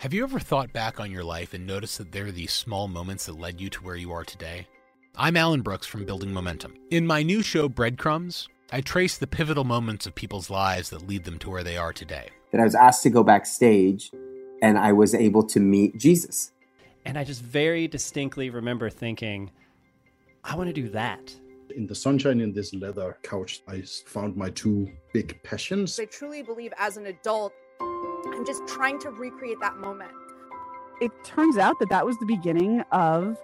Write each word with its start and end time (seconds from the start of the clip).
Have 0.00 0.14
you 0.14 0.22
ever 0.22 0.40
thought 0.40 0.72
back 0.72 0.98
on 0.98 1.10
your 1.10 1.22
life 1.22 1.52
and 1.52 1.66
noticed 1.66 1.98
that 1.98 2.10
there 2.10 2.24
are 2.24 2.32
these 2.32 2.54
small 2.54 2.88
moments 2.88 3.26
that 3.26 3.38
led 3.38 3.60
you 3.60 3.68
to 3.68 3.82
where 3.82 3.96
you 3.96 4.12
are 4.12 4.24
today? 4.24 4.66
I'm 5.14 5.36
Alan 5.36 5.60
Brooks 5.60 5.86
from 5.86 6.06
Building 6.06 6.32
Momentum. 6.32 6.72
In 6.90 7.06
my 7.06 7.22
new 7.22 7.42
show, 7.42 7.68
Breadcrumbs, 7.68 8.48
I 8.72 8.80
trace 8.80 9.18
the 9.18 9.26
pivotal 9.26 9.64
moments 9.64 10.06
of 10.06 10.14
people's 10.14 10.48
lives 10.48 10.88
that 10.88 11.06
lead 11.06 11.24
them 11.24 11.38
to 11.40 11.50
where 11.50 11.62
they 11.62 11.76
are 11.76 11.92
today. 11.92 12.30
That 12.50 12.62
I 12.62 12.64
was 12.64 12.74
asked 12.74 13.02
to 13.02 13.10
go 13.10 13.22
backstage 13.22 14.10
and 14.62 14.78
I 14.78 14.92
was 14.92 15.14
able 15.14 15.42
to 15.48 15.60
meet 15.60 15.98
Jesus. 15.98 16.52
And 17.04 17.18
I 17.18 17.24
just 17.24 17.42
very 17.42 17.86
distinctly 17.86 18.48
remember 18.48 18.88
thinking, 18.88 19.50
I 20.42 20.56
want 20.56 20.68
to 20.68 20.72
do 20.72 20.88
that. 20.88 21.30
In 21.76 21.86
the 21.86 21.94
sunshine 21.94 22.40
in 22.40 22.54
this 22.54 22.72
leather 22.72 23.18
couch, 23.22 23.60
I 23.68 23.82
found 23.82 24.34
my 24.34 24.48
two 24.48 24.90
big 25.12 25.42
passions. 25.42 26.00
I 26.00 26.06
truly 26.06 26.42
believe 26.42 26.72
as 26.78 26.96
an 26.96 27.04
adult, 27.04 27.52
I'm 28.26 28.44
just 28.44 28.66
trying 28.66 28.98
to 29.00 29.10
recreate 29.10 29.60
that 29.60 29.76
moment. 29.78 30.12
It 31.00 31.10
turns 31.24 31.56
out 31.56 31.78
that 31.78 31.88
that 31.88 32.04
was 32.04 32.18
the 32.18 32.26
beginning 32.26 32.82
of 32.92 33.38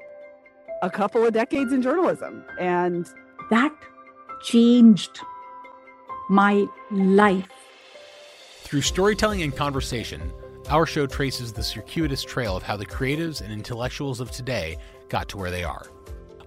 a 0.83 0.91
couple 0.91 1.25
of 1.25 1.33
decades 1.33 1.73
in 1.73 1.83
journalism. 1.83 2.45
And 2.59 3.07
that 3.51 3.75
changed 4.43 5.21
my 6.29 6.67
life. 6.91 7.49
Through 8.63 8.83
storytelling 8.83 9.43
and 9.43 9.55
conversation, 9.55 10.33
our 10.69 10.87
show 10.87 11.07
traces 11.07 11.53
the 11.53 11.63
circuitous 11.63 12.23
trail 12.23 12.57
of 12.57 12.63
how 12.63 12.77
the 12.77 12.87
creatives 12.87 13.41
and 13.41 13.53
intellectuals 13.53 14.21
of 14.21 14.31
today 14.31 14.77
got 15.09 15.29
to 15.29 15.37
where 15.37 15.51
they 15.51 15.65
are. 15.65 15.87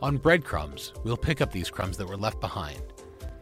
On 0.01 0.17
breadcrumbs, 0.17 0.93
we'll 1.03 1.17
pick 1.17 1.41
up 1.41 1.51
these 1.51 1.69
crumbs 1.69 1.97
that 1.97 2.07
were 2.07 2.17
left 2.17 2.39
behind 2.39 2.81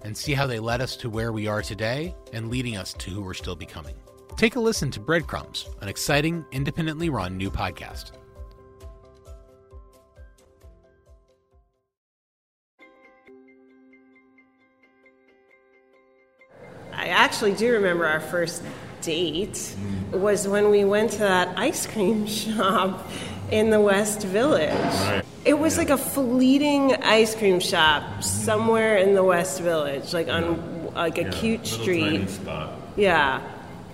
and 0.04 0.16
see 0.16 0.34
how 0.34 0.48
they 0.48 0.60
led 0.60 0.80
us 0.80 0.96
to 0.98 1.10
where 1.10 1.32
we 1.32 1.48
are 1.48 1.62
today 1.62 2.16
and 2.34 2.50
leading 2.50 2.78
us 2.78 2.94
to 2.94 3.10
who 3.10 3.22
we're 3.22 3.34
still 3.34 3.56
becoming. 3.56 3.96
Take 4.38 4.56
a 4.56 4.60
listen 4.60 4.92
to 4.92 5.00
Breadcrumbs, 5.00 5.68
an 5.82 5.88
exciting, 5.90 6.46
independently 6.52 7.10
run 7.10 7.38
new 7.38 7.50
podcast. 7.50 8.12
I 16.94 17.08
actually 17.10 17.54
do 17.54 17.74
remember 17.74 18.06
our 18.06 18.20
first 18.20 18.64
date 19.02 19.76
was 20.12 20.48
when 20.48 20.72
we 20.72 20.84
went 20.84 21.12
to 21.12 21.20
that 21.20 21.58
ice 21.58 21.86
cream 21.86 22.26
shop 22.28 23.08
in 23.52 23.70
the 23.70 23.80
West 23.80 24.24
Village. 24.24 24.70
Right. 24.72 25.24
It 25.46 25.58
was 25.58 25.78
like 25.78 25.90
a 25.90 25.98
fleeting 25.98 26.94
ice 26.96 27.36
cream 27.36 27.60
shop 27.60 28.24
somewhere 28.24 28.98
in 28.98 29.16
the 29.16 29.24
West 29.24 29.62
Village, 29.62 30.14
like 30.14 30.28
on 30.28 30.94
like 30.94 31.18
a 31.18 31.24
Yeah, 31.24 31.32
cute 31.32 31.68
street. 31.68 32.02
tiny 32.02 32.28
spot. 32.28 32.74
Yeah. 32.96 33.42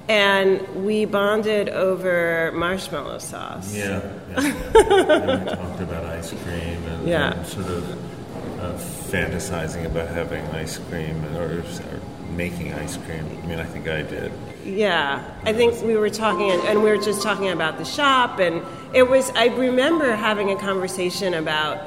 And 0.10 0.86
we 0.86 1.06
bonded 1.06 1.70
over 1.70 2.52
marshmallow 2.54 3.20
sauce. 3.20 3.74
Yeah. 3.74 4.02
yeah. 4.32 4.40
and 4.76 5.46
we 5.46 5.52
talked 5.56 5.80
about 5.82 6.06
ice 6.06 6.32
cream 6.44 6.84
and, 6.88 7.08
Yeah. 7.08 7.34
and 7.34 7.48
sort 7.48 7.68
of 7.68 8.60
uh, 8.60 8.74
fantasizing 8.78 9.86
about 9.86 10.10
having 10.10 10.46
ice 10.48 10.78
cream 10.90 11.24
or, 11.38 11.60
or 11.60 12.00
making 12.36 12.74
ice 12.74 12.98
cream. 12.98 13.26
I 13.44 13.48
mean, 13.48 13.60
I 13.60 13.64
think 13.64 13.88
I 13.88 14.02
did. 14.02 14.32
Yeah, 14.66 15.24
I 15.44 15.54
think 15.54 15.82
we 15.84 15.96
were 15.96 16.10
talking, 16.10 16.52
and 16.52 16.84
we 16.84 16.90
were 16.90 16.98
just 16.98 17.22
talking 17.22 17.50
about 17.50 17.78
the 17.78 17.86
shop, 17.86 18.40
and 18.40 18.62
it 18.94 19.10
was. 19.10 19.30
I 19.32 19.48
remember 19.48 20.16
having 20.16 20.52
a 20.52 20.56
conversation 20.56 21.34
about, 21.34 21.86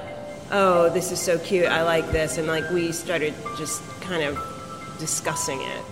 oh, 0.51 0.91
this 0.91 1.11
is 1.11 1.19
so 1.21 1.39
cute. 1.39 1.67
I 1.67 1.83
like 1.85 2.11
this, 2.13 2.37
and 2.39 2.47
like 2.47 2.69
we 2.71 2.93
started 2.93 3.35
just 3.57 3.83
kind 4.03 4.23
of 4.23 4.39
discussing 4.99 5.61
it. 5.61 5.83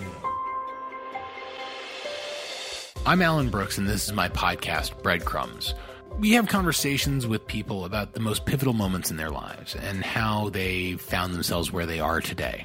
I'm 3.07 3.21
Alan 3.21 3.51
Brooks, 3.51 3.77
and 3.77 3.87
this 3.87 4.07
is 4.07 4.15
my 4.15 4.31
podcast, 4.31 5.03
Breadcrumbs. 5.03 5.75
We 6.19 6.33
have 6.33 6.49
conversations 6.49 7.27
with 7.27 7.47
people 7.47 7.85
about 7.85 8.15
the 8.15 8.21
most 8.21 8.47
pivotal 8.47 8.73
moments 8.73 9.11
in 9.11 9.19
their 9.19 9.29
lives 9.29 9.77
and 9.77 10.03
how 10.03 10.49
they 10.49 10.95
found 10.95 11.35
themselves 11.35 11.71
where 11.71 11.85
they 11.85 12.01
are 12.01 12.23
today. 12.23 12.65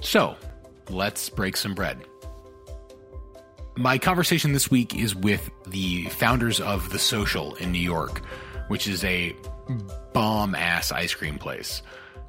So, 0.00 0.36
let's 0.88 1.28
break 1.28 1.54
some 1.54 1.74
bread. 1.74 2.02
My 3.76 3.98
conversation 3.98 4.54
this 4.54 4.70
week 4.70 4.94
is 4.94 5.14
with 5.14 5.50
the 5.66 6.06
founders 6.06 6.60
of 6.60 6.88
The 6.88 6.98
Social 6.98 7.54
in 7.56 7.70
New 7.70 7.78
York, 7.78 8.22
which 8.68 8.88
is 8.88 9.04
a 9.04 9.36
bomb 10.14 10.54
ass 10.54 10.92
ice 10.92 11.12
cream 11.12 11.38
place. 11.38 11.82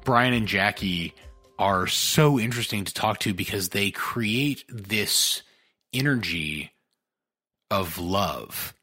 Brian 0.04 0.34
and 0.34 0.46
Jackie 0.46 1.14
are 1.58 1.86
so 1.86 2.38
interesting 2.38 2.84
to 2.84 2.92
talk 2.92 3.18
to 3.20 3.32
because 3.32 3.70
they 3.70 3.90
create 3.90 4.62
this 4.68 5.40
energy 5.94 6.70
of 7.70 7.98
love. 7.98 8.74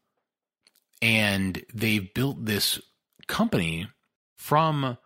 And 1.00 1.64
they've 1.72 2.12
built 2.12 2.44
this 2.44 2.80
company 3.26 3.88
from 4.36 4.98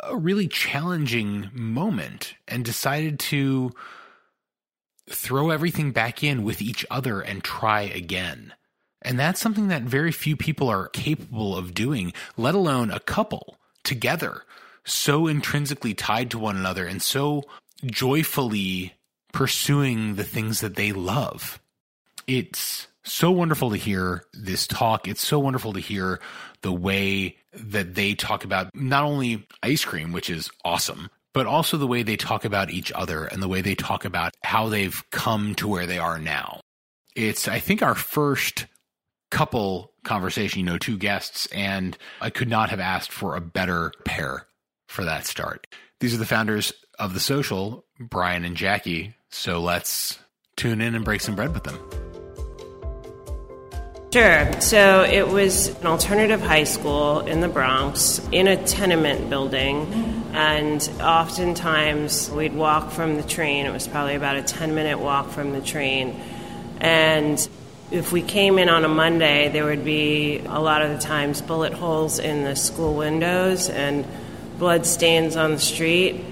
a 0.00 0.16
really 0.16 0.48
challenging 0.48 1.50
moment 1.52 2.34
and 2.48 2.64
decided 2.64 3.18
to 3.18 3.72
throw 5.08 5.50
everything 5.50 5.92
back 5.92 6.22
in 6.22 6.42
with 6.42 6.60
each 6.60 6.84
other 6.90 7.20
and 7.20 7.44
try 7.44 7.82
again. 7.82 8.52
And 9.02 9.18
that's 9.18 9.40
something 9.40 9.68
that 9.68 9.82
very 9.82 10.10
few 10.10 10.36
people 10.36 10.68
are 10.68 10.88
capable 10.88 11.56
of 11.56 11.74
doing, 11.74 12.12
let 12.36 12.54
alone 12.54 12.90
a 12.90 12.98
couple 12.98 13.58
together, 13.84 14.42
so 14.84 15.28
intrinsically 15.28 15.94
tied 15.94 16.30
to 16.32 16.38
one 16.38 16.56
another 16.56 16.86
and 16.86 17.00
so 17.00 17.44
joyfully 17.84 18.94
pursuing 19.32 20.16
the 20.16 20.24
things 20.24 20.60
that 20.60 20.76
they 20.76 20.92
love. 20.92 21.60
It's 22.26 22.88
so 23.06 23.30
wonderful 23.30 23.70
to 23.70 23.76
hear 23.76 24.24
this 24.32 24.66
talk. 24.66 25.08
It's 25.08 25.24
so 25.26 25.38
wonderful 25.38 25.72
to 25.72 25.80
hear 25.80 26.20
the 26.62 26.72
way 26.72 27.36
that 27.52 27.94
they 27.94 28.14
talk 28.14 28.44
about 28.44 28.70
not 28.74 29.04
only 29.04 29.46
ice 29.62 29.84
cream, 29.84 30.12
which 30.12 30.28
is 30.28 30.50
awesome, 30.64 31.08
but 31.32 31.46
also 31.46 31.76
the 31.76 31.86
way 31.86 32.02
they 32.02 32.16
talk 32.16 32.44
about 32.44 32.70
each 32.70 32.92
other 32.92 33.26
and 33.26 33.42
the 33.42 33.48
way 33.48 33.60
they 33.60 33.74
talk 33.74 34.04
about 34.04 34.34
how 34.42 34.68
they've 34.68 35.02
come 35.10 35.54
to 35.56 35.68
where 35.68 35.86
they 35.86 35.98
are 35.98 36.18
now. 36.18 36.60
It's, 37.14 37.48
I 37.48 37.60
think, 37.60 37.82
our 37.82 37.94
first 37.94 38.66
couple 39.30 39.92
conversation, 40.04 40.60
you 40.60 40.66
know, 40.66 40.78
two 40.78 40.98
guests, 40.98 41.46
and 41.46 41.96
I 42.20 42.30
could 42.30 42.48
not 42.48 42.70
have 42.70 42.80
asked 42.80 43.12
for 43.12 43.36
a 43.36 43.40
better 43.40 43.92
pair 44.04 44.46
for 44.86 45.04
that 45.04 45.26
start. 45.26 45.66
These 46.00 46.14
are 46.14 46.18
the 46.18 46.26
founders 46.26 46.72
of 46.98 47.14
The 47.14 47.20
Social, 47.20 47.84
Brian 47.98 48.44
and 48.44 48.56
Jackie. 48.56 49.14
So 49.30 49.60
let's 49.60 50.18
tune 50.56 50.80
in 50.80 50.94
and 50.94 51.04
break 51.04 51.20
some 51.20 51.34
bread 51.36 51.52
with 51.52 51.64
them. 51.64 52.05
Sure. 54.12 54.60
So 54.60 55.02
it 55.02 55.28
was 55.28 55.68
an 55.80 55.86
alternative 55.86 56.40
high 56.40 56.64
school 56.64 57.20
in 57.20 57.40
the 57.40 57.48
Bronx 57.48 58.20
in 58.32 58.46
a 58.46 58.56
tenement 58.56 59.28
building. 59.28 59.92
And 60.32 60.80
oftentimes 61.00 62.30
we'd 62.30 62.54
walk 62.54 62.92
from 62.92 63.16
the 63.16 63.22
train. 63.22 63.66
It 63.66 63.72
was 63.72 63.88
probably 63.88 64.14
about 64.14 64.36
a 64.36 64.42
10 64.42 64.74
minute 64.74 65.00
walk 65.00 65.30
from 65.30 65.52
the 65.52 65.60
train. 65.60 66.18
And 66.80 67.46
if 67.90 68.12
we 68.12 68.22
came 68.22 68.58
in 68.58 68.68
on 68.68 68.84
a 68.84 68.88
Monday, 68.88 69.48
there 69.48 69.64
would 69.64 69.84
be 69.84 70.38
a 70.46 70.60
lot 70.60 70.82
of 70.82 70.90
the 70.90 70.98
times 70.98 71.40
bullet 71.40 71.72
holes 71.72 72.18
in 72.18 72.44
the 72.44 72.56
school 72.56 72.94
windows 72.94 73.68
and 73.68 74.06
blood 74.58 74.86
stains 74.86 75.36
on 75.36 75.52
the 75.52 75.58
street, 75.58 76.24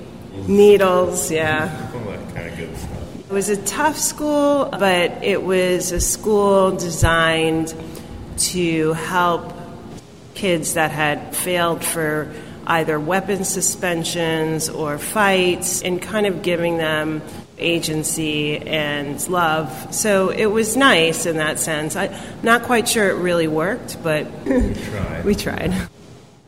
needles, 0.48 1.30
yeah. 1.30 1.90
All 1.94 2.00
that 2.10 2.34
kind 2.34 2.48
of 2.48 2.56
good 2.56 2.76
stuff. 2.76 3.03
It 3.26 3.32
was 3.32 3.48
a 3.48 3.56
tough 3.56 3.96
school, 3.96 4.68
but 4.70 5.24
it 5.24 5.42
was 5.42 5.92
a 5.92 6.00
school 6.00 6.76
designed 6.76 7.74
to 8.36 8.92
help 8.92 9.52
kids 10.34 10.74
that 10.74 10.90
had 10.90 11.34
failed 11.34 11.82
for 11.82 12.30
either 12.66 13.00
weapon 13.00 13.44
suspensions 13.44 14.68
or 14.68 14.98
fights 14.98 15.82
and 15.82 16.02
kind 16.02 16.26
of 16.26 16.42
giving 16.42 16.76
them 16.76 17.22
agency 17.58 18.58
and 18.58 19.26
love. 19.28 19.94
So 19.94 20.28
it 20.28 20.46
was 20.46 20.76
nice 20.76 21.24
in 21.24 21.38
that 21.38 21.58
sense. 21.58 21.96
I'm 21.96 22.12
not 22.42 22.64
quite 22.64 22.86
sure 22.88 23.08
it 23.08 23.14
really 23.14 23.48
worked, 23.48 24.02
but 24.02 24.26
Tried. 24.44 25.24
we 25.24 25.34
tried. 25.34 25.72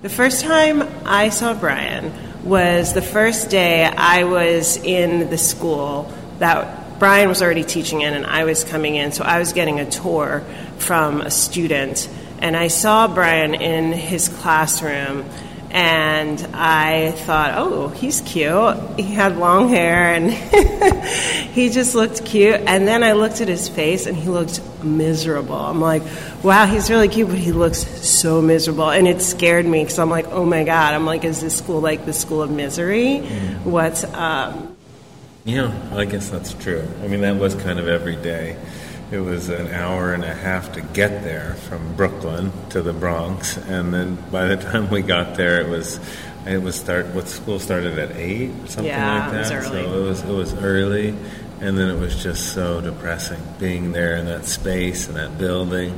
The 0.03 0.11
first 0.11 0.43
time 0.43 0.83
I 1.07 1.31
saw 1.31 1.55
Brian 1.55 2.13
was 2.45 2.93
the 2.93 3.03
first 3.03 3.49
day 3.51 3.85
I 3.85 4.25
was 4.25 4.77
in 4.77 5.31
the 5.31 5.39
school 5.39 6.13
that 6.39 6.99
Brian 6.99 7.29
was 7.29 7.43
already 7.43 7.65
teaching 7.65 8.01
in 8.03 8.15
and 8.15 8.25
I 8.25 8.45
was 8.45 8.65
coming 8.65 8.95
in, 8.95 9.13
so 9.13 9.25
I 9.25 9.39
was 9.39 9.53
getting 9.53 9.81
a 9.81 9.91
tour 9.91 10.45
from 10.79 11.21
a 11.21 11.31
student. 11.31 12.09
And 12.39 12.57
I 12.57 12.69
saw 12.69 13.13
Brian 13.13 13.55
in 13.55 13.93
his 13.93 14.29
classroom 14.29 15.25
and 15.71 16.41
I 16.55 17.11
thought, 17.11 17.55
oh, 17.57 17.89
he's 17.89 18.21
cute. 18.23 18.77
He 18.99 19.13
had 19.13 19.37
long 19.37 19.69
hair 19.69 20.15
and 20.15 20.31
he 21.53 21.69
just 21.71 21.95
looked 21.95 22.25
cute. 22.25 22.61
And 22.61 22.87
then 22.87 23.03
I 23.03 23.13
looked 23.13 23.41
at 23.41 23.49
his 23.49 23.69
face 23.69 24.07
and 24.07 24.17
he 24.17 24.29
looked 24.29 24.63
miserable. 24.83 25.57
I'm 25.57 25.81
like, 25.81 26.03
wow, 26.43 26.67
he's 26.67 26.89
really 26.89 27.09
cute, 27.09 27.29
but 27.29 27.39
he 27.39 27.53
looks 27.53 27.79
so 28.09 28.41
miserable. 28.41 28.91
And 28.91 29.07
it 29.09 29.21
scared 29.21 29.67
me 29.67 29.83
because 29.83 29.99
I'm 29.99 30.11
like, 30.11 30.29
oh 30.29 30.47
my 30.47 30.65
God. 30.65 30.95
I'm 30.95 31.05
like, 31.05 31.25
is 31.25 31.41
this 31.41 31.59
school 31.59 31.81
like 31.81 32.07
the 32.07 32.13
school 32.13 32.43
of 32.43 32.51
misery? 32.51 33.21
Mm. 33.23 33.65
What's 33.65 34.05
up? 34.05 34.76
Yeah, 35.47 35.73
I 35.95 36.05
guess 36.05 36.29
that's 36.29 36.53
true. 36.55 36.87
I 37.03 37.07
mean, 37.07 37.21
that 37.23 37.37
was 37.37 37.55
kind 37.55 37.79
of 37.79 37.89
every 37.89 38.17
day. 38.17 38.57
it 39.13 39.19
was 39.21 39.49
an 39.49 39.69
hour 39.69 40.13
and 40.13 40.25
a 40.25 40.35
half 40.35 40.73
to 40.73 40.81
get 40.81 41.23
there 41.23 41.55
from 41.69 41.95
Brooklyn 41.95 42.51
to 42.71 42.83
the 42.83 42.93
Bronx, 42.93 43.57
and 43.57 43.95
then 43.95 44.17
by 44.33 44.47
the 44.47 44.57
time 44.71 44.91
we 44.91 45.03
got 45.03 45.37
there, 45.37 45.61
it 45.61 45.69
was 45.69 46.01
it 46.47 46.61
was 46.63 46.75
start 46.77 47.07
what 47.15 47.29
school 47.29 47.59
started 47.61 47.99
at 47.99 48.17
eight 48.17 48.51
or 48.51 48.67
something 48.67 48.87
Yeah, 48.87 49.27
like 49.29 49.35
it 49.35 49.39
was 49.39 49.49
that. 49.51 49.65
early. 49.67 49.83
So 49.85 49.95
it 49.95 50.09
was 50.09 50.23
it 50.23 50.33
was 50.35 50.55
early, 50.55 51.09
and 51.61 51.79
then 51.79 51.89
it 51.91 51.99
was 52.01 52.21
just 52.21 52.53
so 52.53 52.81
depressing 52.81 53.41
being 53.61 53.93
there 53.93 54.17
in 54.17 54.27
that 54.27 54.45
space 54.47 55.07
and 55.07 55.17
that 55.17 55.39
building. 55.39 55.95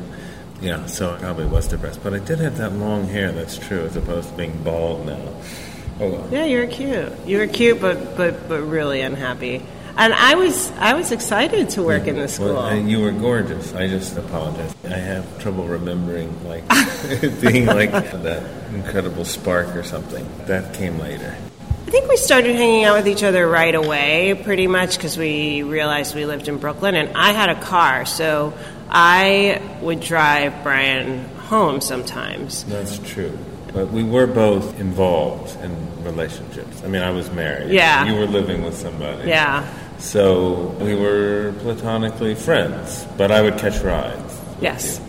Yeah, 0.60 0.84
so 0.86 1.14
I 1.14 1.18
probably 1.18 1.46
was 1.46 1.68
depressed, 1.68 2.02
but 2.02 2.12
I 2.12 2.18
did 2.18 2.40
have 2.40 2.58
that 2.58 2.72
long 2.74 3.06
hair. 3.06 3.32
That's 3.32 3.56
true, 3.56 3.80
as 3.86 3.96
opposed 3.96 4.28
to 4.30 4.36
being 4.36 4.62
bald 4.62 5.06
now. 5.06 5.22
Oh 6.00 6.08
well. 6.08 6.28
Yeah, 6.30 6.44
you 6.44 6.58
were 6.58 6.66
cute. 6.66 7.12
You 7.26 7.38
were 7.38 7.46
cute, 7.46 7.80
but 7.80 8.16
but 8.16 8.48
but 8.48 8.62
really 8.62 9.00
unhappy. 9.00 9.62
And 9.96 10.14
I 10.14 10.36
was 10.36 10.70
I 10.78 10.94
was 10.94 11.10
excited 11.10 11.70
to 11.70 11.82
work 11.82 12.06
in 12.06 12.16
the 12.16 12.28
school. 12.28 12.54
Well, 12.54 12.66
and 12.66 12.88
you 12.88 13.00
were 13.00 13.10
gorgeous. 13.10 13.74
I 13.74 13.88
just 13.88 14.16
apologize. 14.16 14.72
I 14.84 14.90
have 14.90 15.40
trouble 15.40 15.64
remembering 15.64 16.32
like 16.46 16.68
being 17.40 17.66
like 17.66 17.90
that 17.90 18.44
incredible 18.72 19.24
spark 19.24 19.74
or 19.74 19.82
something. 19.82 20.24
That 20.46 20.72
came 20.72 20.98
later. 21.00 21.34
I 21.88 21.90
think 21.90 22.08
we 22.08 22.16
started 22.16 22.54
hanging 22.54 22.84
out 22.84 22.98
with 22.98 23.08
each 23.08 23.24
other 23.24 23.48
right 23.48 23.74
away, 23.74 24.38
pretty 24.44 24.66
much 24.66 24.96
because 24.96 25.16
we 25.16 25.62
realized 25.62 26.14
we 26.14 26.26
lived 26.26 26.46
in 26.46 26.58
Brooklyn, 26.58 26.94
and 26.94 27.16
I 27.16 27.32
had 27.32 27.48
a 27.48 27.60
car, 27.60 28.04
so 28.04 28.52
I 28.90 29.62
would 29.80 30.00
drive 30.00 30.62
Brian 30.62 31.24
home 31.48 31.80
sometimes. 31.80 32.64
That's 32.64 32.98
true. 32.98 33.36
But 33.72 33.90
we 33.90 34.04
were 34.04 34.26
both 34.26 34.78
involved 34.78 35.58
in 35.62 35.87
relationships. 36.08 36.82
I 36.84 36.88
mean, 36.88 37.02
I 37.02 37.10
was 37.10 37.30
married. 37.30 37.70
Yeah. 37.70 38.06
You 38.06 38.18
were 38.18 38.26
living 38.26 38.62
with 38.64 38.76
somebody. 38.76 39.28
Yeah. 39.28 39.66
So 39.98 40.74
we 40.80 40.94
were 40.94 41.54
platonically 41.60 42.34
friends, 42.34 43.04
but 43.16 43.30
I 43.30 43.42
would 43.42 43.58
catch 43.58 43.80
rides. 43.82 44.40
Yes. 44.60 45.00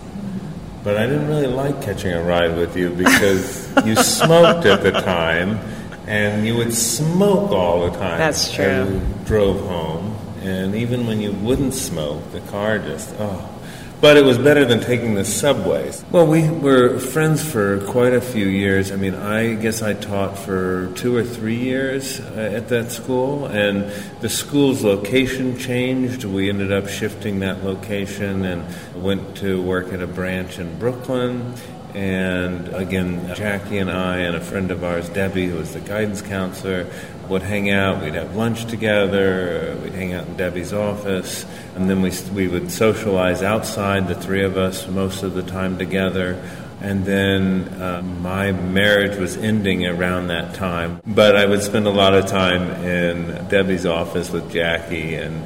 But 0.83 0.97
I 0.97 1.05
didn't 1.05 1.27
really 1.27 1.47
like 1.47 1.81
catching 1.81 2.13
a 2.13 2.23
ride 2.23 2.55
with 2.55 2.75
you 2.75 2.89
because 2.89 3.67
you 3.85 3.95
smoked 3.95 4.65
at 4.65 4.81
the 4.81 4.91
time, 4.91 5.59
and 6.07 6.45
you 6.45 6.55
would 6.55 6.73
smoke 6.73 7.51
all 7.51 7.89
the 7.89 7.97
time. 7.97 8.17
That's 8.17 8.51
true. 8.51 8.65
You 8.65 9.01
drove 9.25 9.59
home, 9.67 10.15
and 10.41 10.73
even 10.75 11.05
when 11.05 11.21
you 11.21 11.33
wouldn't 11.33 11.73
smoke, 11.73 12.31
the 12.31 12.41
car 12.41 12.79
just 12.79 13.13
oh. 13.19 13.58
But 14.01 14.15
it 14.15 14.23
was 14.23 14.37
better 14.37 14.63
than 14.63 14.79
taking 14.79 15.15
the 15.15 15.25
subways. 15.25 16.05
Well, 16.09 16.25
we 16.25 16.49
were 16.49 16.99
friends 16.99 17.43
for 17.43 17.81
quite 17.85 18.13
a 18.13 18.21
few 18.21 18.45
years. 18.45 18.93
I 18.93 18.95
mean, 18.95 19.13
I 19.13 19.55
guess 19.55 19.81
I 19.81 19.93
taught 19.93 20.37
for 20.37 20.89
two 20.95 21.13
or 21.17 21.25
three 21.25 21.57
years 21.57 22.21
uh, 22.21 22.53
at 22.55 22.69
that 22.69 22.91
school, 22.91 23.47
and 23.47 23.91
the 24.21 24.29
school's 24.29 24.85
location 24.85 25.57
changed. 25.57 26.23
We 26.23 26.49
ended 26.49 26.71
up 26.71 26.87
shifting 26.87 27.39
that 27.39 27.65
location 27.65 28.45
and 28.45 28.63
went 29.03 29.35
to 29.37 29.61
work 29.61 29.91
at 29.91 30.01
a 30.01 30.07
branch 30.07 30.59
in 30.59 30.79
Brooklyn. 30.79 31.55
And 31.93 32.69
again, 32.69 33.35
Jackie 33.35 33.79
and 33.79 33.91
I 33.91 34.19
and 34.19 34.35
a 34.35 34.39
friend 34.41 34.71
of 34.71 34.81
ours, 34.81 35.09
Debbie, 35.09 35.47
who 35.47 35.57
was 35.57 35.73
the 35.73 35.81
guidance 35.81 36.21
counselor, 36.21 36.87
would 37.29 37.43
hang 37.43 37.69
out. 37.69 38.03
We'd 38.03 38.15
have 38.15 38.35
lunch 38.35 38.65
together. 38.65 39.77
We'd 39.83 39.93
hang 39.93 40.13
out 40.13 40.27
in 40.27 40.35
Debbie's 40.35 40.73
office, 40.73 41.45
and 41.75 41.89
then 41.89 42.01
we 42.01 42.11
we 42.33 42.47
would 42.47 42.71
socialize 42.71 43.43
outside. 43.43 44.07
The 44.07 44.15
three 44.15 44.43
of 44.43 44.57
us 44.57 44.87
most 44.87 45.23
of 45.23 45.33
the 45.33 45.43
time 45.43 45.77
together. 45.77 46.41
And 46.81 47.03
then 47.03 47.67
uh, 47.81 48.01
my 48.01 48.53
marriage 48.53 49.17
was 49.17 49.35
ending 49.35 49.85
around 49.85 50.27
that 50.27 50.55
time, 50.55 51.01
but 51.05 51.35
I 51.35 51.45
would 51.45 51.61
spend 51.61 51.87
a 51.87 51.89
lot 51.91 52.13
of 52.13 52.25
time 52.27 52.71
in 52.85 53.49
Debbie's 53.49 53.85
office 53.85 54.31
with 54.31 54.49
Jackie 54.49 55.15
and 55.15 55.45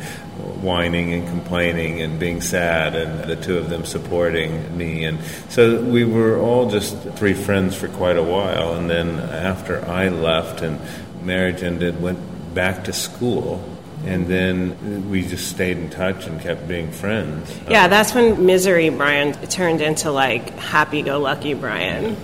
whining 0.62 1.12
and 1.12 1.28
complaining 1.28 2.02
and 2.02 2.20
being 2.20 2.40
sad, 2.40 2.96
and 2.96 3.28
the 3.28 3.36
two 3.36 3.58
of 3.58 3.70
them 3.70 3.84
supporting 3.84 4.78
me. 4.78 5.06
And 5.06 5.18
so 5.50 5.82
we 5.82 6.04
were 6.06 6.38
all 6.40 6.70
just 6.70 6.98
three 7.16 7.34
friends 7.34 7.76
for 7.76 7.88
quite 7.88 8.18
a 8.18 8.24
while. 8.24 8.76
And 8.76 8.88
then 8.88 9.20
after 9.20 9.84
I 9.86 10.10
left 10.10 10.62
and 10.62 10.80
marriage 11.26 11.64
ended, 11.64 12.02
went 12.02 12.20
back 12.54 12.84
to 12.86 12.94
school. 12.94 13.64
And 14.06 14.28
then 14.28 15.10
we 15.10 15.22
just 15.22 15.48
stayed 15.48 15.78
in 15.78 15.90
touch 15.90 16.28
and 16.28 16.42
kept 16.42 16.68
being 16.68 16.92
friends. 16.92 17.58
Yeah, 17.70 17.88
that's 17.88 18.14
when 18.14 18.46
misery 18.46 18.90
Brian 18.90 19.32
turned 19.48 19.80
into 19.80 20.12
like 20.12 20.50
happy 20.58 21.02
go 21.02 21.20
lucky 21.20 21.54
Brian. 21.54 22.18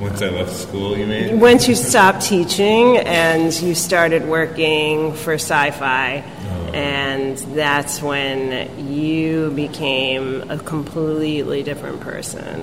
Once 0.00 0.20
I 0.20 0.28
left 0.28 0.52
school, 0.52 0.96
you 0.96 1.06
mean? 1.06 1.40
Once 1.40 1.66
you 1.68 1.74
stopped 1.74 2.20
teaching 2.20 2.98
and 2.98 3.52
you 3.60 3.74
started 3.74 4.26
working 4.26 5.14
for 5.14 5.34
sci 5.34 5.70
fi, 5.70 6.22
oh. 6.22 6.70
and 6.74 7.38
that's 7.56 8.02
when 8.02 8.88
you 8.94 9.50
became 9.52 10.48
a 10.50 10.58
completely 10.58 11.62
different 11.62 12.00
person. 12.02 12.62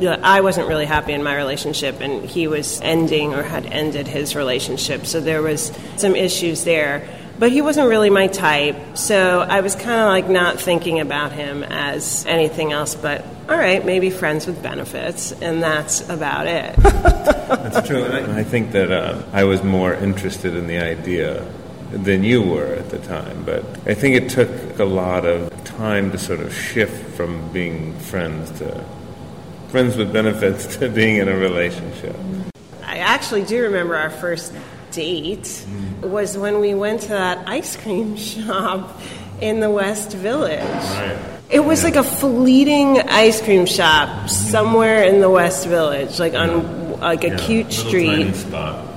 Yeah, 0.00 0.18
I 0.22 0.40
wasn't 0.40 0.68
really 0.68 0.86
happy 0.86 1.12
in 1.12 1.22
my 1.22 1.36
relationship, 1.36 2.00
and 2.00 2.24
he 2.24 2.46
was 2.46 2.80
ending 2.80 3.34
or 3.34 3.42
had 3.42 3.66
ended 3.66 4.06
his 4.06 4.34
relationship, 4.34 5.06
so 5.06 5.20
there 5.20 5.42
was 5.42 5.72
some 5.96 6.16
issues 6.16 6.64
there. 6.64 7.08
But 7.38 7.50
he 7.50 7.60
wasn't 7.60 7.88
really 7.88 8.10
my 8.10 8.28
type, 8.28 8.76
so 8.96 9.40
I 9.40 9.62
was 9.62 9.74
kind 9.74 10.00
of 10.00 10.06
like 10.06 10.28
not 10.28 10.60
thinking 10.60 11.00
about 11.00 11.32
him 11.32 11.64
as 11.64 12.24
anything 12.26 12.72
else 12.72 12.94
but, 12.94 13.24
all 13.48 13.56
right, 13.56 13.84
maybe 13.84 14.10
friends 14.10 14.46
with 14.46 14.62
benefits, 14.62 15.32
and 15.32 15.62
that's 15.62 16.08
about 16.08 16.46
it. 16.46 16.76
That's 17.52 17.86
true. 17.86 18.04
I, 18.04 18.38
I 18.38 18.44
think 18.44 18.72
that 18.72 18.90
uh, 18.90 19.22
I 19.32 19.44
was 19.44 19.62
more 19.62 19.92
interested 19.92 20.54
in 20.54 20.66
the 20.66 20.78
idea 20.78 21.44
than 21.90 22.24
you 22.24 22.42
were 22.42 22.74
at 22.74 22.88
the 22.88 22.98
time, 22.98 23.44
but 23.44 23.64
I 23.86 23.94
think 23.94 24.16
it 24.16 24.30
took 24.30 24.78
a 24.78 24.84
lot 24.84 25.26
of 25.26 25.52
time 25.64 26.10
to 26.12 26.18
sort 26.18 26.40
of 26.40 26.54
shift 26.54 27.14
from 27.14 27.52
being 27.52 27.98
friends 27.98 28.50
to 28.58 28.84
friends 29.72 29.96
with 29.96 30.12
benefits 30.12 30.76
to 30.76 30.86
being 30.90 31.16
in 31.16 31.28
a 31.28 31.34
relationship. 31.34 32.14
I 32.84 32.98
actually 32.98 33.42
do 33.44 33.62
remember 33.62 33.96
our 33.96 34.10
first 34.10 34.52
date 34.90 35.64
was 36.02 36.36
when 36.36 36.60
we 36.60 36.74
went 36.74 37.00
to 37.02 37.08
that 37.08 37.48
ice 37.48 37.74
cream 37.78 38.14
shop 38.30 39.00
in 39.40 39.60
the 39.60 39.70
West 39.70 40.12
Village. 40.12 40.60
Right. 40.60 41.18
It 41.48 41.60
was 41.60 41.84
like 41.84 41.96
a 41.96 42.02
fleeting 42.02 43.00
ice 43.00 43.40
cream 43.40 43.64
shop 43.64 44.28
somewhere 44.28 45.04
in 45.04 45.22
the 45.22 45.30
West 45.30 45.66
Village, 45.66 46.18
like 46.20 46.34
on 46.34 47.00
like 47.00 47.24
a 47.24 47.34
cute 47.38 47.68
Little 47.68 47.88
street. 47.88 48.46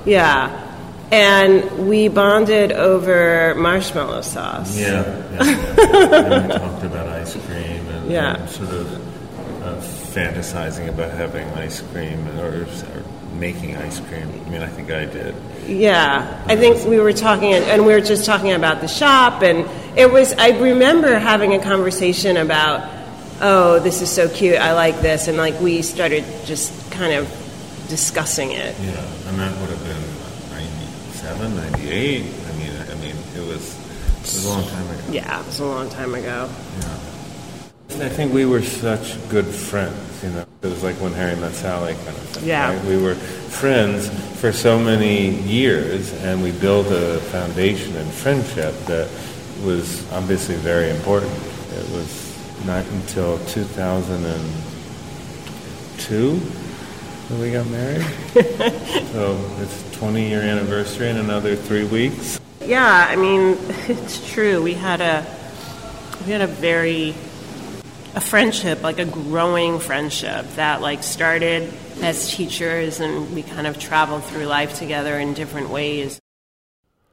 Yeah. 0.06 0.62
And 1.10 1.88
we 1.88 2.10
bonded 2.10 2.74
over 2.74 3.56
marshmallow 3.56 4.24
sauce. 4.24 4.78
Yeah. 4.78 5.04
yeah, 5.32 5.44
yeah. 5.44 6.26
and 6.36 6.52
we 6.52 6.58
talked 6.58 6.84
about 6.84 7.08
ice 7.08 7.34
cream 7.46 7.88
and, 7.88 8.12
Yeah. 8.12 8.36
and 8.42 8.50
sort 8.50 8.72
of 8.72 9.05
fantasizing 10.16 10.88
about 10.88 11.12
having 11.12 11.46
ice 11.50 11.82
cream 11.92 12.26
or, 12.40 12.64
or 12.64 13.04
making 13.34 13.76
ice 13.76 14.00
cream. 14.00 14.30
I 14.46 14.50
mean, 14.50 14.62
I 14.62 14.68
think 14.68 14.90
I 14.90 15.06
did. 15.06 15.36
Yeah, 15.68 16.44
I 16.48 16.56
think 16.56 16.88
we 16.88 17.00
were 17.00 17.12
talking, 17.12 17.54
and 17.54 17.86
we 17.86 17.92
were 17.92 18.02
just 18.02 18.26
talking 18.26 18.54
about 18.54 18.80
the 18.80 18.88
shop, 18.88 19.44
and 19.44 19.70
it 19.98 20.10
was. 20.10 20.32
I 20.34 20.50
remember 20.58 21.20
having 21.20 21.54
a 21.54 21.60
conversation 21.60 22.38
about, 22.38 22.90
oh, 23.42 23.80
this 23.80 24.02
is 24.02 24.10
so 24.10 24.30
cute. 24.30 24.56
I 24.56 24.72
like 24.72 25.02
this, 25.02 25.28
and 25.28 25.38
like 25.38 25.60
we 25.60 25.82
started 25.82 26.24
just 26.46 26.72
kind 26.92 27.14
of 27.14 27.28
discussing 27.90 28.52
it. 28.52 28.74
Yeah, 28.80 29.28
and 29.28 29.40
that 29.40 29.52
would 29.60 29.70
have 29.70 29.84
been 29.84 30.02
97, 30.52 31.56
98. 31.56 32.24
I 32.24 32.58
mean, 32.58 32.72
I 32.90 32.96
mean, 33.02 33.16
it 33.36 33.46
was, 33.46 33.76
it 33.76 34.22
was 34.22 34.46
a 34.46 34.50
long 34.50 34.68
time 34.70 34.90
ago. 34.90 35.12
Yeah, 35.12 35.42
it 35.42 35.46
was 35.46 35.60
a 35.60 35.66
long 35.66 35.90
time 35.90 36.16
ago. 36.16 36.50
I 38.02 38.10
think 38.10 38.34
we 38.34 38.44
were 38.46 38.62
such 38.62 39.18
good 39.30 39.46
friends, 39.46 40.22
you 40.22 40.30
know. 40.30 40.46
It 40.62 40.68
was 40.68 40.84
like 40.84 40.96
when 40.96 41.14
Harry 41.14 41.38
met 41.38 41.54
Sally 41.54 41.94
kind 41.94 42.10
of 42.10 42.16
thing. 42.16 42.46
Yeah. 42.46 42.76
right? 42.76 42.86
We 42.86 43.02
were 43.02 43.16
friends 43.16 44.10
for 44.42 44.52
so 44.52 44.78
many 44.78 45.30
years, 45.44 46.12
and 46.24 46.44
we 46.44 46.52
built 46.52 46.88
a 46.88 47.20
foundation 47.32 47.96
in 47.96 48.06
friendship 48.10 48.76
that 48.86 49.10
was 49.64 50.06
obviously 50.12 50.56
very 50.56 50.90
important. 50.90 51.32
It 51.32 51.90
was 51.92 52.66
not 52.66 52.84
until 52.86 53.40
2002 53.46 56.40
that 57.30 57.40
we 57.40 57.52
got 57.52 57.66
married. 57.68 58.04
so 59.14 59.40
it's 59.62 59.98
20 59.98 60.28
year 60.28 60.42
anniversary 60.42 61.10
in 61.10 61.16
another 61.18 61.56
three 61.56 61.86
weeks. 61.86 62.42
Yeah, 62.60 63.08
I 63.10 63.16
mean, 63.16 63.56
it's 63.88 64.20
true. 64.34 64.62
We 64.62 64.74
had 64.74 65.00
a 65.00 65.26
we 66.26 66.32
had 66.32 66.42
a 66.42 66.48
very 66.48 67.14
a 68.16 68.22
friendship, 68.22 68.82
like 68.82 68.98
a 68.98 69.06
growing 69.06 69.78
friendship 69.78 70.46
that 70.56 70.82
like 70.82 71.04
started 71.04 71.72
as 72.02 72.34
teachers 72.34 73.02
and 73.02 73.36
we 73.36 73.44
kind 73.44 73.68
of 73.68 73.78
traveled 73.78 74.24
through 74.24 74.46
life 74.46 74.80
together 74.80 75.20
in 75.20 75.34
different 75.34 75.70
ways. 75.70 76.20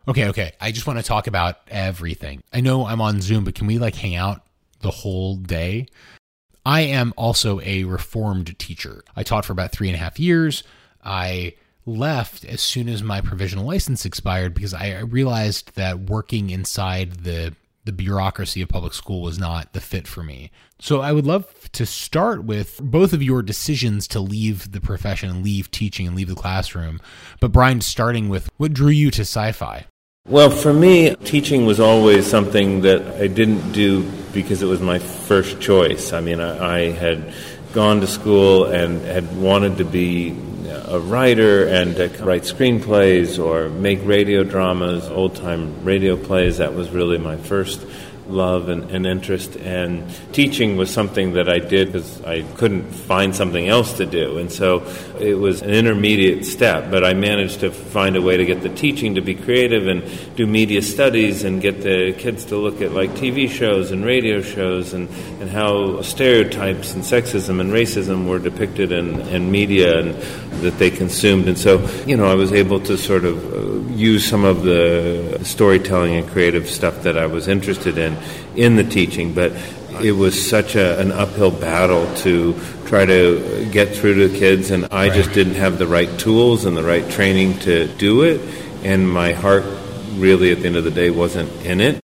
Okay, 0.06 0.28
okay. 0.28 0.52
I 0.60 0.70
just 0.70 0.86
want 0.86 1.00
to 1.00 1.04
talk 1.04 1.26
about 1.26 1.56
everything. 1.68 2.42
I 2.52 2.60
know 2.60 2.86
I'm 2.86 3.00
on 3.00 3.20
Zoom, 3.20 3.44
but 3.44 3.56
can 3.56 3.66
we 3.66 3.78
like 3.78 3.96
hang 3.96 4.14
out 4.14 4.42
the 4.80 4.90
whole 4.90 5.36
day? 5.36 5.88
I 6.64 6.82
am 6.82 7.12
also 7.16 7.60
a 7.60 7.82
reformed 7.82 8.56
teacher. 8.60 9.02
I 9.16 9.24
taught 9.24 9.44
for 9.44 9.52
about 9.52 9.72
three 9.72 9.88
and 9.88 9.96
a 9.96 9.98
half 9.98 10.20
years. 10.20 10.62
I 11.02 11.54
left 11.84 12.44
as 12.44 12.60
soon 12.60 12.88
as 12.88 13.02
my 13.02 13.20
provisional 13.20 13.66
license 13.66 14.04
expired 14.04 14.54
because 14.54 14.72
I 14.72 15.00
realized 15.00 15.74
that 15.74 15.98
working 15.98 16.50
inside 16.50 17.24
the 17.24 17.56
the 17.84 17.92
bureaucracy 17.92 18.62
of 18.62 18.68
public 18.68 18.92
school 18.92 19.22
was 19.22 19.38
not 19.38 19.72
the 19.72 19.80
fit 19.80 20.06
for 20.06 20.22
me. 20.22 20.50
So 20.78 21.00
I 21.00 21.12
would 21.12 21.26
love 21.26 21.70
to 21.72 21.84
start 21.84 22.44
with 22.44 22.80
both 22.82 23.12
of 23.12 23.22
your 23.22 23.42
decisions 23.42 24.06
to 24.08 24.20
leave 24.20 24.72
the 24.72 24.80
profession, 24.80 25.42
leave 25.42 25.70
teaching, 25.70 26.06
and 26.06 26.16
leave 26.16 26.28
the 26.28 26.34
classroom. 26.34 27.00
But 27.40 27.52
Brian, 27.52 27.80
starting 27.80 28.28
with 28.28 28.48
what 28.56 28.72
drew 28.72 28.88
you 28.88 29.10
to 29.12 29.22
sci 29.22 29.52
fi? 29.52 29.86
Well, 30.28 30.50
for 30.50 30.72
me, 30.72 31.16
teaching 31.16 31.66
was 31.66 31.80
always 31.80 32.28
something 32.28 32.82
that 32.82 33.02
I 33.20 33.26
didn't 33.26 33.72
do 33.72 34.08
because 34.32 34.62
it 34.62 34.66
was 34.66 34.80
my 34.80 35.00
first 35.00 35.60
choice. 35.60 36.12
I 36.12 36.20
mean, 36.20 36.40
I, 36.40 36.76
I 36.76 36.90
had 36.90 37.34
gone 37.72 38.00
to 38.00 38.06
school 38.06 38.66
and 38.66 39.00
had 39.02 39.36
wanted 39.36 39.78
to 39.78 39.84
be 39.84 40.36
a 40.72 40.98
writer 41.00 41.66
and 41.66 41.96
to 41.96 42.08
write 42.24 42.42
screenplays 42.42 43.42
or 43.42 43.68
make 43.68 44.04
radio 44.04 44.44
dramas, 44.44 45.08
old 45.08 45.34
time 45.36 45.84
radio 45.84 46.16
plays. 46.16 46.58
That 46.58 46.74
was 46.74 46.90
really 46.90 47.18
my 47.18 47.36
first 47.36 47.86
love 48.28 48.68
and, 48.68 48.90
and, 48.90 49.06
interest. 49.06 49.56
And 49.56 50.04
teaching 50.32 50.76
was 50.76 50.90
something 50.90 51.34
that 51.34 51.48
I 51.48 51.58
did 51.58 51.92
because 51.92 52.22
I 52.22 52.42
couldn't 52.56 52.90
find 52.90 53.34
something 53.34 53.68
else 53.68 53.94
to 53.94 54.06
do. 54.06 54.38
And 54.38 54.50
so 54.50 54.80
it 55.22 55.34
was 55.34 55.62
an 55.62 55.70
intermediate 55.70 56.44
step, 56.44 56.90
but 56.90 57.04
I 57.04 57.14
managed 57.14 57.60
to 57.60 57.70
find 57.70 58.16
a 58.16 58.22
way 58.22 58.36
to 58.36 58.44
get 58.44 58.62
the 58.62 58.68
teaching 58.68 59.14
to 59.14 59.20
be 59.20 59.34
creative 59.34 59.86
and 59.86 60.02
do 60.36 60.46
media 60.46 60.82
studies 60.82 61.44
and 61.44 61.62
get 61.62 61.82
the 61.82 62.12
kids 62.18 62.46
to 62.46 62.56
look 62.56 62.80
at 62.80 62.92
like 62.92 63.10
TV 63.10 63.48
shows 63.48 63.92
and 63.92 64.04
radio 64.04 64.42
shows 64.42 64.92
and, 64.92 65.08
and 65.40 65.48
how 65.48 66.02
stereotypes 66.02 66.94
and 66.94 67.04
sexism 67.04 67.60
and 67.60 67.70
racism 67.72 68.26
were 68.26 68.40
depicted 68.40 68.90
in, 68.90 69.20
in 69.28 69.50
media 69.50 70.00
and 70.00 70.14
that 70.62 70.78
they 70.78 70.90
consumed. 70.90 71.46
And 71.46 71.58
so, 71.58 71.88
you 72.04 72.16
know, 72.16 72.26
I 72.26 72.34
was 72.34 72.52
able 72.52 72.80
to 72.80 72.98
sort 72.98 73.24
of 73.24 73.52
uh, 73.52 73.92
use 73.92 74.24
some 74.24 74.44
of 74.44 74.64
the 74.64 75.40
storytelling 75.44 76.14
and 76.14 76.28
creative 76.28 76.68
stuff 76.68 77.02
that 77.02 77.16
I 77.16 77.26
was 77.26 77.46
interested 77.46 77.96
in 77.96 78.16
in 78.56 78.76
the 78.76 78.84
teaching, 78.84 79.32
but 79.32 79.52
it 80.02 80.12
was 80.12 80.48
such 80.48 80.76
a, 80.76 80.98
an 81.00 81.12
uphill 81.12 81.50
battle 81.50 82.12
to 82.16 82.58
try 82.86 83.04
to 83.04 83.68
get 83.72 83.94
through 83.94 84.14
to 84.14 84.28
the 84.28 84.38
kids, 84.38 84.70
and 84.70 84.86
I 84.90 85.08
right. 85.08 85.12
just 85.12 85.32
didn't 85.32 85.54
have 85.54 85.78
the 85.78 85.86
right 85.86 86.18
tools 86.18 86.64
and 86.64 86.76
the 86.76 86.82
right 86.82 87.08
training 87.10 87.58
to 87.60 87.88
do 87.96 88.22
it, 88.22 88.40
and 88.84 89.08
my 89.08 89.32
heart 89.32 89.64
really, 90.14 90.52
at 90.52 90.60
the 90.60 90.66
end 90.66 90.76
of 90.76 90.84
the 90.84 90.90
day, 90.90 91.10
wasn't 91.10 91.50
in 91.64 91.80
it. 91.80 92.00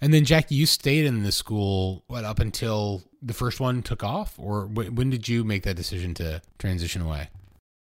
And 0.00 0.12
then, 0.12 0.24
Jackie, 0.24 0.54
you 0.54 0.66
stayed 0.66 1.06
in 1.06 1.22
the 1.22 1.32
school 1.32 2.04
what 2.06 2.24
up 2.24 2.38
until 2.38 3.02
the 3.22 3.32
first 3.34 3.58
one 3.58 3.82
took 3.82 4.04
off, 4.04 4.38
or 4.38 4.66
when 4.66 5.10
did 5.10 5.28
you 5.28 5.44
make 5.44 5.62
that 5.62 5.76
decision 5.76 6.14
to 6.14 6.42
transition 6.58 7.00
away? 7.02 7.30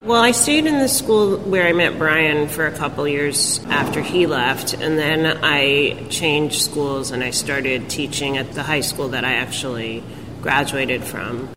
Well, 0.04 0.20
I 0.20 0.32
stayed 0.32 0.66
in 0.66 0.80
the 0.80 0.88
school 0.88 1.36
where 1.38 1.64
I 1.64 1.72
met 1.72 1.96
Brian 1.96 2.48
for 2.48 2.66
a 2.66 2.72
couple 2.72 3.06
years 3.06 3.64
after 3.66 4.02
he 4.02 4.26
left, 4.26 4.74
and 4.74 4.98
then 4.98 5.38
I 5.44 6.08
changed 6.10 6.60
schools 6.60 7.12
and 7.12 7.22
I 7.22 7.30
started 7.30 7.88
teaching 7.88 8.36
at 8.36 8.50
the 8.50 8.64
high 8.64 8.80
school 8.80 9.10
that 9.10 9.24
I 9.24 9.34
actually 9.34 10.02
graduated 10.40 11.04
from. 11.04 11.50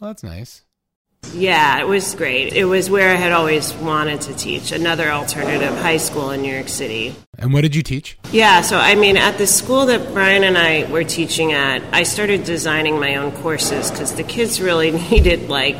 Well, 0.00 0.10
that's 0.10 0.24
nice. 0.24 0.62
Yeah, 1.32 1.78
it 1.78 1.86
was 1.86 2.16
great. 2.16 2.52
It 2.52 2.64
was 2.64 2.90
where 2.90 3.12
I 3.12 3.16
had 3.16 3.30
always 3.30 3.72
wanted 3.74 4.22
to 4.22 4.34
teach, 4.34 4.72
another 4.72 5.08
alternative 5.08 5.78
high 5.78 5.98
school 5.98 6.32
in 6.32 6.42
New 6.42 6.52
York 6.52 6.68
City. 6.68 7.14
And 7.38 7.52
what 7.52 7.60
did 7.60 7.76
you 7.76 7.84
teach? 7.84 8.18
Yeah, 8.32 8.62
so 8.62 8.76
I 8.76 8.96
mean, 8.96 9.16
at 9.16 9.38
the 9.38 9.46
school 9.46 9.86
that 9.86 10.12
Brian 10.12 10.42
and 10.42 10.58
I 10.58 10.90
were 10.90 11.04
teaching 11.04 11.52
at, 11.52 11.80
I 11.94 12.02
started 12.02 12.42
designing 12.42 12.98
my 12.98 13.14
own 13.14 13.30
courses 13.30 13.92
because 13.92 14.16
the 14.16 14.24
kids 14.24 14.60
really 14.60 14.90
needed, 15.10 15.48
like, 15.48 15.76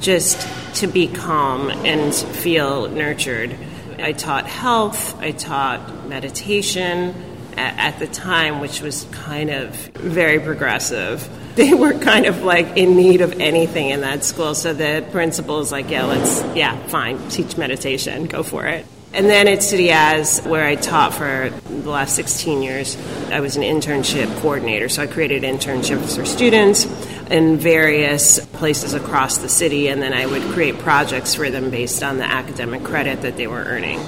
just 0.00 0.46
to 0.74 0.86
be 0.86 1.08
calm 1.08 1.70
and 1.70 2.14
feel 2.14 2.88
nurtured. 2.88 3.56
I 3.98 4.12
taught 4.12 4.46
health, 4.46 5.18
I 5.20 5.32
taught 5.32 6.06
meditation 6.06 7.14
at, 7.56 7.98
the 7.98 8.06
time, 8.06 8.60
which 8.60 8.80
was 8.80 9.06
kind 9.12 9.50
of 9.50 9.74
very 9.74 10.40
progressive. 10.40 11.28
They 11.54 11.72
were 11.72 11.96
kind 11.96 12.26
of 12.26 12.42
like 12.42 12.76
in 12.76 12.96
need 12.96 13.20
of 13.20 13.40
anything 13.40 13.90
in 13.90 14.00
that 14.00 14.24
school. 14.24 14.56
So 14.56 14.74
the 14.74 15.06
principal 15.12 15.58
was 15.58 15.70
like, 15.70 15.88
yeah, 15.88 16.04
let's, 16.04 16.42
yeah, 16.56 16.76
fine, 16.88 17.28
teach 17.28 17.56
meditation, 17.56 18.26
go 18.26 18.42
for 18.42 18.66
it. 18.66 18.84
And 19.12 19.26
then 19.26 19.46
at 19.46 19.62
City 19.62 19.92
As, 19.92 20.40
where 20.40 20.66
I 20.66 20.74
taught 20.74 21.14
for 21.14 21.50
the 21.68 21.88
last 21.88 22.16
16 22.16 22.64
years, 22.64 22.96
I 23.30 23.38
was 23.38 23.56
an 23.56 23.62
internship 23.62 24.26
coordinator. 24.40 24.88
So 24.88 25.02
I 25.02 25.06
created 25.06 25.44
internships 25.44 26.16
for 26.16 26.24
students 26.24 26.86
in 27.30 27.56
various 27.58 28.44
places 28.46 28.94
across 28.94 29.38
the 29.38 29.48
city, 29.48 29.88
and 29.88 30.02
then 30.02 30.12
I 30.12 30.26
would 30.26 30.42
create 30.52 30.78
projects 30.78 31.34
for 31.34 31.50
them 31.50 31.70
based 31.70 32.02
on 32.02 32.18
the 32.18 32.24
academic 32.24 32.82
credit 32.84 33.22
that 33.22 33.36
they 33.36 33.46
were 33.46 33.62
earning. 33.62 34.00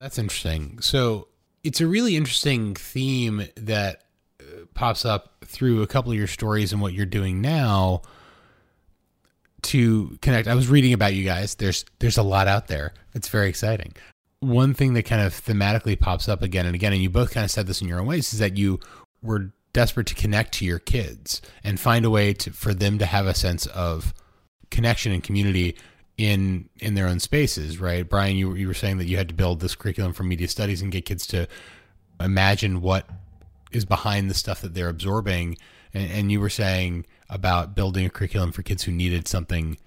That's 0.00 0.18
interesting. 0.18 0.80
So 0.80 1.28
it's 1.62 1.80
a 1.80 1.86
really 1.86 2.16
interesting 2.16 2.74
theme 2.74 3.46
that 3.56 4.02
uh, 4.40 4.64
pops 4.74 5.04
up 5.04 5.44
through 5.44 5.82
a 5.82 5.86
couple 5.86 6.12
of 6.12 6.18
your 6.18 6.26
stories 6.26 6.72
and 6.72 6.82
what 6.82 6.92
you're 6.92 7.06
doing 7.06 7.40
now 7.40 8.02
to 9.62 10.18
connect. 10.20 10.48
I 10.48 10.54
was 10.54 10.68
reading 10.68 10.92
about 10.92 11.14
you 11.14 11.24
guys. 11.24 11.54
There's 11.54 11.84
there's 12.00 12.18
a 12.18 12.22
lot 12.22 12.48
out 12.48 12.66
there. 12.66 12.94
It's 13.14 13.28
very 13.28 13.48
exciting 13.48 13.94
one 14.42 14.74
thing 14.74 14.94
that 14.94 15.04
kind 15.04 15.22
of 15.22 15.32
thematically 15.32 15.98
pops 15.98 16.28
up 16.28 16.42
again 16.42 16.66
and 16.66 16.74
again, 16.74 16.92
and 16.92 17.00
you 17.00 17.08
both 17.08 17.32
kind 17.32 17.44
of 17.44 17.50
said 17.50 17.68
this 17.68 17.80
in 17.80 17.86
your 17.86 18.00
own 18.00 18.06
ways, 18.06 18.32
is 18.32 18.40
that 18.40 18.56
you 18.56 18.80
were 19.22 19.52
desperate 19.72 20.06
to 20.08 20.14
connect 20.14 20.52
to 20.54 20.64
your 20.64 20.78
kids 20.78 21.40
and 21.64 21.80
find 21.80 22.04
a 22.04 22.10
way 22.10 22.32
to, 22.34 22.50
for 22.50 22.74
them 22.74 22.98
to 22.98 23.06
have 23.06 23.26
a 23.26 23.34
sense 23.34 23.66
of 23.66 24.12
connection 24.70 25.12
and 25.12 25.22
community 25.22 25.76
in 26.18 26.68
in 26.78 26.94
their 26.94 27.06
own 27.06 27.20
spaces, 27.20 27.80
right? 27.80 28.08
Brian, 28.08 28.36
you 28.36 28.54
you 28.54 28.66
were 28.66 28.74
saying 28.74 28.98
that 28.98 29.06
you 29.06 29.16
had 29.16 29.28
to 29.28 29.34
build 29.34 29.60
this 29.60 29.74
curriculum 29.74 30.12
for 30.12 30.24
media 30.24 30.48
studies 30.48 30.82
and 30.82 30.92
get 30.92 31.06
kids 31.06 31.26
to 31.28 31.48
imagine 32.20 32.80
what 32.80 33.08
is 33.72 33.84
behind 33.84 34.30
the 34.30 34.34
stuff 34.34 34.60
that 34.60 34.74
they're 34.74 34.88
absorbing, 34.88 35.56
and, 35.94 36.10
and 36.10 36.32
you 36.32 36.38
were 36.40 36.50
saying 36.50 37.06
about 37.30 37.74
building 37.74 38.04
a 38.04 38.10
curriculum 38.10 38.52
for 38.52 38.62
kids 38.62 38.82
who 38.82 38.92
needed 38.92 39.26
something 39.26 39.78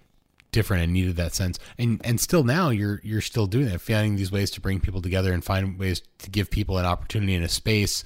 different 0.52 0.84
and 0.84 0.94
needed 0.94 1.16
that 1.18 1.36
sense. 1.36 1.60
And 1.78 2.02
and 2.04 2.20
still 2.20 2.44
now 2.44 2.70
you're 2.70 3.02
you're 3.04 3.22
still 3.22 3.46
doing 3.46 3.68
that, 3.68 3.82
finding 3.82 4.16
these 4.16 4.32
ways 4.32 4.50
to 4.52 4.62
bring 4.62 4.80
people 4.80 5.02
together 5.02 5.32
and 5.32 5.44
find 5.44 5.78
ways 5.78 6.02
to 6.20 6.30
give 6.30 6.50
people 6.50 6.78
an 6.80 6.86
opportunity 6.86 7.36
and 7.36 7.46
a 7.46 7.50
space 7.50 8.04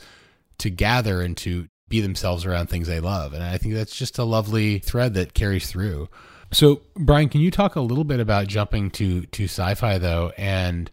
to 0.60 0.70
gather 0.70 1.22
and 1.22 1.36
to 1.38 1.68
be 1.88 2.01
themselves 2.01 2.46
around 2.46 2.68
things 2.68 2.88
they 2.88 3.00
love. 3.00 3.34
And 3.34 3.44
I 3.44 3.58
think 3.58 3.74
that's 3.74 3.96
just 3.96 4.18
a 4.18 4.24
lovely 4.24 4.80
thread 4.80 5.16
that 5.16 5.34
carries 5.34 5.70
through. 5.70 6.10
So, 6.51 6.82
Brian, 6.96 7.30
can 7.30 7.42
you 7.42 7.51
talk 7.51 7.75
a 7.75 7.82
little 7.82 8.04
bit 8.04 8.20
about 8.20 8.48
jumping 8.48 8.92
to 8.92 9.25
to 9.25 9.44
sci-fi 9.46 9.98
though 9.98 10.32
and 10.38 10.89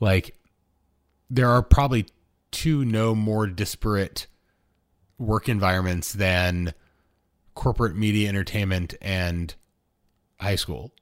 like 0.00 0.36
there 1.30 1.48
are 1.48 1.62
probably 1.62 2.06
two 2.50 2.84
no 2.84 3.14
more 3.14 3.46
disparate 3.46 4.26
work 5.18 5.48
environments 5.48 6.12
than 6.12 6.74
corporate 7.54 7.96
media 7.96 8.28
entertainment 8.28 8.94
and 9.00 9.54
high 10.40 10.56
school. 10.56 10.92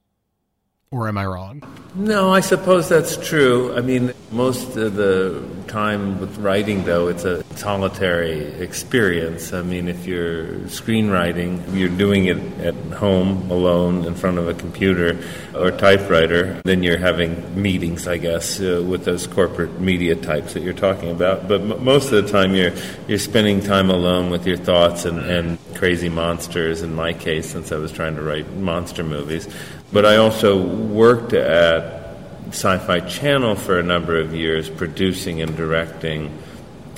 Or 0.93 1.09
am 1.09 1.17
I 1.17 1.25
wrong? 1.25 1.63
No, 1.95 2.33
I 2.33 2.41
suppose 2.41 2.89
that's 2.89 3.17
true. 3.17 3.75
I 3.75 3.81
mean, 3.81 4.13
most 4.31 4.77
of 4.77 4.95
the 4.95 5.43
time 5.67 6.21
with 6.21 6.37
writing, 6.39 6.85
though, 6.85 7.09
it's 7.09 7.25
a 7.25 7.43
solitary 7.57 8.41
experience. 8.61 9.55
I 9.55 9.63
mean, 9.63 9.89
if 9.89 10.07
you're 10.07 10.49
screenwriting, 10.69 11.75
you're 11.75 11.89
doing 11.89 12.27
it 12.27 12.37
at 12.61 12.75
home 12.93 13.51
alone 13.51 14.05
in 14.05 14.15
front 14.15 14.37
of 14.37 14.49
a 14.49 14.55
computer 14.55 15.19
or 15.55 15.71
typewriter, 15.71 16.61
then 16.65 16.83
you're 16.83 16.99
having 16.99 17.61
meetings, 17.61 18.07
I 18.07 18.19
guess, 18.19 18.61
uh, 18.61 18.85
with 18.87 19.07
those 19.07 19.27
corporate 19.27 19.81
media 19.81 20.15
types 20.15 20.53
that 20.53 20.63
you're 20.63 20.73
talking 20.75 21.11
about. 21.11 21.49
But 21.49 21.63
m- 21.63 21.83
most 21.83 22.13
of 22.13 22.23
the 22.23 22.31
time, 22.31 22.55
you're 22.55 22.73
you're 23.09 23.19
spending 23.19 23.61
time 23.61 23.89
alone 23.89 24.29
with 24.29 24.47
your 24.47 24.59
thoughts 24.59 25.07
and, 25.07 25.19
and 25.21 25.59
crazy 25.75 26.09
monsters. 26.09 26.83
In 26.83 26.95
my 26.95 27.13
case, 27.13 27.51
since 27.51 27.73
I 27.73 27.77
was 27.77 27.93
trying 27.93 28.17
to 28.17 28.23
write 28.23 28.51
monster 28.57 29.03
movies, 29.03 29.49
but 29.93 30.07
I 30.07 30.17
also 30.17 30.61
worked 30.61 31.33
at 31.33 32.17
Sci 32.49 32.79
Fi 32.79 33.01
Channel 33.01 33.57
for 33.57 33.79
a 33.79 33.83
number 33.83 34.19
of 34.19 34.35
years, 34.35 34.69
producing 34.69 35.41
and 35.43 35.57
directing 35.57 36.37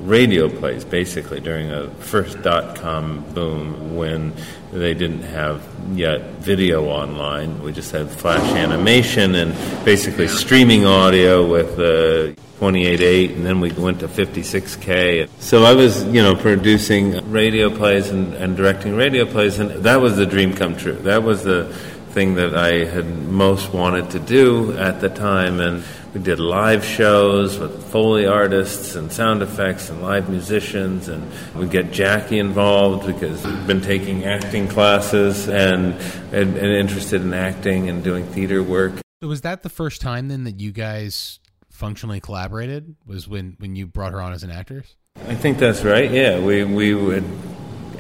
radio 0.03 0.49
plays, 0.49 0.85
basically, 0.85 1.41
during 1.41 1.71
a 1.71 1.89
first 1.91 2.43
dot 2.43 2.77
com 2.77 3.25
boom 3.33 3.97
when 3.97 4.33
they 4.73 4.95
didn't 4.95 5.23
have 5.23 5.63
yet 5.93 6.21
video 6.41 6.87
online. 6.87 7.63
We 7.63 7.73
just 7.73 7.93
had 7.93 8.11
flash 8.11 8.43
animation 8.57 9.35
and 9.37 9.53
basically 9.85 10.29
streaming 10.29 10.85
audio 10.85 11.47
with 11.49 11.79
uh, 11.79 12.35
28.8, 12.61 13.37
and 13.37 13.47
then 13.47 13.61
we 13.61 13.71
went 13.73 14.01
to 14.01 14.09
56K. 14.09 15.29
So 15.39 15.65
I 15.65 15.75
was, 15.75 16.05
you 16.07 16.23
know, 16.23 16.35
producing 16.35 17.31
radio 17.31 17.69
plays 17.69 18.11
and, 18.11 18.35
and 18.35 18.57
directing 18.57 18.97
radio 18.97 19.27
plays, 19.27 19.59
and 19.59 19.71
that 19.85 20.01
was 20.01 20.17
the 20.17 20.27
dream 20.27 20.55
come 20.55 20.77
true. 20.77 20.95
That 20.95 21.23
was 21.23 21.45
the 21.45 21.77
thing 22.15 22.37
that 22.37 22.57
I 22.57 22.85
had 22.85 23.07
most 23.27 23.73
wanted 23.75 24.11
to 24.11 24.21
do 24.21 24.79
at 24.79 25.01
the 25.01 25.09
time. 25.09 25.59
And 25.59 25.83
we 26.15 26.21
did 26.21 26.39
live 26.39 26.85
shows 26.85 27.59
with 27.59 27.91
Foley 27.91 28.25
artists 28.25 28.95
and 28.95 29.13
sound 29.13 29.43
effects 29.43 29.91
and 29.91 30.01
live 30.01 30.31
musicians. 30.31 31.09
And 31.09 31.29
we 31.57 31.67
get 31.67 31.91
Jackie 31.91 32.39
involved 32.39 33.05
because 33.05 33.45
we've 33.45 33.67
been 33.67 33.81
taking 33.81 34.25
acting 34.25 34.69
classes 34.69 35.49
and, 35.49 35.95
and, 36.33 36.57
and 36.57 36.59
interested 36.59 37.21
in 37.21 37.35
acting 37.35 37.89
and 37.89 38.05
doing 38.05 38.25
theater 38.27 38.63
work. 38.63 38.95
So 39.21 39.29
was 39.29 39.41
that 39.41 39.65
the 39.65 39.69
first 39.69 40.01
time 40.01 40.29
then 40.29 40.45
that 40.45 40.61
you 40.61 40.71
guys 40.71 41.41
functionally 41.71 42.21
collaborated? 42.21 42.95
Was 43.05 43.27
when, 43.27 43.57
when 43.59 43.75
you 43.75 43.89
brought 43.89 44.13
her 44.13 44.23
on 44.23 44.33
as 44.33 44.45
an 44.45 44.53
actress? 44.53 44.95
I 45.29 45.35
think 45.35 45.59
that's 45.59 45.83
right. 45.83 46.11
Yeah, 46.11 46.41
we 46.41 46.65
we 46.65 46.93
would 46.93 47.25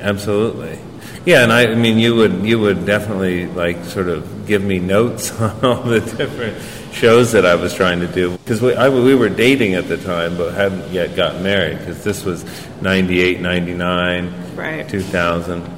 absolutely. 0.00 0.78
Yeah, 1.24 1.42
and 1.42 1.52
I, 1.52 1.68
I 1.72 1.74
mean, 1.74 1.98
you 1.98 2.14
would 2.16 2.44
you 2.44 2.58
would 2.60 2.84
definitely 2.84 3.46
like 3.46 3.82
sort 3.84 4.08
of 4.08 4.46
give 4.46 4.62
me 4.62 4.78
notes 4.78 5.30
on 5.40 5.64
all 5.64 5.82
the 5.82 6.00
different 6.00 6.56
shows 6.92 7.32
that 7.32 7.44
I 7.46 7.54
was 7.54 7.74
trying 7.74 8.00
to 8.00 8.06
do 8.06 8.32
because 8.38 8.60
we 8.60 8.74
I, 8.74 8.88
we 8.88 9.14
were 9.14 9.28
dating 9.28 9.74
at 9.74 9.88
the 9.88 9.96
time, 9.96 10.36
but 10.36 10.52
hadn't 10.54 10.92
yet 10.92 11.16
gotten 11.16 11.42
married 11.42 11.78
because 11.78 12.04
this 12.04 12.24
was 12.24 12.44
98, 12.82 13.40
99, 13.40 14.56
Right. 14.56 14.88
2000. 14.88 15.68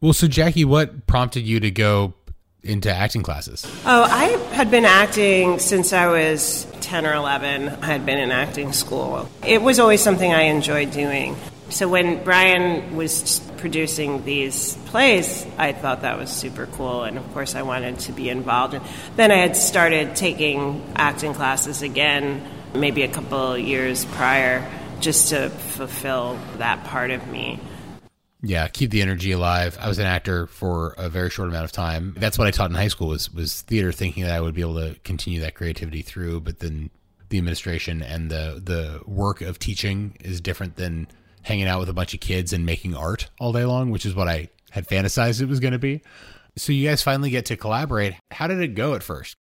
Well, 0.00 0.12
so 0.12 0.26
Jackie, 0.28 0.64
what 0.66 1.06
prompted 1.06 1.44
you 1.44 1.60
to 1.60 1.70
go 1.70 2.12
into 2.62 2.92
acting 2.92 3.22
classes? 3.22 3.64
Oh, 3.86 4.02
I 4.02 4.26
had 4.54 4.70
been 4.70 4.84
acting 4.84 5.58
since 5.58 5.92
I 5.92 6.08
was 6.08 6.66
10 6.82 7.06
or 7.06 7.14
11. 7.14 7.68
I 7.68 7.86
had 7.86 8.04
been 8.04 8.18
in 8.18 8.30
acting 8.30 8.72
school. 8.72 9.28
It 9.46 9.62
was 9.62 9.78
always 9.78 10.02
something 10.02 10.32
I 10.32 10.42
enjoyed 10.42 10.90
doing. 10.90 11.36
So 11.70 11.88
when 11.88 12.22
Brian 12.22 12.94
was 12.94 13.40
producing 13.56 14.24
these 14.24 14.76
plays, 14.86 15.46
I 15.56 15.72
thought 15.72 16.02
that 16.02 16.18
was 16.18 16.30
super 16.30 16.66
cool. 16.66 17.04
And 17.04 17.16
of 17.16 17.32
course, 17.32 17.54
I 17.54 17.62
wanted 17.62 17.98
to 18.00 18.12
be 18.12 18.28
involved. 18.28 18.74
And 18.74 18.84
then 19.16 19.30
I 19.30 19.36
had 19.36 19.56
started 19.56 20.14
taking 20.14 20.84
acting 20.94 21.34
classes 21.34 21.82
again, 21.82 22.46
maybe 22.74 23.02
a 23.02 23.08
couple 23.08 23.56
years 23.56 24.04
prior, 24.04 24.68
just 25.00 25.30
to 25.30 25.50
fulfill 25.50 26.38
that 26.58 26.84
part 26.84 27.10
of 27.10 27.26
me. 27.28 27.58
Yeah, 28.42 28.68
keep 28.68 28.90
the 28.90 29.00
energy 29.00 29.32
alive. 29.32 29.78
I 29.80 29.88
was 29.88 29.98
an 29.98 30.06
actor 30.06 30.46
for 30.46 30.94
a 30.98 31.08
very 31.08 31.30
short 31.30 31.48
amount 31.48 31.64
of 31.64 31.72
time. 31.72 32.14
That's 32.18 32.38
what 32.38 32.46
I 32.46 32.50
taught 32.50 32.68
in 32.68 32.76
high 32.76 32.88
school 32.88 33.08
was 33.08 33.32
was 33.32 33.62
theater, 33.62 33.90
thinking 33.90 34.24
that 34.24 34.32
I 34.32 34.40
would 34.40 34.54
be 34.54 34.60
able 34.60 34.74
to 34.74 34.96
continue 35.02 35.40
that 35.40 35.54
creativity 35.54 36.02
through. 36.02 36.40
But 36.40 36.58
then 36.58 36.90
the 37.30 37.38
administration 37.38 38.02
and 38.02 38.30
the 38.30 38.60
the 38.62 39.00
work 39.06 39.40
of 39.40 39.58
teaching 39.58 40.18
is 40.20 40.42
different 40.42 40.76
than 40.76 41.08
hanging 41.44 41.68
out 41.68 41.80
with 41.80 41.88
a 41.88 41.94
bunch 41.94 42.14
of 42.14 42.20
kids 42.20 42.52
and 42.52 42.66
making 42.66 42.96
art 42.96 43.30
all 43.38 43.52
day 43.52 43.64
long, 43.64 43.90
which 43.90 44.04
is 44.04 44.14
what 44.14 44.28
I 44.28 44.48
had 44.70 44.88
fantasized 44.88 45.40
it 45.40 45.46
was 45.46 45.60
going 45.60 45.72
to 45.72 45.78
be. 45.78 46.02
So 46.56 46.72
you 46.72 46.88
guys 46.88 47.02
finally 47.02 47.30
get 47.30 47.46
to 47.46 47.56
collaborate. 47.56 48.14
How 48.30 48.46
did 48.46 48.60
it 48.60 48.74
go 48.74 48.94
at 48.94 49.02
first? 49.02 49.36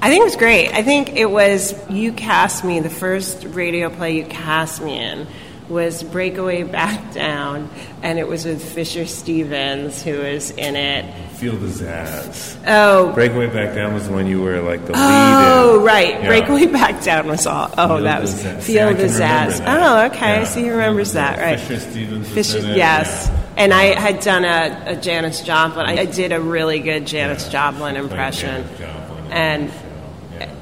I 0.00 0.08
think 0.08 0.20
it 0.20 0.24
was 0.24 0.36
great. 0.36 0.70
I 0.72 0.82
think 0.82 1.10
it 1.14 1.30
was 1.30 1.74
you 1.88 2.12
cast 2.12 2.64
me 2.64 2.80
the 2.80 2.90
first 2.90 3.44
radio 3.44 3.88
play 3.88 4.16
you 4.16 4.24
cast 4.24 4.82
me 4.82 4.98
in 4.98 5.26
was 5.68 6.02
Breakaway 6.02 6.62
Back 6.62 7.12
Down, 7.12 7.70
and 8.02 8.18
it 8.18 8.28
was 8.28 8.44
with 8.44 8.62
Fisher 8.62 9.06
Stevens 9.06 10.02
who 10.02 10.18
was 10.18 10.50
in 10.52 10.76
it. 10.76 11.12
Feel 11.36 11.56
the 11.56 11.68
Zazz. 11.68 12.56
Oh, 12.66 13.12
Breakaway 13.12 13.46
Back 13.48 13.74
Down 13.74 13.94
was 13.94 14.06
the 14.06 14.12
one 14.12 14.26
you 14.26 14.42
were 14.42 14.60
like 14.60 14.84
the 14.86 14.92
oh, 14.94 14.96
lead 14.96 15.76
in. 15.78 15.84
right. 15.84 16.22
Yeah. 16.22 16.26
Breakaway 16.26 16.66
Back 16.66 17.02
Down 17.02 17.26
was 17.28 17.46
all. 17.46 17.70
Oh, 17.78 17.96
Feel 17.96 18.04
that 18.04 18.20
was 18.20 18.34
Zazz. 18.34 18.62
Feel 18.62 18.94
the 18.94 19.04
Zazz. 19.04 19.64
Oh, 19.66 20.06
okay. 20.06 20.40
Yeah. 20.40 20.44
So 20.44 20.60
he 20.60 20.70
remembers 20.70 21.12
that, 21.12 21.38
right? 21.38 21.58
Fisher 21.58 21.80
Stevens 21.80 22.28
Fisher, 22.28 22.58
yes. 22.60 23.28
yeah. 23.28 23.38
And 23.56 23.74
I 23.74 23.98
had 23.98 24.20
done 24.20 24.44
a, 24.44 24.92
a 24.92 24.96
Janis 24.96 25.42
Joplin. 25.42 25.86
I 25.86 26.06
did 26.06 26.32
a 26.32 26.40
really 26.40 26.80
good 26.80 27.06
Janis 27.06 27.48
Joplin 27.48 27.96
impression. 27.96 28.64
Janis 28.64 28.78
Joplin 28.78 29.24
in 29.26 29.32
And 29.32 29.72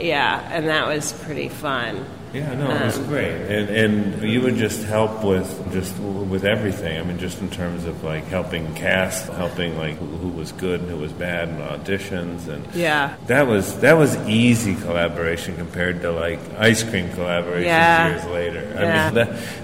yeah, 0.01 0.49
and 0.53 0.69
that 0.69 0.87
was 0.87 1.13
pretty 1.13 1.49
fun. 1.49 2.05
Yeah, 2.33 2.55
no, 2.55 2.71
it 2.71 2.85
was 2.85 2.97
Um, 2.99 3.07
great, 3.09 3.33
and 3.51 3.69
and 3.71 4.23
you 4.23 4.41
would 4.41 4.55
just 4.55 4.85
help 4.85 5.25
with 5.25 5.51
just 5.73 5.99
with 5.99 6.45
everything. 6.45 6.97
I 6.97 7.03
mean, 7.03 7.19
just 7.19 7.41
in 7.41 7.51
terms 7.51 7.87
of 7.87 8.05
like 8.05 8.25
helping 8.29 8.73
cast, 8.75 9.27
helping 9.33 9.77
like 9.77 9.97
who, 9.99 10.07
who 10.07 10.29
was 10.29 10.53
good 10.53 10.81
and 10.81 10.89
who 10.91 10.97
was 10.97 11.13
bad 11.13 11.49
in 11.49 11.57
auditions, 11.57 12.47
and 12.47 12.65
Yeah. 12.73 13.15
that 13.27 13.49
was 13.49 13.81
that 13.81 13.99
was 13.99 14.17
easy 14.29 14.77
collaboration 14.77 15.57
compared 15.57 16.03
to 16.03 16.13
like 16.13 16.39
ice 16.57 16.85
cream 16.85 17.09
collaborations 17.09 17.65
Yeah. 17.65 18.09
years 18.11 18.25
later. 18.27 18.75
I 18.79 18.83
Yeah. 18.83 19.11
mean, 19.11 19.15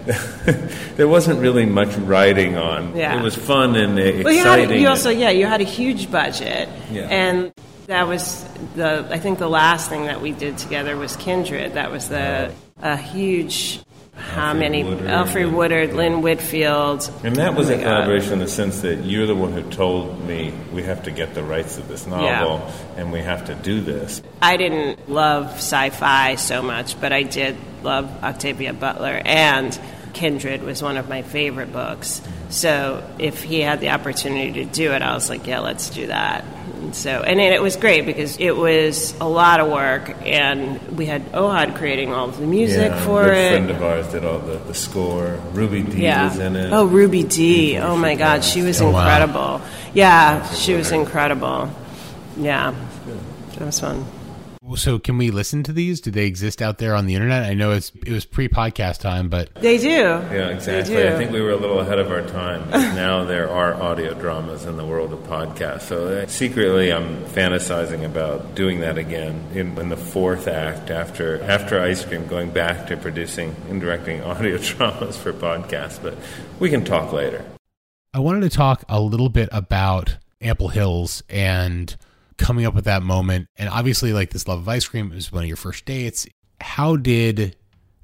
that, 0.07 0.71
there 0.97 1.09
wasn't 1.09 1.39
really 1.41 1.67
much 1.67 1.95
writing 1.99 2.57
on. 2.57 2.97
Yeah. 2.97 3.17
It 3.17 3.23
was 3.23 3.37
fun 3.37 3.77
and 3.77 3.93
uh, 3.97 4.03
Well, 4.25 4.33
you, 4.35 4.43
had, 4.43 4.59
exciting. 4.59 4.81
you 4.83 4.89
also, 4.89 5.11
yeah, 5.11 5.31
you 5.31 5.47
had 5.47 5.61
a 5.61 5.65
huge 5.79 6.11
budget, 6.11 6.69
Yeah. 6.91 7.03
and 7.11 7.53
that 7.87 8.07
was 8.09 8.45
the. 8.75 9.07
I 9.11 9.19
think 9.19 9.39
the 9.39 9.49
last 9.49 9.89
thing 9.89 10.07
that 10.07 10.21
we 10.21 10.33
did 10.33 10.59
together 10.59 10.97
was 10.97 11.17
Kindred. 11.17 11.75
That 11.75 11.91
was 11.91 12.09
the 12.09 12.53
a 12.83 12.97
huge. 12.97 13.81
How 14.15 14.55
Alfre 14.55 14.59
many? 14.59 14.83
Woodard 14.83 15.07
Alfre 15.09 15.53
Woodard, 15.53 15.93
Lynn 15.93 16.23
Whitfield. 16.23 17.13
And 17.23 17.37
that 17.37 17.55
was 17.55 17.69
Oh 17.69 17.75
a 17.75 17.77
my 17.77 17.83
God. 17.85 17.91
collaboration 17.91 18.33
in 18.35 18.39
the 18.39 18.49
sense 18.49 18.81
that 18.81 19.05
you're 19.05 19.27
the 19.27 19.35
one 19.35 19.53
who 19.53 19.63
told 19.71 20.25
me 20.27 20.55
we 20.73 20.83
have 20.85 21.03
to 21.03 21.11
get 21.11 21.35
the 21.35 21.43
rights 21.43 21.77
of 21.77 21.87
this 21.87 22.07
novel 22.07 22.67
and 22.97 23.13
we 23.13 23.21
have 23.21 23.45
to 23.47 23.55
do 23.57 23.83
this. 23.83 24.23
I 24.41 24.57
didn't 24.57 25.11
love 25.11 25.51
sci-fi 25.57 26.37
so 26.37 26.63
much, 26.63 26.99
but 26.99 27.13
I 27.13 27.25
did 27.25 27.57
love 27.83 28.11
Octavia 28.25 28.73
Butler, 28.73 29.21
and 29.23 29.79
Kindred 30.15 30.63
was 30.63 30.83
one 30.83 30.97
of 30.97 31.11
my 31.11 31.21
favorite 31.21 31.71
books. 31.71 32.23
So 32.49 33.05
if 33.19 33.43
he 33.43 33.61
had 33.61 33.81
the 33.81 33.91
opportunity 33.91 34.65
to 34.65 34.65
do 34.65 34.93
it, 34.93 35.03
I 35.03 35.13
was 35.13 35.29
like, 35.29 35.47
yeah, 35.47 35.59
let's 35.59 35.91
do 35.91 36.07
that. 36.07 36.43
And 36.77 36.95
so, 36.95 37.23
and 37.23 37.41
it 37.41 37.61
was 37.63 37.77
great 37.77 38.05
because 38.05 38.37
it 38.37 38.51
was 38.55 39.15
a 39.19 39.29
lot 39.29 39.61
of 39.61 39.69
work, 39.71 40.15
and 40.25 40.81
we 40.97 41.07
had 41.07 41.33
Ohad 41.33 41.77
creating 41.77 42.13
all 42.13 42.29
of 42.29 42.39
the 42.39 42.47
music 42.47 42.91
yeah, 42.91 43.05
for 43.05 43.23
a 43.23 43.25
good 43.27 43.35
it. 43.37 43.51
friend 43.51 43.71
of 43.71 43.83
ours 43.83 44.07
did 44.09 44.25
all 44.25 44.39
the, 44.41 44.59
the 44.59 44.75
score. 44.75 45.41
Ruby 45.53 45.83
Dee 45.83 46.03
yeah. 46.03 46.29
was 46.29 46.39
in 46.39 46.55
it. 46.55 46.73
Oh, 46.73 46.85
Ruby 46.85 47.23
Dee. 47.25 47.79
Oh 47.79 47.97
my 47.97 48.15
God, 48.15 48.45
she 48.45 48.61
was 48.63 48.81
Oh, 48.83 48.91
wow. 48.91 49.01
incredible. 49.01 49.61
Yeah, 49.95 50.47
she 50.53 50.75
was 50.75 50.93
incredible. 50.93 51.71
Yeah, 52.37 52.75
that 53.57 53.65
was 53.65 53.81
fun. 53.81 54.05
So 54.75 54.99
can 54.99 55.17
we 55.17 55.31
listen 55.31 55.63
to 55.65 55.73
these? 55.73 56.01
Do 56.01 56.11
they 56.11 56.27
exist 56.27 56.61
out 56.61 56.79
there 56.79 56.97
on 56.97 57.07
the 57.07 57.15
internet? 57.15 57.45
I 57.45 57.55
know 57.55 57.71
it's 57.71 57.93
it 58.05 58.11
was 58.11 58.25
pre 58.25 58.49
podcast 58.49 58.99
time, 58.99 59.29
but 59.29 59.55
They 59.55 59.79
do. 59.79 59.87
Yeah, 59.87 60.49
exactly. 60.49 60.97
Do. 60.97 61.09
I 61.09 61.17
think 61.17 61.31
we 61.31 61.41
were 61.41 61.53
a 61.53 61.57
little 61.57 61.79
ahead 61.79 61.99
of 62.01 62.11
our 62.11 62.23
time. 62.23 62.65
because 62.67 62.95
now 62.97 63.25
there 63.25 63.49
are 63.49 63.75
audio 63.75 64.13
dramas 64.15 64.65
in 64.65 64.77
the 64.77 64.85
world 64.85 65.13
of 65.13 65.21
podcasts. 65.21 65.83
So 65.83 66.09
uh, 66.09 66.27
secretly, 66.27 66.93
I'm 66.93 67.25
fantasizing 67.27 68.05
about 68.05 68.55
doing 68.57 68.81
that 68.81 68.99
again 68.99 69.45
in, 69.55 69.79
in 69.79 69.89
the 69.89 69.97
fourth 69.97 70.49
act 70.49 70.91
after 70.91 71.41
after 71.45 71.81
Ice 71.81 72.05
Cream, 72.05 72.27
going 72.27 72.51
back 72.51 72.89
to 72.89 72.97
producing 72.97 73.55
and 73.71 73.81
directing 73.81 74.21
audio 74.23 74.59
dramas 74.59 75.17
for 75.17 75.33
podcasts. 75.33 76.03
But 76.03 76.19
we 76.59 76.71
can 76.71 76.85
talk 76.85 77.13
later. 77.13 77.45
I 78.13 78.19
wanted 78.19 78.51
to 78.51 78.57
talk 78.57 78.85
a 78.89 79.01
little 79.01 79.29
bit 79.29 79.49
about 79.53 80.17
Ample 80.41 80.69
Hills 80.69 81.23
and 81.29 81.95
coming 82.37 82.67
up 82.67 82.75
with 82.75 82.85
that 82.85 83.03
moment. 83.03 83.49
And 83.57 83.69
obviously, 83.69 84.13
like 84.13 84.31
this 84.31 84.49
love 84.49 84.61
of 84.61 84.69
ice 84.69 84.87
cream 84.87 85.11
was 85.11 85.33
one 85.33 85.43
of 85.43 85.49
your 85.49 85.57
first 85.57 85.85
dates. 85.85 86.27
How 86.61 86.97
did 86.97 87.57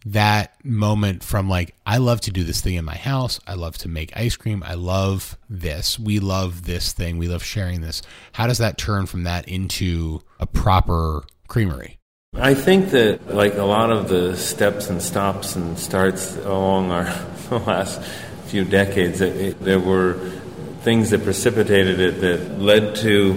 that 0.04 0.54
moment 0.64 1.22
from 1.22 1.48
like, 1.48 1.74
I 1.86 1.98
love 1.98 2.20
to 2.22 2.30
do 2.30 2.44
this 2.44 2.60
thing 2.60 2.74
in 2.74 2.84
my 2.84 2.96
house, 2.96 3.40
I 3.46 3.54
love 3.54 3.78
to 3.78 3.88
make 3.88 4.16
ice 4.16 4.36
cream, 4.36 4.62
I 4.66 4.74
love 4.74 5.38
this, 5.48 5.98
we 5.98 6.18
love 6.18 6.64
this 6.64 6.92
thing, 6.92 7.18
we 7.18 7.28
love 7.28 7.44
sharing 7.44 7.80
this. 7.80 8.02
How 8.32 8.46
does 8.46 8.58
that 8.58 8.78
turn 8.78 9.06
from 9.06 9.24
that 9.24 9.48
into 9.48 10.20
a 10.40 10.46
proper 10.46 11.22
creamery? 11.48 11.98
I 12.34 12.54
think 12.54 12.90
that, 12.90 13.34
like 13.34 13.54
a 13.54 13.64
lot 13.64 13.90
of 13.90 14.08
the 14.08 14.36
steps 14.36 14.88
and 14.88 15.02
stops 15.02 15.54
and 15.54 15.78
starts 15.78 16.34
along 16.36 16.90
our 16.90 17.04
last 17.50 18.02
few 18.46 18.64
decades, 18.64 19.20
it, 19.20 19.36
it, 19.36 19.60
there 19.60 19.78
were 19.78 20.14
things 20.80 21.10
that 21.10 21.22
precipitated 21.22 22.00
it 22.00 22.20
that 22.22 22.58
led 22.58 22.96
to 22.96 23.34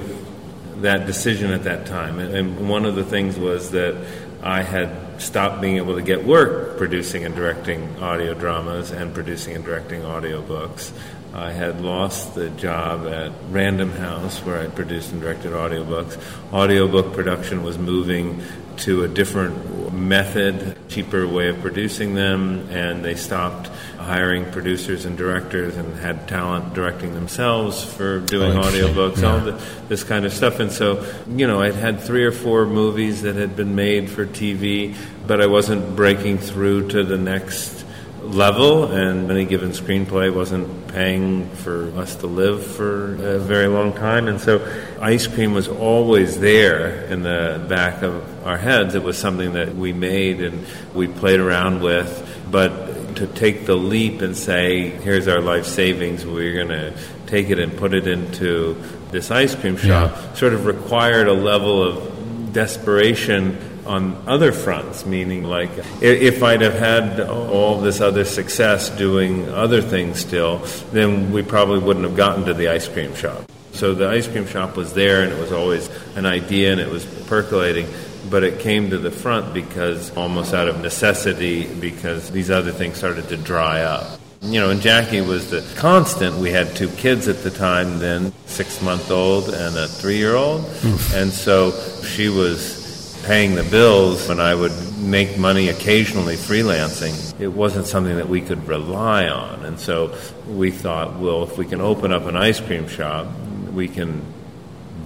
that 0.81 1.05
decision 1.05 1.51
at 1.51 1.63
that 1.63 1.85
time. 1.85 2.19
And, 2.19 2.69
one 2.69 2.85
of 2.85 2.95
the 2.95 3.03
things 3.03 3.38
was 3.38 3.71
that 3.71 3.95
I 4.41 4.61
had 4.61 5.21
stopped 5.21 5.61
being 5.61 5.77
able 5.77 5.95
to 5.95 6.01
get 6.01 6.25
work 6.25 6.77
producing 6.77 7.25
and 7.25 7.35
directing 7.35 7.97
audio 7.99 8.33
dramas 8.33 8.91
and 8.91 9.13
producing 9.13 9.55
and 9.55 9.63
directing 9.63 10.01
audiobooks. 10.01 10.91
I 11.33 11.51
had 11.51 11.81
lost 11.81 12.35
the 12.35 12.49
job 12.51 13.07
at 13.07 13.31
Random 13.49 13.91
House, 13.91 14.39
where 14.39 14.61
I 14.61 14.67
produced 14.67 15.11
and 15.11 15.21
directed 15.21 15.51
audiobooks. 15.51 16.17
Audiobook 16.53 17.13
production 17.13 17.63
was 17.63 17.77
moving 17.77 18.41
to 18.77 19.03
a 19.03 19.07
different 19.07 19.93
method, 19.93 20.77
cheaper 20.89 21.27
way 21.27 21.49
of 21.49 21.59
producing 21.61 22.13
them, 22.13 22.69
and 22.69 23.03
they 23.03 23.15
stopped 23.15 23.69
hiring 24.05 24.45
producers 24.51 25.03
and 25.05 25.17
directors 25.17 25.75
and 25.75 25.95
had 25.97 26.27
talent 26.27 26.73
directing 26.73 27.13
themselves 27.13 27.83
for 27.83 28.19
doing 28.19 28.53
Oh, 28.57 28.61
audiobooks, 28.61 29.21
Yeah. 29.21 29.31
all 29.33 29.39
the, 29.39 29.61
this 29.89 30.03
kind 30.03 30.25
of 30.25 30.31
stuff. 30.33 30.59
And 30.59 30.71
so, 30.71 31.03
you 31.27 31.47
know, 31.47 31.61
I'd 31.61 31.75
had 31.75 31.99
three 31.99 32.23
or 32.23 32.31
four 32.31 32.65
movies 32.65 33.23
that 33.23 33.35
had 33.35 33.55
been 33.55 33.75
made 33.75 34.09
for 34.09 34.25
TV, 34.25 34.95
but 35.27 35.41
I 35.41 35.47
wasn't 35.47 35.95
breaking 35.95 36.37
through 36.37 36.89
to 36.89 37.03
the 37.03 37.17
next 37.17 37.83
level, 38.23 38.85
and 38.91 39.29
any 39.29 39.45
given 39.45 39.69
screenplay 39.69 40.33
wasn't 40.33 40.87
paying 40.87 41.47
for 41.49 41.91
us 41.95 42.15
to 42.15 42.27
live 42.27 42.65
for 42.65 43.13
a 43.13 43.37
very 43.39 43.67
long 43.67 43.93
time. 43.93 44.27
And 44.27 44.41
so, 44.41 44.65
ice 44.99 45.27
cream 45.27 45.53
was 45.53 45.67
always 45.67 46.39
there 46.39 47.05
in 47.05 47.21
the 47.21 47.63
back 47.69 48.01
of 48.01 48.23
our 48.47 48.57
heads. 48.57 48.95
It 48.95 49.03
was 49.03 49.17
something 49.17 49.53
that 49.53 49.75
we 49.75 49.93
made 49.93 50.41
and 50.41 50.65
we 50.95 51.07
played 51.07 51.39
around 51.39 51.81
with, 51.83 52.09
but 52.49 52.84
to 53.15 53.28
take 53.28 53.65
the 53.65 53.75
leap 53.75 54.21
and 54.21 54.36
say, 54.36 54.89
here's 54.89 55.28
our 55.28 55.41
life 55.41 55.65
savings, 55.65 56.25
we're 56.25 56.54
going 56.54 56.69
to 56.69 56.93
take 57.28 57.49
it 57.49 57.60
and 57.60 57.75
put 57.78 57.93
it 57.93 58.08
into 58.08 58.75
this 59.12 59.32
ice 59.32 59.56
cream 59.56 59.78
shop, 59.78 60.36
sort 60.36 60.54
of 60.54 60.65
required 60.65 61.28
a 61.28 61.34
level 61.34 61.84
of 61.84 62.54
desperation 62.54 63.58
on 63.86 64.21
other 64.28 64.51
fronts, 64.51 65.06
meaning 65.06 65.43
like 65.43 65.69
if 66.01 66.41
I'd 66.41 66.62
have 66.62 66.73
had 66.73 67.19
all 67.19 67.80
this 67.82 68.01
other 68.01 68.25
success 68.25 68.89
doing 68.89 69.47
other 69.49 69.82
things 69.82 70.19
still, 70.19 70.60
then 70.91 71.32
we 71.32 71.43
probably 71.43 71.80
wouldn't 71.80 72.06
have 72.06 72.15
gotten 72.15 72.45
to 72.45 72.54
the 72.54 72.69
ice 72.69 72.88
cream 72.88 73.13
shop. 73.15 73.43
So 73.73 73.93
the 73.93 74.08
ice 74.08 74.28
cream 74.28 74.47
shop 74.47 74.78
was 74.78 74.93
there 74.93 75.21
and 75.21 75.32
it 75.32 75.39
was 75.39 75.51
always 75.51 75.89
an 76.15 76.25
idea 76.25 76.71
and 76.71 76.82
it 76.82 76.89
was 76.89 77.06
percolating, 77.28 77.88
but 78.29 78.43
it 78.43 78.59
came 78.59 78.89
to 78.89 78.97
the 78.97 79.11
front 79.11 79.53
because 79.53 80.15
almost 80.15 80.53
out 80.53 80.67
of 80.67 80.81
necessity 80.81 81.65
because 81.79 82.31
these 82.31 82.49
other 82.49 82.71
things 82.71 82.97
started 82.97 83.27
to 83.29 83.38
dry 83.38 83.81
up. 83.81 84.19
You 84.41 84.59
know, 84.59 84.69
and 84.69 84.81
Jackie 84.81 85.21
was 85.21 85.49
the 85.49 85.65
constant. 85.77 86.35
We 86.38 86.51
had 86.51 86.75
two 86.75 86.89
kids 86.89 87.27
at 87.27 87.38
the 87.38 87.49
time 87.49 87.99
then, 87.99 88.31
six 88.45 88.81
month 88.81 89.09
old 89.09 89.49
and 89.49 89.75
a 89.75 89.88
three 89.88 90.17
year 90.17 90.35
old. 90.35 90.61
Hmm. 90.63 91.15
And 91.15 91.31
so 91.31 91.71
she 92.03 92.29
was 92.29 92.85
paying 93.25 93.55
the 93.55 93.63
bills 93.63 94.27
when 94.29 94.39
I 94.39 94.53
would 94.53 94.71
make 94.99 95.38
money 95.39 95.69
occasionally 95.69 96.35
freelancing. 96.35 97.39
It 97.39 97.47
wasn't 97.47 97.88
something 97.88 98.15
that 98.17 98.29
we 98.29 98.41
could 98.41 98.67
rely 98.67 99.27
on. 99.27 99.65
And 99.65 99.79
so 99.79 100.15
we 100.47 100.69
thought, 100.69 101.17
well, 101.19 101.43
if 101.43 101.57
we 101.57 101.65
can 101.65 101.81
open 101.81 102.11
up 102.11 102.25
an 102.25 102.35
ice 102.35 102.59
cream 102.59 102.88
shop, 102.88 103.27
we 103.73 103.88
can 103.88 104.21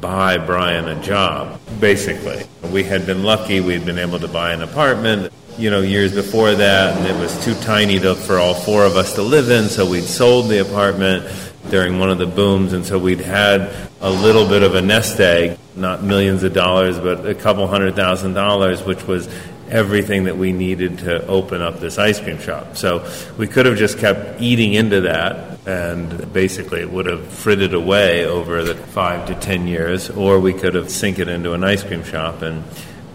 buy 0.02 0.38
Brian 0.38 0.88
a 0.88 1.02
job, 1.02 1.60
basically. 1.80 2.44
We 2.72 2.84
had 2.84 3.06
been 3.06 3.24
lucky, 3.24 3.60
we'd 3.60 3.86
been 3.86 4.00
able 4.00 4.20
to 4.20 4.28
buy 4.28 4.54
an 4.54 4.62
apartment. 4.62 5.34
You 5.58 5.70
know, 5.70 5.82
years 5.82 6.14
before 6.14 6.54
that, 6.56 6.98
and 6.98 7.06
it 7.06 7.20
was 7.20 7.44
too 7.44 7.54
tiny 7.56 8.00
to, 8.00 8.16
for 8.16 8.38
all 8.38 8.54
four 8.54 8.86
of 8.86 8.96
us 8.96 9.16
to 9.16 9.22
live 9.22 9.50
in, 9.50 9.68
so 9.68 9.90
we'd 9.90 10.04
sold 10.04 10.48
the 10.50 10.62
apartment 10.62 11.26
during 11.70 12.00
one 12.00 12.10
of 12.10 12.18
the 12.18 12.26
booms, 12.26 12.74
and 12.74 12.86
so 12.86 12.98
we'd 12.98 13.20
had 13.20 13.74
a 14.02 14.10
little 14.10 14.48
bit 14.48 14.64
of 14.64 14.76
a 14.76 14.82
nest 14.82 15.20
egg, 15.20 15.58
not 15.76 16.02
millions 16.02 16.44
of 16.44 16.54
dollars, 16.54 16.98
but 16.98 17.26
a 17.26 17.36
couple 17.36 17.68
hundred 17.68 17.96
thousand 17.96 18.34
dollars, 18.34 18.84
which 18.84 19.06
was 19.06 19.28
everything 19.70 20.26
that 20.26 20.38
we 20.38 20.52
needed 20.52 21.00
to 21.00 21.26
open 21.28 21.62
up 21.62 21.80
this 21.80 21.98
ice 21.98 22.20
cream 22.20 22.40
shop. 22.40 22.76
So 22.76 23.10
we 23.38 23.48
could 23.48 23.66
have 23.66 23.78
just 23.78 23.98
kept 23.98 24.42
eating 24.42 24.74
into 24.74 25.02
that, 25.02 25.68
and 25.68 26.32
basically 26.34 26.82
it 26.82 26.92
would 26.92 27.06
have 27.06 27.28
frittered 27.28 27.74
away 27.74 28.26
over 28.26 28.64
the 28.64 28.76
five 28.76 29.28
to 29.28 29.36
ten 29.36 29.68
years, 29.68 30.10
or 30.10 30.40
we 30.40 30.54
could 30.54 30.76
have 30.76 30.90
sink 30.90 31.20
it 31.20 31.28
into 31.28 31.54
an 31.54 31.64
ice 31.64 31.84
cream 31.84 32.04
shop 32.04 32.42
and 32.42 32.64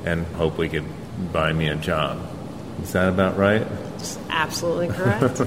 and 0.05 0.27
hope 0.37 0.59
we 0.59 0.69
could 0.69 0.85
buy 1.33 1.53
me 1.53 1.69
a 1.69 1.77
job. 1.77 2.21
Is 2.83 2.93
that 2.93 3.09
about 3.09 3.39
right? 3.39 3.67
Absolutely 4.29 4.89
correct. 4.89 5.41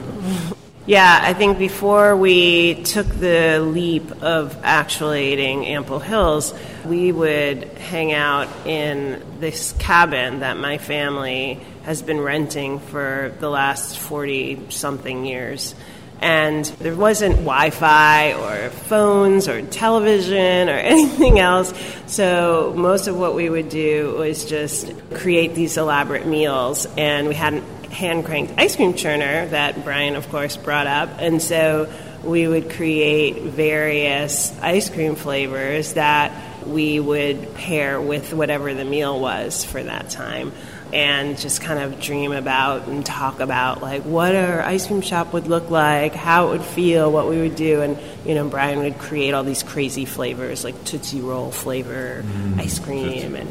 yeah, 0.87 1.19
I 1.21 1.33
think 1.33 1.59
before 1.59 2.15
we 2.15 2.75
took 2.83 3.07
the 3.07 3.59
leap 3.59 4.23
of 4.23 4.57
actuating 4.63 5.65
Ample 5.65 5.99
Hills, 5.99 6.53
we 6.85 7.11
would 7.11 7.65
hang 7.77 8.13
out 8.13 8.47
in 8.65 9.21
this 9.41 9.73
cabin 9.79 10.39
that 10.39 10.55
my 10.55 10.77
family 10.77 11.59
has 11.83 12.01
been 12.01 12.21
renting 12.21 12.79
for 12.79 13.33
the 13.41 13.49
last 13.49 13.97
40 13.97 14.67
something 14.69 15.25
years. 15.25 15.75
And 16.21 16.63
there 16.65 16.95
wasn't 16.95 17.35
Wi 17.35 17.69
Fi 17.69 18.33
or 18.33 18.69
phones 18.69 19.49
or 19.49 19.61
television 19.61 20.69
or 20.69 20.71
anything 20.77 21.37
else. 21.37 21.73
So 22.07 22.73
most 22.77 23.07
of 23.07 23.17
what 23.17 23.35
we 23.35 23.49
would 23.49 23.67
do 23.67 24.15
was 24.17 24.45
just 24.45 24.91
create 25.15 25.53
these 25.53 25.75
elaborate 25.75 26.25
meals. 26.25 26.87
And 26.97 27.27
we 27.27 27.35
had 27.35 27.55
a 27.55 27.76
hand 27.91 28.25
cranked 28.25 28.53
ice 28.57 28.75
cream 28.75 28.93
churner 28.93 29.49
that 29.49 29.83
Brian, 29.83 30.15
of 30.15 30.29
course, 30.29 30.57
brought 30.57 30.87
up. 30.87 31.09
And 31.19 31.41
so 31.41 31.91
we 32.23 32.47
would 32.47 32.69
create 32.71 33.41
various 33.41 34.57
ice 34.61 34.89
cream 34.89 35.15
flavors 35.15 35.93
that 35.93 36.31
we 36.65 36.99
would 36.99 37.55
pair 37.55 38.01
with 38.01 38.33
whatever 38.33 38.73
the 38.73 38.83
meal 38.83 39.19
was 39.19 39.63
for 39.63 39.81
that 39.81 40.09
time 40.09 40.51
and 40.93 41.37
just 41.37 41.61
kind 41.61 41.79
of 41.79 41.99
dream 42.01 42.31
about 42.31 42.87
and 42.87 43.05
talk 43.05 43.39
about 43.39 43.81
like 43.81 44.03
what 44.03 44.33
our 44.35 44.61
ice 44.61 44.87
cream 44.87 45.01
shop 45.01 45.33
would 45.33 45.47
look 45.47 45.69
like, 45.69 46.13
how 46.13 46.47
it 46.47 46.51
would 46.51 46.63
feel, 46.65 47.11
what 47.11 47.27
we 47.27 47.39
would 47.39 47.55
do, 47.55 47.81
and 47.81 47.97
you 48.25 48.35
know 48.35 48.47
Brian 48.47 48.79
would 48.79 48.97
create 48.97 49.33
all 49.33 49.43
these 49.43 49.63
crazy 49.63 50.05
flavors 50.05 50.63
like 50.63 50.81
Tootsie 50.85 51.21
Roll 51.21 51.51
flavor 51.51 52.23
Mm, 52.25 52.59
ice 52.59 52.79
cream 52.79 53.35
and 53.35 53.49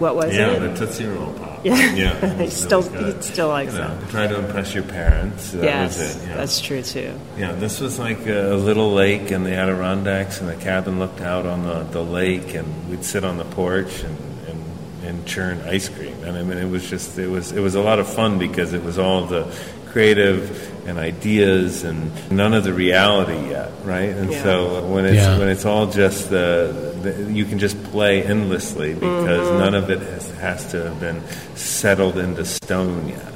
what 0.00 0.16
was 0.16 0.34
yeah, 0.34 0.50
it? 0.50 0.62
Yeah, 0.62 0.68
the 0.68 0.76
Tootsie 0.86 1.06
Roll 1.06 1.32
Pop. 1.34 1.64
Yeah. 1.64 1.94
yeah. 1.94 2.24
it 2.40 2.40
He 2.40 2.50
still- 2.50 2.82
good. 2.82 3.16
he 3.16 3.22
still 3.22 3.48
likes 3.48 3.72
you 3.72 3.78
know, 3.78 3.96
that. 3.96 4.10
Try 4.10 4.26
to 4.26 4.38
impress 4.38 4.74
your 4.74 4.82
parents. 4.82 5.52
That 5.52 5.62
yes, 5.62 5.98
was 5.98 6.16
it. 6.16 6.28
Yeah. 6.28 6.36
that's 6.36 6.60
true 6.60 6.82
too. 6.82 7.12
Yeah, 7.36 7.52
this 7.52 7.80
was 7.80 7.98
like 7.98 8.26
a 8.26 8.54
little 8.54 8.92
lake 8.92 9.30
in 9.30 9.44
the 9.44 9.54
Adirondacks, 9.54 10.40
and 10.40 10.48
the 10.48 10.56
cabin 10.56 10.98
looked 10.98 11.20
out 11.20 11.46
on 11.46 11.62
the, 11.64 11.82
the 11.84 12.02
lake, 12.02 12.54
and 12.54 12.88
we'd 12.90 13.04
sit 13.04 13.24
on 13.24 13.36
the 13.36 13.44
porch 13.44 14.02
and, 14.02 14.18
and, 14.48 14.64
and 15.04 15.26
churn 15.26 15.60
ice 15.62 15.88
cream. 15.88 16.16
And 16.24 16.36
I 16.36 16.42
mean, 16.42 16.58
it 16.58 16.70
was 16.70 16.88
just 16.88 17.18
it 17.18 17.28
was 17.28 17.52
it 17.52 17.60
was 17.60 17.74
a 17.74 17.82
lot 17.82 17.98
of 17.98 18.08
fun 18.08 18.38
because 18.38 18.72
it 18.72 18.82
was 18.82 18.98
all 18.98 19.26
the 19.26 19.44
creative 19.90 20.68
and 20.88 20.98
ideas 20.98 21.84
and 21.84 22.10
none 22.30 22.54
of 22.54 22.64
the 22.64 22.72
reality 22.72 23.50
yet, 23.50 23.70
right? 23.84 24.10
And 24.10 24.30
Yeah. 24.32 24.42
so 24.42 24.86
when 24.86 25.04
it's 25.04 25.16
Yeah. 25.16 25.38
when 25.38 25.48
it's 25.48 25.64
all 25.64 25.86
just 25.86 26.30
the, 26.30 26.94
the 27.02 27.32
you 27.32 27.44
can 27.44 27.58
just 27.58 27.82
play 27.84 28.22
endlessly 28.22 28.94
because 28.94 29.46
Mm-hmm. 29.48 29.58
none 29.58 29.74
of 29.74 29.90
it 29.90 30.00
has, 30.00 30.30
has 30.38 30.70
to 30.72 30.84
have 30.84 31.00
been 31.00 31.22
settled 31.54 32.18
into 32.18 32.44
stone 32.44 33.08
yet. 33.08 33.26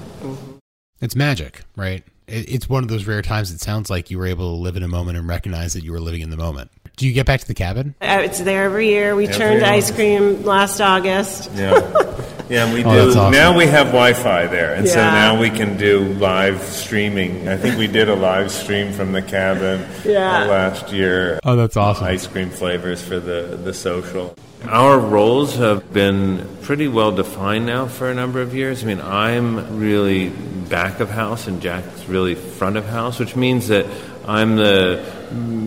It's 1.00 1.14
magic, 1.16 1.60
right? 1.76 2.02
It, 2.26 2.48
it's 2.54 2.68
one 2.68 2.82
of 2.82 2.88
those 2.88 3.04
rare 3.06 3.20
times 3.22 3.50
it 3.50 3.60
sounds 3.60 3.90
like 3.90 4.10
you 4.10 4.18
were 4.18 4.26
able 4.26 4.56
to 4.56 4.62
live 4.62 4.76
in 4.76 4.82
a 4.82 4.88
moment 4.88 5.18
and 5.18 5.28
recognize 5.28 5.74
that 5.74 5.84
you 5.84 5.92
were 5.92 6.00
living 6.00 6.22
in 6.22 6.30
the 6.30 6.36
moment. 6.38 6.70
Do 6.96 7.06
you 7.06 7.12
get 7.12 7.26
back 7.26 7.40
to 7.40 7.46
the 7.46 7.54
cabin? 7.54 7.94
Uh, 8.00 8.22
It's 8.24 8.38
there 8.40 8.64
every 8.64 8.88
year. 8.88 9.14
We 9.16 9.24
Every 9.24 9.36
turned 9.36 9.60
year. 9.62 9.70
ice 9.70 9.90
cream 9.90 10.44
last 10.44 10.80
August. 10.80 11.50
Yeah, 11.54 11.80
yeah, 12.48 12.72
we 12.72 12.82
do. 12.82 12.88
Oh, 12.88 13.04
that's 13.06 13.16
awesome. 13.16 13.32
Now 13.32 13.56
we 13.56 13.66
have 13.66 13.86
Wi-Fi 13.88 14.46
there, 14.48 14.74
and 14.74 14.88
so 14.88 14.96
now 14.96 15.38
we 15.40 15.50
can 15.50 15.76
do 15.76 16.00
live 16.14 16.62
streaming. 16.62 17.48
I 17.48 17.56
think 17.56 17.78
we 17.78 17.86
did 17.86 18.08
a 18.08 18.14
live 18.14 18.50
stream 18.50 18.92
from 18.92 19.12
the 19.12 19.22
cabin 19.22 19.86
Yeah. 20.04 20.42
uh, 20.44 20.46
last 20.46 20.92
year. 20.92 21.40
Oh, 21.44 21.56
that's 21.56 21.76
awesome. 21.76 22.04
Ice 22.06 22.26
cream 22.26 22.50
flavors 22.50 23.02
for 23.02 23.18
the 23.18 23.58
the 23.62 23.72
social. 23.74 24.34
Our 24.68 24.98
roles 24.98 25.56
have 25.56 25.92
been 25.92 26.48
pretty 26.62 26.88
well 26.88 27.12
defined 27.12 27.66
now 27.66 27.86
for 27.86 28.10
a 28.10 28.14
number 28.14 28.40
of 28.40 28.54
years. 28.54 28.82
I 28.82 28.86
mean, 28.86 29.00
I'm 29.00 29.78
really 29.78 30.30
back 30.30 31.00
of 31.00 31.10
house, 31.10 31.46
and 31.46 31.60
Jack's 31.60 32.06
really 32.08 32.34
front 32.34 32.76
of 32.78 32.86
house, 32.86 33.18
which 33.18 33.36
means 33.36 33.68
that 33.68 33.84
I'm 34.26 34.56
the 34.56 35.04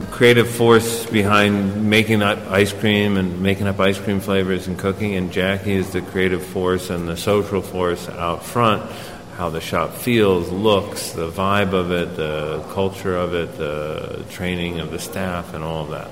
creative 0.10 0.50
force 0.50 1.06
behind 1.06 1.90
making 1.90 2.24
up 2.24 2.40
ice 2.50 2.74
cream 2.74 3.16
and 3.18 3.42
making 3.42 3.68
up 3.68 3.80
ice 3.80 4.00
cream 4.00 4.20
flavors 4.20 4.68
and 4.68 4.80
cooking, 4.80 5.16
and 5.16 5.32
Jackie 5.32 5.74
is 5.74 5.92
the 5.92 6.02
creative 6.02 6.44
force 6.44 6.90
and 6.90 7.08
the 7.08 7.18
social 7.18 7.62
force 7.62 8.10
out 8.10 8.44
front. 8.44 8.92
How 9.36 9.52
the 9.52 9.62
shop 9.62 9.94
feels, 9.94 10.50
looks, 10.50 11.12
the 11.12 11.30
vibe 11.30 11.74
of 11.74 11.92
it, 11.92 12.16
the 12.16 12.64
culture 12.74 13.16
of 13.16 13.36
it, 13.36 13.56
the 13.60 14.26
training 14.32 14.80
of 14.80 14.90
the 14.90 14.98
staff, 14.98 15.54
and 15.54 15.64
all 15.64 15.84
of 15.84 15.92
that. 15.92 16.12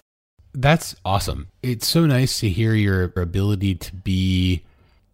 That's 0.53 0.95
awesome. 1.03 1.47
It's 1.63 1.87
so 1.87 2.05
nice 2.05 2.39
to 2.41 2.49
hear 2.49 2.75
your 2.75 3.11
ability 3.15 3.75
to 3.75 3.95
be 3.95 4.61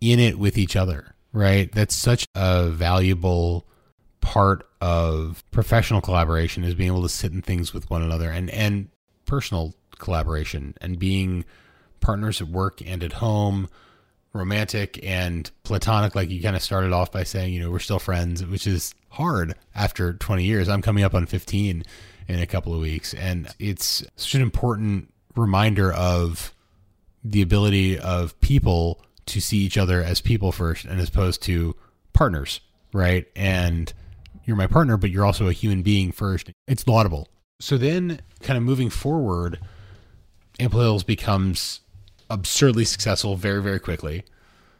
in 0.01 0.19
it 0.19 0.37
with 0.37 0.57
each 0.57 0.75
other, 0.75 1.15
right? 1.31 1.71
That's 1.71 1.95
such 1.95 2.25
a 2.35 2.67
valuable 2.69 3.65
part 4.21 4.67
of 4.79 5.43
professional 5.51 6.01
collaboration 6.01 6.63
is 6.63 6.75
being 6.75 6.87
able 6.87 7.01
to 7.01 7.09
sit 7.09 7.31
in 7.33 7.41
things 7.41 7.73
with 7.73 7.89
one 7.89 8.01
another 8.01 8.29
and 8.29 8.49
and 8.51 8.89
personal 9.25 9.73
collaboration 9.99 10.75
and 10.81 10.97
being 10.97 11.45
partners 11.99 12.41
at 12.41 12.47
work 12.47 12.81
and 12.85 13.03
at 13.03 13.13
home 13.13 13.67
romantic 14.33 14.99
and 15.03 15.51
platonic. 15.63 16.15
Like 16.15 16.29
you 16.29 16.41
kind 16.41 16.55
of 16.55 16.61
started 16.61 16.93
off 16.93 17.11
by 17.11 17.23
saying 17.23 17.53
you 17.53 17.59
know 17.59 17.69
we're 17.69 17.79
still 17.79 17.99
friends 17.99 18.45
which 18.45 18.67
is 18.67 18.93
hard 19.09 19.55
after 19.75 20.13
20 20.13 20.43
years. 20.43 20.69
I'm 20.69 20.81
coming 20.81 21.03
up 21.03 21.13
on 21.13 21.25
15 21.25 21.83
in 22.27 22.39
a 22.39 22.47
couple 22.47 22.73
of 22.73 22.79
weeks. 22.79 23.13
And 23.13 23.47
it's 23.59 24.03
such 24.15 24.35
an 24.35 24.41
important 24.41 25.13
reminder 25.35 25.91
of 25.91 26.53
the 27.23 27.41
ability 27.41 27.99
of 27.99 28.39
people 28.39 29.03
to 29.25 29.41
see 29.41 29.57
each 29.57 29.77
other 29.77 30.01
as 30.01 30.21
people 30.21 30.51
first 30.51 30.85
and 30.85 30.99
as 30.99 31.09
opposed 31.09 31.43
to 31.43 31.75
partners 32.13 32.61
right? 32.93 33.27
And 33.35 33.91
you're 34.45 34.57
my 34.57 34.67
partner 34.67 34.97
but 34.97 35.09
you're 35.09 35.25
also 35.25 35.47
a 35.47 35.53
human 35.53 35.81
being 35.81 36.11
first. 36.11 36.51
It's 36.67 36.87
laudable. 36.87 37.27
So 37.59 37.77
then 37.77 38.21
kind 38.41 38.57
of 38.57 38.63
moving 38.63 38.89
forward 38.89 39.59
ample 40.59 40.79
hills 40.79 41.03
becomes 41.03 41.81
absurdly 42.29 42.85
successful 42.85 43.35
very 43.35 43.61
very 43.61 43.79
quickly. 43.79 44.23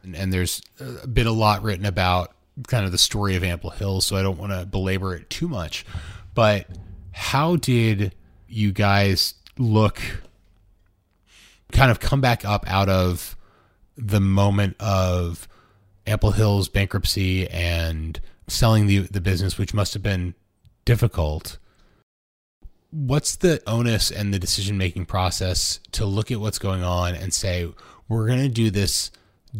And, 0.04 0.16
and 0.16 0.34
there's 0.34 0.62
uh, 0.80 1.06
been 1.08 1.28
a 1.28 1.32
lot 1.32 1.64
written 1.64 1.86
about 1.86 2.34
kind 2.68 2.86
of 2.86 2.92
the 2.92 2.98
story 2.98 3.36
of 3.36 3.44
ample 3.44 3.70
hills 3.70 4.06
so 4.06 4.18
i 4.18 4.22
don't 4.22 4.38
want 4.38 4.52
to 4.52 4.66
belabor 4.66 5.16
it 5.16 5.30
too 5.30 5.48
much. 5.48 5.86
But 6.34 6.68
how 7.12 7.58
did 7.58 8.16
you 8.48 8.72
guys 8.72 9.36
look 9.58 10.02
kind 11.72 11.92
of 11.92 12.00
come 12.00 12.22
back 12.22 12.46
up 12.46 12.66
out 12.68 12.90
of 12.90 13.36
the 13.98 14.20
moment 14.20 14.76
of 14.80 15.48
ample 16.08 16.32
hills 16.32 16.70
bankruptcy 16.70 17.48
and 17.50 18.20
selling 18.48 18.88
the 18.88 19.00
the 19.00 19.22
business 19.22 19.58
which 19.58 19.74
must 19.74 19.94
have 19.94 20.04
been 20.04 20.36
difficult 20.86 21.58
what's 22.92 23.38
the 23.38 23.62
onus 23.66 24.12
and 24.12 24.34
the 24.34 24.40
decision 24.40 24.78
making 24.78 25.06
process 25.06 25.80
to 25.92 26.06
look 26.06 26.30
at 26.30 26.40
what's 26.40 26.60
going 26.60 26.84
on 26.84 27.16
and 27.16 27.34
say 27.34 27.72
we're 28.08 28.28
going 28.28 28.42
to 28.42 28.50
do 28.50 28.70
this 28.70 29.12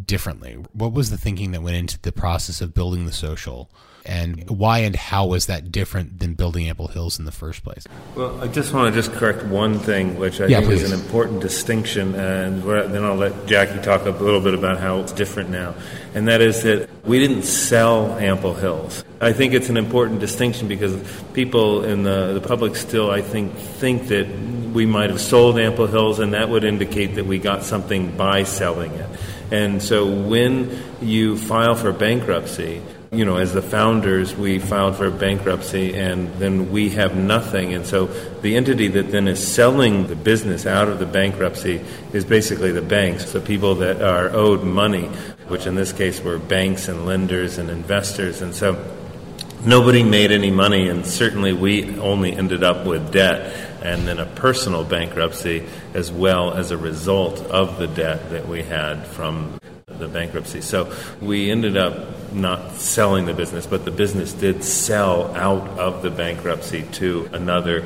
differently? 0.04 0.54
What 0.72 0.92
was 0.92 1.10
the 1.10 1.18
thinking 1.18 1.52
that 1.52 1.62
went 1.62 1.76
into 1.76 2.00
the 2.00 2.12
process 2.12 2.60
of 2.60 2.74
building 2.74 3.06
the 3.06 3.12
social? 3.12 3.70
And 4.04 4.48
why 4.50 4.78
and 4.78 4.96
how 4.96 5.26
was 5.26 5.46
that 5.46 5.70
different 5.70 6.18
than 6.18 6.34
building 6.34 6.68
Ample 6.68 6.88
Hills 6.88 7.18
in 7.18 7.24
the 7.24 7.32
first 7.32 7.62
place? 7.62 7.86
Well, 8.16 8.40
I 8.42 8.48
just 8.48 8.72
want 8.72 8.92
to 8.92 9.00
just 9.00 9.12
correct 9.16 9.44
one 9.44 9.78
thing, 9.78 10.18
which 10.18 10.40
I 10.40 10.46
Yeah, 10.46 10.58
think 10.58 10.70
please. 10.70 10.82
is 10.82 10.92
an 10.92 10.98
important 11.00 11.40
distinction, 11.40 12.14
and 12.14 12.62
then 12.62 13.04
I'll 13.04 13.14
let 13.14 13.46
Jackie 13.46 13.80
talk 13.80 14.04
a 14.06 14.10
little 14.10 14.40
bit 14.40 14.54
about 14.54 14.80
how 14.80 14.98
it's 15.00 15.12
different 15.12 15.50
now. 15.50 15.74
And 16.14 16.28
that 16.28 16.40
is 16.40 16.62
that 16.64 16.88
we 17.04 17.18
didn't 17.20 17.44
sell 17.44 18.18
Ample 18.18 18.54
Hills. 18.54 19.04
I 19.20 19.32
think 19.32 19.54
it's 19.54 19.68
an 19.68 19.76
important 19.76 20.20
distinction 20.20 20.66
because 20.66 21.00
people 21.32 21.84
in 21.84 22.02
the, 22.02 22.32
the 22.34 22.40
public 22.40 22.74
still, 22.76 23.10
I 23.10 23.22
think, 23.22 23.54
think 23.54 24.08
that 24.08 24.26
we 24.72 24.84
might 24.84 25.10
have 25.10 25.20
sold 25.20 25.58
Ample 25.58 25.86
Hills, 25.86 26.18
and 26.18 26.34
that 26.34 26.48
would 26.48 26.64
indicate 26.64 27.14
that 27.14 27.26
we 27.26 27.38
got 27.38 27.62
something 27.62 28.16
by 28.16 28.42
selling 28.42 28.92
it. 28.92 29.08
And 29.52 29.82
so 29.82 30.06
when 30.06 30.76
you 31.00 31.36
file 31.36 31.74
for 31.74 31.92
bankruptcy, 31.92 32.82
you 33.12 33.26
know, 33.26 33.36
as 33.36 33.52
the 33.52 33.60
founders, 33.60 34.34
we 34.34 34.58
filed 34.58 34.96
for 34.96 35.10
bankruptcy 35.10 35.94
and 35.94 36.32
then 36.36 36.72
we 36.72 36.88
have 36.88 37.14
nothing. 37.14 37.74
And 37.74 37.84
so 37.84 38.06
the 38.40 38.56
entity 38.56 38.88
that 38.88 39.10
then 39.10 39.28
is 39.28 39.46
selling 39.46 40.06
the 40.06 40.16
business 40.16 40.64
out 40.64 40.88
of 40.88 40.98
the 40.98 41.04
bankruptcy 41.04 41.84
is 42.14 42.24
basically 42.24 42.72
the 42.72 42.80
banks, 42.80 43.32
the 43.32 43.40
people 43.40 43.74
that 43.76 44.00
are 44.00 44.30
owed 44.30 44.64
money, 44.64 45.08
which 45.48 45.66
in 45.66 45.74
this 45.74 45.92
case 45.92 46.22
were 46.22 46.38
banks 46.38 46.88
and 46.88 47.04
lenders 47.04 47.58
and 47.58 47.68
investors. 47.68 48.40
And 48.40 48.54
so 48.54 48.82
nobody 49.62 50.02
made 50.02 50.32
any 50.32 50.50
money, 50.50 50.88
and 50.88 51.04
certainly 51.04 51.52
we 51.52 51.98
only 51.98 52.32
ended 52.32 52.64
up 52.64 52.86
with 52.86 53.12
debt 53.12 53.54
and 53.82 54.08
then 54.08 54.20
a 54.20 54.26
personal 54.26 54.84
bankruptcy 54.84 55.66
as 55.92 56.10
well 56.10 56.54
as 56.54 56.70
a 56.70 56.78
result 56.78 57.40
of 57.40 57.78
the 57.78 57.88
debt 57.88 58.30
that 58.30 58.48
we 58.48 58.62
had 58.62 59.06
from 59.06 59.60
the 59.86 60.08
bankruptcy. 60.08 60.62
So 60.62 60.94
we 61.20 61.50
ended 61.50 61.76
up 61.76 62.21
not 62.34 62.76
selling 62.76 63.26
the 63.26 63.34
business, 63.34 63.66
but 63.66 63.84
the 63.84 63.90
business 63.90 64.32
did 64.32 64.64
sell 64.64 65.34
out 65.36 65.78
of 65.78 66.02
the 66.02 66.10
bankruptcy 66.10 66.82
to 66.92 67.28
another 67.32 67.84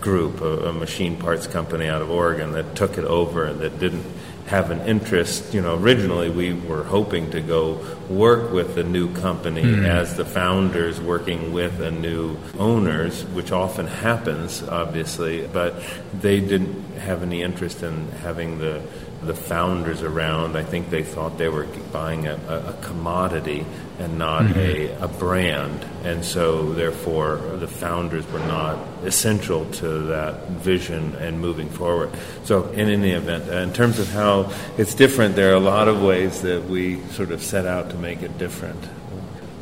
group, 0.00 0.40
a, 0.40 0.66
a 0.68 0.72
machine 0.72 1.16
parts 1.16 1.46
company 1.46 1.86
out 1.86 2.02
of 2.02 2.10
Oregon 2.10 2.52
that 2.52 2.74
took 2.74 2.98
it 2.98 3.04
over 3.04 3.44
and 3.46 3.60
that 3.60 3.78
didn't 3.78 4.04
have 4.46 4.70
an 4.70 4.80
interest. 4.82 5.54
You 5.54 5.62
know, 5.62 5.76
originally 5.78 6.28
we 6.28 6.52
were 6.52 6.82
hoping 6.84 7.30
to 7.30 7.40
go 7.40 7.80
work 8.10 8.52
with 8.52 8.74
the 8.74 8.84
new 8.84 9.10
company 9.14 9.62
Mhm. 9.62 9.86
as 9.86 10.16
the 10.16 10.24
founders 10.26 11.00
working 11.00 11.54
with 11.54 11.80
a 11.80 11.90
new 11.90 12.36
owners, 12.58 13.22
which 13.32 13.52
often 13.52 13.86
happens, 13.86 14.62
obviously, 14.68 15.46
but 15.50 15.82
they 16.20 16.40
didn't 16.40 16.98
have 16.98 17.22
any 17.22 17.42
interest 17.42 17.82
in 17.82 18.08
having 18.22 18.58
the 18.58 18.80
the 19.26 19.34
founders 19.34 20.02
around. 20.02 20.56
I 20.56 20.62
think 20.62 20.90
they 20.90 21.02
thought 21.02 21.38
they 21.38 21.48
were 21.48 21.66
buying 21.92 22.26
a, 22.26 22.34
a, 22.48 22.70
a 22.70 22.72
commodity 22.82 23.64
and 23.98 24.18
not 24.18 24.44
Mhm. 24.44 24.56
a, 24.56 25.04
a 25.04 25.08
brand, 25.08 25.84
and 26.04 26.24
so 26.24 26.72
therefore 26.72 27.40
the 27.58 27.68
founders 27.68 28.26
were 28.32 28.40
not 28.40 28.76
essential 29.04 29.64
to 29.66 29.88
that 30.08 30.48
vision 30.50 31.14
and 31.20 31.40
moving 31.40 31.68
forward. 31.68 32.10
So, 32.44 32.64
in 32.70 32.88
any 32.88 33.12
event, 33.12 33.44
uh, 33.48 33.58
in 33.58 33.72
terms 33.72 33.98
of 34.00 34.10
how 34.10 34.50
it's 34.78 34.94
different, 34.94 35.36
there 35.36 35.50
are 35.52 35.56
a 35.56 35.60
lot 35.60 35.86
of 35.88 36.02
ways 36.02 36.42
that 36.42 36.64
we 36.68 37.00
sort 37.12 37.30
of 37.30 37.42
set 37.42 37.66
out 37.66 37.90
to 37.90 37.96
make 37.96 38.22
it 38.22 38.36
different. 38.38 38.82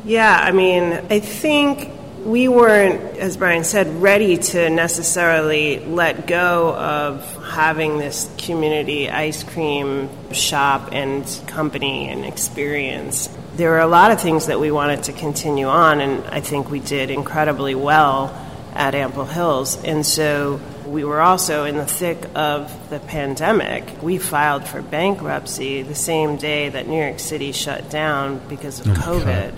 Yeah, 0.05 0.35
I 0.41 0.51
mean, 0.51 0.93
I 1.09 1.19
think 1.19 1.89
we 2.25 2.47
weren't, 2.47 3.17
as 3.17 3.37
Brian 3.37 3.63
said, 3.63 4.01
ready 4.01 4.37
to 4.37 4.69
necessarily 4.69 5.79
let 5.79 6.25
go 6.27 6.73
of 6.73 7.43
having 7.43 7.97
this 7.97 8.29
community 8.37 9.09
ice 9.09 9.43
cream 9.43 10.09
shop 10.31 10.89
and 10.91 11.25
company 11.47 12.09
and 12.09 12.25
experience. 12.25 13.29
There 13.55 13.71
were 13.71 13.79
a 13.79 13.87
lot 13.87 14.11
of 14.11 14.21
things 14.21 14.47
that 14.47 14.59
we 14.59 14.71
wanted 14.71 15.03
to 15.03 15.13
continue 15.13 15.67
on, 15.67 16.01
and 16.01 16.25
I 16.25 16.39
think 16.39 16.69
we 16.69 16.79
did 16.79 17.11
incredibly 17.11 17.75
well 17.75 18.33
at 18.73 18.95
Ample 18.95 19.25
Hills. 19.25 19.81
And 19.83 20.05
so 20.05 20.59
we 20.87 21.03
were 21.03 21.21
also 21.21 21.65
in 21.65 21.77
the 21.77 21.85
thick 21.85 22.17
of 22.35 22.89
the 22.89 22.99
pandemic. 22.99 24.01
We 24.01 24.17
filed 24.17 24.67
for 24.67 24.81
bankruptcy 24.81 25.83
the 25.83 25.95
same 25.95 26.37
day 26.37 26.69
that 26.69 26.87
New 26.87 26.99
York 26.99 27.19
City 27.19 27.51
shut 27.51 27.89
down 27.89 28.39
because 28.49 28.79
of 28.79 28.87
Oh 28.87 28.91
COVID. 28.93 29.51
God. 29.51 29.53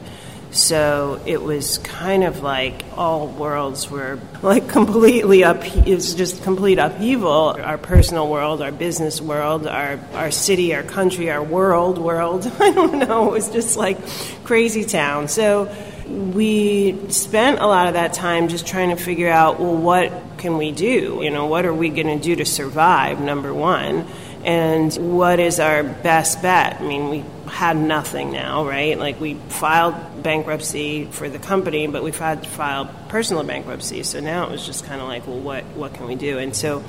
So 0.55 1.21
it 1.25 1.41
was 1.41 1.79
kind 1.79 2.23
of 2.23 2.41
like 2.41 2.85
all 2.95 3.27
worlds 3.27 3.91
were 3.91 4.19
like 4.41 4.69
completely 4.69 5.43
up. 5.43 5.65
It 5.65 5.93
was 5.93 6.15
just 6.15 6.43
complete 6.43 6.79
upheaval. 6.79 7.57
Our 7.61 7.77
personal 7.77 8.29
world, 8.29 8.61
our 8.61 8.71
business 8.71 9.19
world, 9.19 9.67
our 9.67 9.99
our 10.13 10.31
city, 10.31 10.73
our 10.73 10.83
country, 10.83 11.29
our 11.29 11.43
world, 11.43 11.97
world. 11.97 12.47
I 12.59 12.71
don't 12.71 12.99
know. 12.99 13.27
It 13.27 13.31
was 13.31 13.49
just 13.49 13.75
like 13.75 13.97
crazy 14.45 14.85
town. 14.85 15.27
So 15.27 15.69
we 16.07 17.09
spent 17.09 17.59
a 17.59 17.67
lot 17.67 17.87
of 17.87 17.95
that 17.95 18.13
time 18.13 18.47
just 18.47 18.65
trying 18.65 18.95
to 18.95 18.95
figure 18.95 19.29
out 19.29 19.59
well 19.59 19.75
what 19.75 20.37
can 20.37 20.55
we 20.57 20.71
do 20.71 21.19
you 21.23 21.31
know 21.31 21.47
what 21.47 21.65
are 21.65 21.73
we 21.73 21.89
going 21.89 22.05
to 22.05 22.23
do 22.23 22.35
to 22.35 22.45
survive 22.45 23.19
number 23.19 23.51
one 23.51 24.05
and 24.43 24.93
what 25.17 25.39
is 25.39 25.59
our 25.59 25.81
best 25.83 26.43
bet 26.43 26.79
i 26.79 26.83
mean 26.83 27.09
we 27.09 27.23
had 27.47 27.77
nothing 27.77 28.31
now 28.31 28.67
right 28.67 28.97
like 28.97 29.19
we 29.19 29.35
filed 29.49 29.95
bankruptcy 30.23 31.05
for 31.05 31.29
the 31.29 31.39
company 31.39 31.87
but 31.87 32.03
we've 32.03 32.17
had 32.17 32.41
to 32.43 32.49
file 32.49 32.85
personal 33.09 33.43
bankruptcy 33.43 34.01
so 34.03 34.19
now 34.19 34.45
it 34.45 34.51
was 34.51 34.65
just 34.65 34.83
kind 34.85 34.99
of 34.99 35.07
like 35.07 35.25
well 35.27 35.39
what 35.39 35.63
what 35.75 35.93
can 35.93 36.07
we 36.07 36.15
do 36.15 36.37
and 36.39 36.55
so 36.55 36.79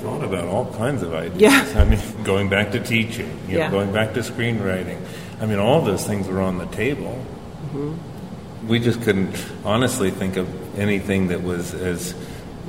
thought 0.00 0.24
about 0.24 0.46
all 0.46 0.64
kinds 0.74 1.02
of 1.02 1.12
ideas. 1.12 1.40
Yeah. 1.42 1.74
I 1.76 1.84
mean, 1.84 2.00
going 2.24 2.48
back 2.48 2.72
to 2.72 2.80
teaching, 2.80 3.28
you 3.46 3.58
know, 3.58 3.64
Yeah. 3.64 3.70
going 3.70 3.92
back 3.92 4.14
to 4.14 4.20
screenwriting. 4.20 4.98
I 5.42 5.44
mean, 5.44 5.58
all 5.58 5.82
those 5.82 6.06
things 6.06 6.26
were 6.26 6.40
on 6.40 6.56
the 6.56 6.64
table. 6.66 7.22
Mm-hmm. 7.66 8.66
We 8.66 8.78
just 8.78 9.02
couldn't 9.02 9.36
honestly 9.62 10.10
think 10.10 10.36
of 10.38 10.78
anything 10.78 11.28
that 11.28 11.42
was 11.42 11.74
as 11.74 12.14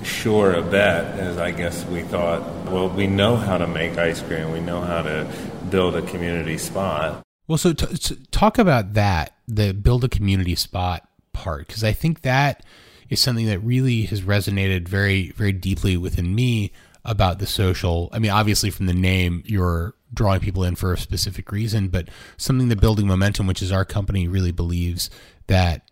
sure 0.04 0.54
a 0.54 0.62
bet 0.62 1.20
as 1.20 1.38
I 1.38 1.52
guess 1.52 1.86
we 1.86 2.02
thought. 2.02 2.42
Well, 2.66 2.90
we 2.90 3.08
know 3.08 3.38
how 3.38 3.58
to 3.58 3.68
make 3.68 3.98
ice 3.98 4.22
cream. 4.22 4.52
We 4.52 4.60
know 4.60 4.82
how 4.82 5.02
to 5.04 5.26
build 5.70 5.96
a 5.96 6.02
community 6.02 6.58
spot. 6.58 7.24
Well, 7.52 7.58
so 7.58 7.74
t- 7.74 7.98
t- 7.98 8.18
talk 8.32 8.58
about 8.58 8.94
that, 8.94 9.36
the 9.46 9.74
build 9.74 10.06
a 10.06 10.08
community 10.08 10.56
spot 10.56 11.06
part, 11.34 11.68
because 11.68 11.84
I 11.84 11.92
think 11.92 12.22
that 12.22 12.64
is 13.10 13.20
something 13.20 13.46
that 13.48 13.60
really 13.60 14.04
has 14.04 14.22
resonated 14.22 14.88
very, 14.88 15.32
very 15.32 15.52
deeply 15.52 15.98
within 15.98 16.34
me 16.34 16.72
about 17.04 17.40
the 17.40 17.46
social. 17.46 18.08
I 18.14 18.20
mean, 18.20 18.32
obviously, 18.32 18.70
from 18.70 18.86
the 18.86 18.94
name, 18.94 19.44
you're 19.46 19.96
drawing 20.14 20.40
people 20.40 20.64
in 20.64 20.78
for 20.78 20.94
a 20.94 20.98
specific 20.98 21.52
reason, 21.52 21.90
but 21.90 22.08
something 22.38 22.70
that 22.70 22.80
building 22.80 23.06
momentum, 23.06 23.48
which 23.48 23.62
is 23.62 23.70
our 23.70 23.84
company, 23.84 24.30
really 24.30 24.54
believes 24.54 25.10
that 25.48 25.92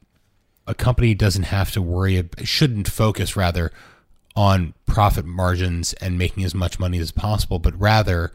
a 0.65 0.73
company 0.73 1.13
doesn't 1.13 1.43
have 1.43 1.71
to 1.71 1.81
worry, 1.81 2.23
shouldn't 2.41 2.87
focus 2.87 3.35
rather 3.35 3.73
on 4.33 4.75
profit 4.85 5.25
margins 5.25 5.91
and 5.95 6.17
making 6.17 6.45
as 6.45 6.55
much 6.55 6.79
money 6.79 6.99
as 6.99 7.11
possible, 7.11 7.59
but 7.59 7.77
rather 7.77 8.31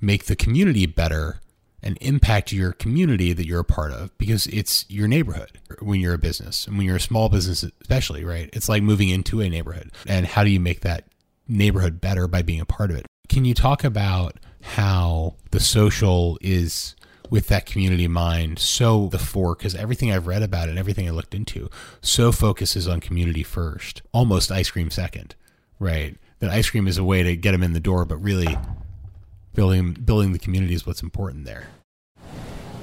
make 0.00 0.24
the 0.24 0.34
community 0.34 0.86
better 0.86 1.42
and 1.84 1.96
impact 2.00 2.50
your 2.50 2.72
community 2.72 3.32
that 3.32 3.46
you're 3.46 3.60
a 3.60 3.64
part 3.64 3.92
of 3.92 4.16
because 4.18 4.48
it's 4.48 4.84
your 4.88 5.06
neighborhood 5.06 5.60
when 5.80 6.00
you're 6.00 6.14
a 6.14 6.18
business 6.18 6.66
and 6.66 6.76
when 6.76 6.86
you're 6.86 6.96
a 6.96 7.00
small 7.00 7.28
business 7.28 7.62
especially 7.80 8.24
right? 8.24 8.50
It's 8.52 8.68
like 8.68 8.82
moving 8.82 9.10
into 9.10 9.40
a 9.40 9.48
neighborhood. 9.48 9.92
And 10.06 10.26
how 10.26 10.42
do 10.42 10.50
you 10.50 10.58
make 10.58 10.80
that 10.80 11.04
neighborhood 11.46 12.00
better 12.00 12.26
by 12.26 12.42
being 12.42 12.60
a 12.60 12.66
part 12.66 12.90
of 12.90 12.96
it? 12.96 13.06
Can 13.28 13.44
you 13.44 13.54
talk 13.54 13.84
about 13.84 14.40
how 14.62 15.36
the 15.52 15.60
social 15.60 16.38
is 16.40 16.96
with 17.30 17.48
that 17.48 17.66
community 17.66 18.04
in 18.04 18.12
mind 18.12 18.58
so 18.58 19.08
the 19.08 19.18
four 19.18 19.54
because 19.54 19.74
everything 19.74 20.12
i've 20.12 20.26
read 20.26 20.42
about 20.42 20.68
and 20.68 20.78
everything 20.78 21.08
i 21.08 21.10
looked 21.10 21.34
into 21.34 21.68
so 22.00 22.30
focuses 22.30 22.86
on 22.86 23.00
community 23.00 23.42
first 23.42 24.02
almost 24.12 24.52
ice 24.52 24.70
cream 24.70 24.90
second 24.90 25.34
right? 25.78 26.16
That 26.40 26.50
ice 26.50 26.70
cream 26.70 26.86
is 26.86 26.98
a 26.98 27.04
way 27.04 27.22
to 27.22 27.36
get 27.36 27.52
them 27.52 27.62
in 27.62 27.72
the 27.72 27.80
door 27.80 28.04
but 28.04 28.16
really 28.16 28.56
building 29.54 29.92
building 29.92 30.32
the 30.32 30.38
community 30.38 30.74
is 30.74 30.86
what's 30.86 31.02
important 31.02 31.44
there 31.44 31.68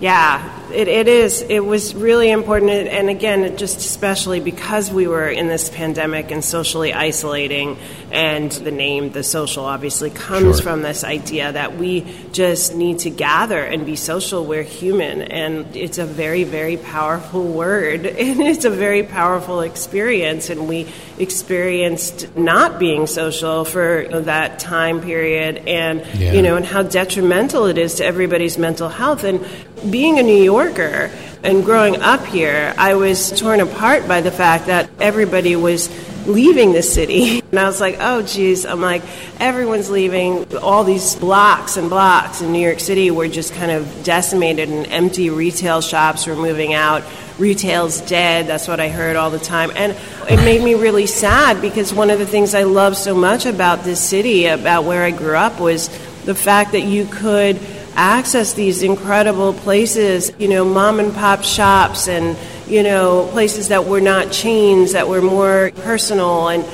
Yeah, 0.02 0.72
it, 0.72 0.88
it 0.88 1.08
is. 1.08 1.44
It 1.44 1.60
was 1.60 1.94
really 1.94 2.32
important. 2.32 2.72
And 2.72 3.08
again, 3.08 3.56
just 3.56 3.78
especially 3.78 4.40
because 4.40 4.90
we 4.92 5.06
were 5.06 5.30
in 5.30 5.48
this 5.48 5.70
pandemic 5.70 6.32
and 6.32 6.44
socially 6.44 6.92
isolating, 6.92 7.78
and 8.12 8.52
the 8.52 8.72
name, 8.72 9.12
the 9.12 9.22
social, 9.24 9.64
obviously 9.66 10.10
comes 10.10 10.58
Sure. 10.58 10.64
from 10.64 10.82
this 10.82 11.04
idea 11.04 11.52
that 11.52 11.78
we 11.78 12.06
just 12.34 12.74
need 12.74 13.00
to 13.00 13.12
gather 13.12 13.60
and 13.64 13.86
be 13.86 13.96
social. 13.96 14.44
We're 14.44 14.64
human. 14.64 15.22
And 15.22 15.76
it's 15.76 16.00
a 16.00 16.06
very, 16.06 16.46
very 16.46 16.78
powerful 16.78 17.44
word. 17.44 18.06
And 18.32 18.42
it's 18.42 18.66
a 18.66 18.70
very 18.72 19.04
powerful 19.04 19.62
experience. 19.62 20.50
And 20.50 20.68
we 20.68 20.88
experienced 21.20 22.36
not 22.36 22.80
being 22.80 23.08
social 23.08 23.66
for 23.66 24.08
that 24.24 24.60
time 24.60 25.02
period. 25.02 25.58
And, 25.68 26.04
Yeah. 26.20 26.34
you 26.34 26.42
know, 26.42 26.56
and 26.56 26.66
how 26.66 26.82
detrimental 26.84 27.66
it 27.68 27.78
is 27.78 27.96
to 27.96 28.06
everybody's 28.06 28.58
mental 28.58 28.90
health. 28.90 29.24
And 29.24 29.46
being 29.92 30.20
a 30.20 30.24
New 30.24 30.42
Yorker 30.42 31.12
and 31.44 31.66
growing 31.66 31.98
up 32.02 32.24
here, 32.26 32.74
I 32.78 32.94
was 32.94 33.32
torn 33.40 33.62
apart 33.62 34.08
by 34.08 34.22
the 34.22 34.32
fact 34.32 34.68
that 34.68 34.90
everybody 35.00 35.56
was 35.56 35.90
leaving 36.28 36.72
the 36.72 36.84
city. 36.84 37.42
And 37.52 37.60
I 37.60 37.66
was 37.66 37.82
like, 37.82 37.98
oh, 38.00 38.22
geez. 38.22 38.66
I'm 38.66 38.80
like, 38.80 39.02
everyone's 39.38 39.90
leaving. 39.90 40.56
All 40.56 40.86
these 40.86 41.18
blocks 41.18 41.76
and 41.76 41.90
blocks 41.90 42.42
in 42.42 42.54
New 42.54 42.66
York 42.66 42.80
City 42.80 43.12
were 43.12 43.28
just 43.28 43.54
kind 43.54 43.72
of 43.72 44.06
decimated, 44.06 44.70
and 44.70 44.88
empty 44.88 45.30
retail 45.30 45.82
shops 45.82 46.28
were 46.28 46.36
moving 46.38 46.74
out. 46.74 47.04
Retail's 47.38 48.00
dead. 48.00 48.48
That's 48.48 48.70
what 48.70 48.80
I 48.80 48.88
heard 48.88 49.18
all 49.18 49.32
the 49.32 49.38
time. 49.38 49.70
And 49.76 49.98
it 50.30 50.38
made 50.38 50.64
me 50.64 50.76
really 50.76 51.08
sad 51.08 51.62
because 51.62 51.94
one 51.94 52.10
of 52.10 52.20
the 52.20 52.26
things 52.26 52.56
I 52.56 52.64
love 52.64 52.96
so 52.96 53.14
much 53.14 53.46
about 53.46 53.84
this 53.84 54.00
city, 54.00 54.46
about 54.46 54.86
where 54.86 55.04
I 55.04 55.12
grew 55.12 55.36
up, 55.36 55.60
was 55.60 55.90
the 56.24 56.36
fact 56.36 56.72
that 56.72 56.84
you 56.84 57.06
could 57.06 57.60
access 57.96 58.54
these 58.54 58.84
incredible 58.84 59.54
places, 59.54 60.32
you 60.38 60.48
know, 60.48 60.66
mom 60.66 61.00
and 61.00 61.14
pop 61.14 61.44
shops 61.44 62.08
and, 62.08 62.38
you 62.68 62.84
know, 62.84 63.28
places 63.32 63.68
that 63.70 63.86
were 63.86 64.02
not 64.02 64.32
chains, 64.32 64.94
that 64.94 65.08
were 65.08 65.22
more 65.22 65.72
personal. 65.78 66.50
And 66.50 66.66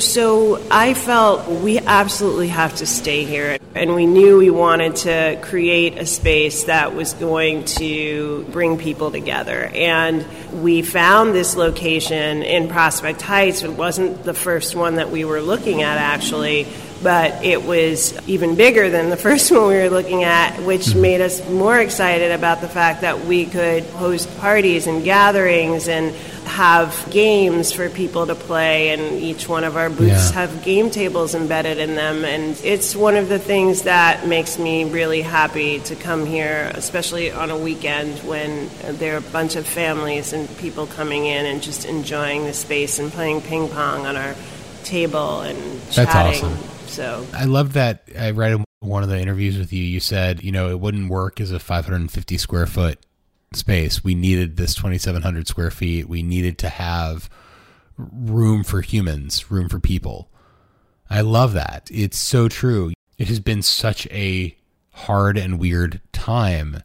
so 0.00 0.62
I 0.70 0.94
felt 0.94 1.48
we 1.48 1.78
absolutely 1.78 2.48
have 2.48 2.76
to 2.76 2.86
stay 2.86 3.24
here. 3.24 3.58
And 3.74 3.94
we 3.94 4.06
knew 4.06 4.38
we 4.38 4.50
wanted 4.50 4.96
to 4.96 5.38
create 5.42 5.98
a 5.98 6.06
space 6.06 6.64
that 6.64 6.94
was 6.94 7.14
going 7.14 7.64
to 7.64 8.44
bring 8.50 8.78
people 8.78 9.10
together. 9.10 9.70
And 9.74 10.24
we 10.52 10.82
found 10.82 11.34
this 11.34 11.56
location 11.56 12.42
in 12.42 12.68
Prospect 12.68 13.22
Heights. 13.22 13.62
It 13.62 13.72
wasn't 13.72 14.24
the 14.24 14.34
first 14.34 14.74
one 14.74 14.96
that 14.96 15.10
we 15.10 15.24
were 15.24 15.40
looking 15.40 15.82
at, 15.82 15.98
actually 15.98 16.66
but 17.02 17.44
it 17.44 17.62
was 17.62 18.18
even 18.28 18.54
bigger 18.56 18.90
than 18.90 19.10
the 19.10 19.16
first 19.28 19.50
one 19.50 19.68
we 19.68 19.74
were 19.74 19.90
looking 19.90 20.24
at, 20.24 20.58
which 20.62 20.86
mm-hmm. 20.86 21.00
made 21.00 21.20
us 21.20 21.46
more 21.48 21.78
excited 21.78 22.32
about 22.32 22.60
the 22.60 22.68
fact 22.68 23.02
that 23.02 23.24
we 23.24 23.46
could 23.46 23.84
host 23.84 24.28
parties 24.38 24.86
and 24.86 25.04
gatherings 25.04 25.88
and 25.88 26.14
have 26.48 27.06
games 27.10 27.72
for 27.72 27.88
people 27.90 28.26
to 28.26 28.34
play, 28.34 28.90
and 28.90 29.22
each 29.22 29.48
one 29.48 29.64
of 29.64 29.76
our 29.76 29.90
booths 29.90 30.30
yeah. 30.30 30.32
have 30.32 30.64
game 30.64 30.90
tables 30.90 31.34
embedded 31.34 31.78
in 31.78 31.94
them. 31.94 32.24
And 32.24 32.58
it's 32.64 32.96
one 32.96 33.16
of 33.16 33.28
the 33.28 33.38
things 33.38 33.82
that 33.82 34.26
makes 34.26 34.58
me 34.58 34.84
really 34.84 35.20
happy 35.22 35.78
to 35.80 35.94
come 35.94 36.26
here, 36.26 36.72
especially 36.74 37.30
on 37.30 37.50
a 37.50 37.58
weekend 37.58 38.18
when 38.20 38.70
there 38.98 39.14
are 39.14 39.18
a 39.18 39.32
bunch 39.32 39.56
of 39.56 39.66
families 39.66 40.32
and 40.38 40.58
people 40.58 40.86
coming 40.86 41.26
in 41.26 41.46
and 41.46 41.62
just 41.62 41.84
enjoying 41.84 42.44
the 42.44 42.52
space 42.52 42.98
and 42.98 43.10
playing 43.12 43.42
ping 43.42 43.68
pong 43.68 44.06
on 44.06 44.16
our 44.16 44.34
table 44.84 45.40
and 45.40 45.58
That's 45.90 46.12
chatting. 46.12 46.44
Awesome. 46.44 46.56
So 46.86 47.26
I 47.34 47.44
love 47.44 47.74
that. 47.74 48.04
I 48.18 48.30
read 48.30 48.52
in 48.52 48.64
one 48.80 49.02
of 49.02 49.08
the 49.08 49.18
interviews 49.18 49.58
with 49.58 49.72
you. 49.72 49.82
You 49.82 50.00
said, 50.00 50.42
you 50.42 50.52
know, 50.52 50.70
it 50.70 50.80
wouldn't 50.80 51.10
work 51.10 51.40
as 51.40 51.50
a 51.52 51.58
550 51.58 52.38
square 52.38 52.66
foot 52.66 52.98
space. 53.52 54.02
We 54.02 54.14
needed 54.14 54.56
this 54.56 54.74
2,700 54.74 55.48
square 55.48 55.70
feet. 55.70 56.08
We 56.08 56.22
needed 56.22 56.58
to 56.58 56.68
have 56.68 57.28
room 57.96 58.64
for 58.64 58.80
humans, 58.80 59.50
room 59.50 59.68
for 59.68 59.80
people. 59.80 60.30
I 61.10 61.22
love 61.22 61.54
that. 61.54 61.88
It's 61.92 62.18
so 62.18 62.48
true. 62.48 62.92
It 63.16 63.28
has 63.28 63.40
been 63.40 63.62
such 63.62 64.06
a 64.08 64.56
hard 64.92 65.36
and 65.38 65.58
weird 65.58 66.00
time. 66.12 66.82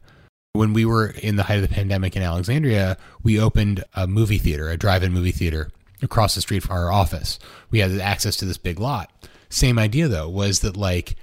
When 0.54 0.72
we 0.72 0.84
were 0.84 1.08
in 1.08 1.34
the 1.34 1.42
height 1.42 1.56
of 1.56 1.68
the 1.68 1.74
pandemic 1.74 2.14
in 2.14 2.22
Alexandria, 2.22 2.96
we 3.24 3.40
opened 3.40 3.82
a 3.92 4.06
movie 4.06 4.38
theater, 4.38 4.68
a 4.68 4.76
drive 4.76 5.02
in 5.02 5.12
movie 5.12 5.32
theater 5.32 5.72
across 6.00 6.36
the 6.36 6.40
street 6.40 6.62
from 6.62 6.76
our 6.76 6.92
office. 6.92 7.40
We 7.72 7.80
had 7.80 7.90
access 7.98 8.36
to 8.36 8.44
this 8.44 8.56
big 8.56 8.78
lot. 8.78 9.10
Same 9.48 9.80
idea 9.80 10.06
though 10.06 10.28
was 10.28 10.60
that 10.60 10.76
like 10.76 11.16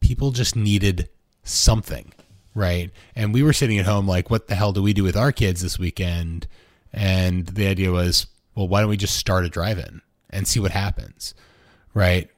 people 0.00 0.32
just 0.32 0.56
needed 0.56 1.08
something, 1.44 2.12
right? 2.56 2.90
And 3.14 3.32
we 3.32 3.44
were 3.44 3.52
sitting 3.52 3.78
at 3.78 3.86
home 3.86 4.08
like, 4.08 4.30
what 4.30 4.48
the 4.48 4.56
hell 4.56 4.72
do 4.72 4.82
we 4.82 4.92
do 4.92 5.04
with 5.04 5.16
our 5.16 5.30
kids 5.30 5.62
this 5.62 5.78
weekend? 5.78 6.48
And 6.92 7.46
the 7.46 7.68
idea 7.68 7.92
was, 7.92 8.26
well, 8.56 8.66
why 8.66 8.80
don't 8.80 8.90
we 8.90 8.96
just 8.96 9.16
start 9.16 9.44
a 9.44 9.48
drive-in 9.48 10.02
and 10.30 10.48
see 10.48 10.58
what 10.58 10.72
happens, 10.72 11.34
right? 11.94 12.28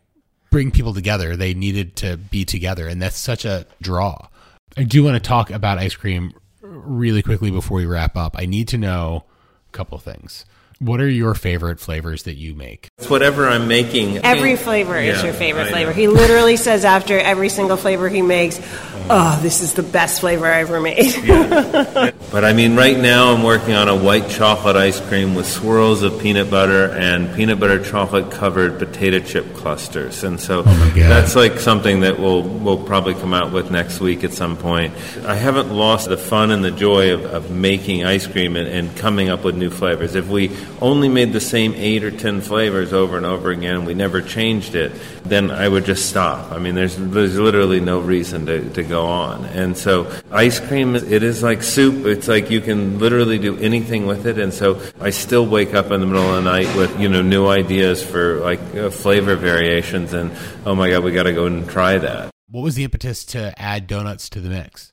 Bring 0.50 0.72
people 0.72 0.92
together. 0.92 1.36
They 1.36 1.54
needed 1.54 1.96
to 1.96 2.18
be 2.18 2.44
together, 2.44 2.86
and 2.86 3.00
that's 3.00 3.16
such 3.16 3.46
a 3.46 3.64
draw. 3.80 4.28
I 4.76 4.84
do 4.84 5.02
want 5.02 5.14
to 5.14 5.26
talk 5.26 5.50
about 5.50 5.78
ice 5.78 5.94
cream 5.94 6.32
really 6.60 7.22
quickly 7.22 7.50
before 7.50 7.78
we 7.78 7.86
wrap 7.86 8.16
up. 8.16 8.36
I 8.38 8.46
need 8.46 8.68
to 8.68 8.78
know 8.78 9.24
a 9.68 9.72
couple 9.72 9.98
things. 9.98 10.44
What 10.78 11.00
are 11.00 11.08
your 11.08 11.34
favorite 11.34 11.80
flavors 11.80 12.22
that 12.24 12.36
you 12.36 12.54
make? 12.54 12.87
It's 12.98 13.08
whatever 13.08 13.46
I'm 13.46 13.68
making. 13.68 14.18
Every 14.24 14.56
flavor 14.56 15.00
yeah, 15.00 15.12
is 15.12 15.22
your 15.22 15.32
favorite 15.32 15.68
flavor. 15.68 15.92
He 15.92 16.08
literally 16.08 16.56
says 16.56 16.84
after 16.84 17.16
every 17.16 17.48
single 17.48 17.76
flavor 17.76 18.08
he 18.08 18.22
makes, 18.22 18.60
"Oh, 19.08 19.38
this 19.40 19.60
is 19.60 19.74
the 19.74 19.84
best 19.84 20.18
flavor 20.18 20.46
I 20.46 20.62
ever 20.62 20.80
made." 20.80 21.14
yeah. 21.22 22.10
But 22.32 22.44
I 22.44 22.52
mean, 22.52 22.76
right 22.76 22.98
now 22.98 23.32
I'm 23.32 23.44
working 23.44 23.74
on 23.74 23.88
a 23.88 23.96
white 23.96 24.28
chocolate 24.28 24.76
ice 24.76 25.00
cream 25.00 25.34
with 25.34 25.46
swirls 25.46 26.02
of 26.02 26.20
peanut 26.20 26.50
butter 26.50 26.90
and 26.90 27.34
peanut 27.34 27.60
butter 27.60 27.82
chocolate 27.82 28.32
covered 28.32 28.80
potato 28.80 29.20
chip 29.20 29.54
clusters, 29.54 30.24
and 30.24 30.40
so 30.40 30.64
oh 30.66 30.92
that's 30.94 31.36
like 31.36 31.60
something 31.60 32.00
that 32.00 32.18
we'll 32.18 32.42
we'll 32.42 32.82
probably 32.82 33.14
come 33.14 33.32
out 33.32 33.52
with 33.52 33.70
next 33.70 34.00
week 34.00 34.24
at 34.24 34.32
some 34.32 34.56
point. 34.56 34.92
I 35.24 35.36
haven't 35.36 35.72
lost 35.72 36.08
the 36.08 36.18
fun 36.18 36.50
and 36.50 36.64
the 36.64 36.72
joy 36.72 37.14
of, 37.14 37.24
of 37.26 37.50
making 37.52 38.04
ice 38.04 38.26
cream 38.26 38.56
and, 38.56 38.68
and 38.68 38.94
coming 38.96 39.28
up 39.28 39.44
with 39.44 39.56
new 39.56 39.70
flavors. 39.70 40.16
If 40.16 40.28
we 40.28 40.50
only 40.82 41.08
made 41.08 41.32
the 41.32 41.40
same 41.40 41.74
eight 41.76 42.02
or 42.02 42.10
ten 42.10 42.40
flavors 42.40 42.87
over 42.92 43.16
and 43.16 43.26
over 43.26 43.50
again, 43.50 43.84
we 43.84 43.94
never 43.94 44.20
changed 44.20 44.74
it, 44.74 44.92
then 45.24 45.50
I 45.50 45.68
would 45.68 45.84
just 45.84 46.08
stop. 46.08 46.52
I 46.52 46.58
mean, 46.58 46.74
there's 46.74 46.96
there's 46.96 47.38
literally 47.38 47.80
no 47.80 48.00
reason 48.00 48.46
to, 48.46 48.68
to 48.70 48.82
go 48.82 49.06
on. 49.06 49.44
And 49.46 49.76
so, 49.76 50.12
ice 50.30 50.60
cream, 50.60 50.96
it 50.96 51.22
is 51.22 51.42
like 51.42 51.62
soup. 51.62 52.06
It's 52.06 52.28
like 52.28 52.50
you 52.50 52.60
can 52.60 52.98
literally 52.98 53.38
do 53.38 53.56
anything 53.58 54.06
with 54.06 54.26
it. 54.26 54.38
And 54.38 54.52
so, 54.52 54.80
I 55.00 55.10
still 55.10 55.46
wake 55.46 55.74
up 55.74 55.90
in 55.90 56.00
the 56.00 56.06
middle 56.06 56.28
of 56.28 56.42
the 56.42 56.50
night 56.50 56.74
with 56.76 56.98
you 57.00 57.08
know 57.08 57.22
new 57.22 57.46
ideas 57.46 58.02
for 58.02 58.40
like 58.40 58.60
uh, 58.74 58.90
flavor 58.90 59.36
variations, 59.36 60.12
and 60.12 60.30
oh 60.66 60.74
my 60.74 60.90
god, 60.90 61.04
we 61.04 61.12
got 61.12 61.24
to 61.24 61.32
go 61.32 61.46
and 61.46 61.68
try 61.68 61.98
that. 61.98 62.30
What 62.50 62.62
was 62.62 62.76
the 62.76 62.84
impetus 62.84 63.24
to 63.26 63.52
add 63.60 63.86
donuts 63.86 64.30
to 64.30 64.40
the 64.40 64.48
mix? 64.48 64.92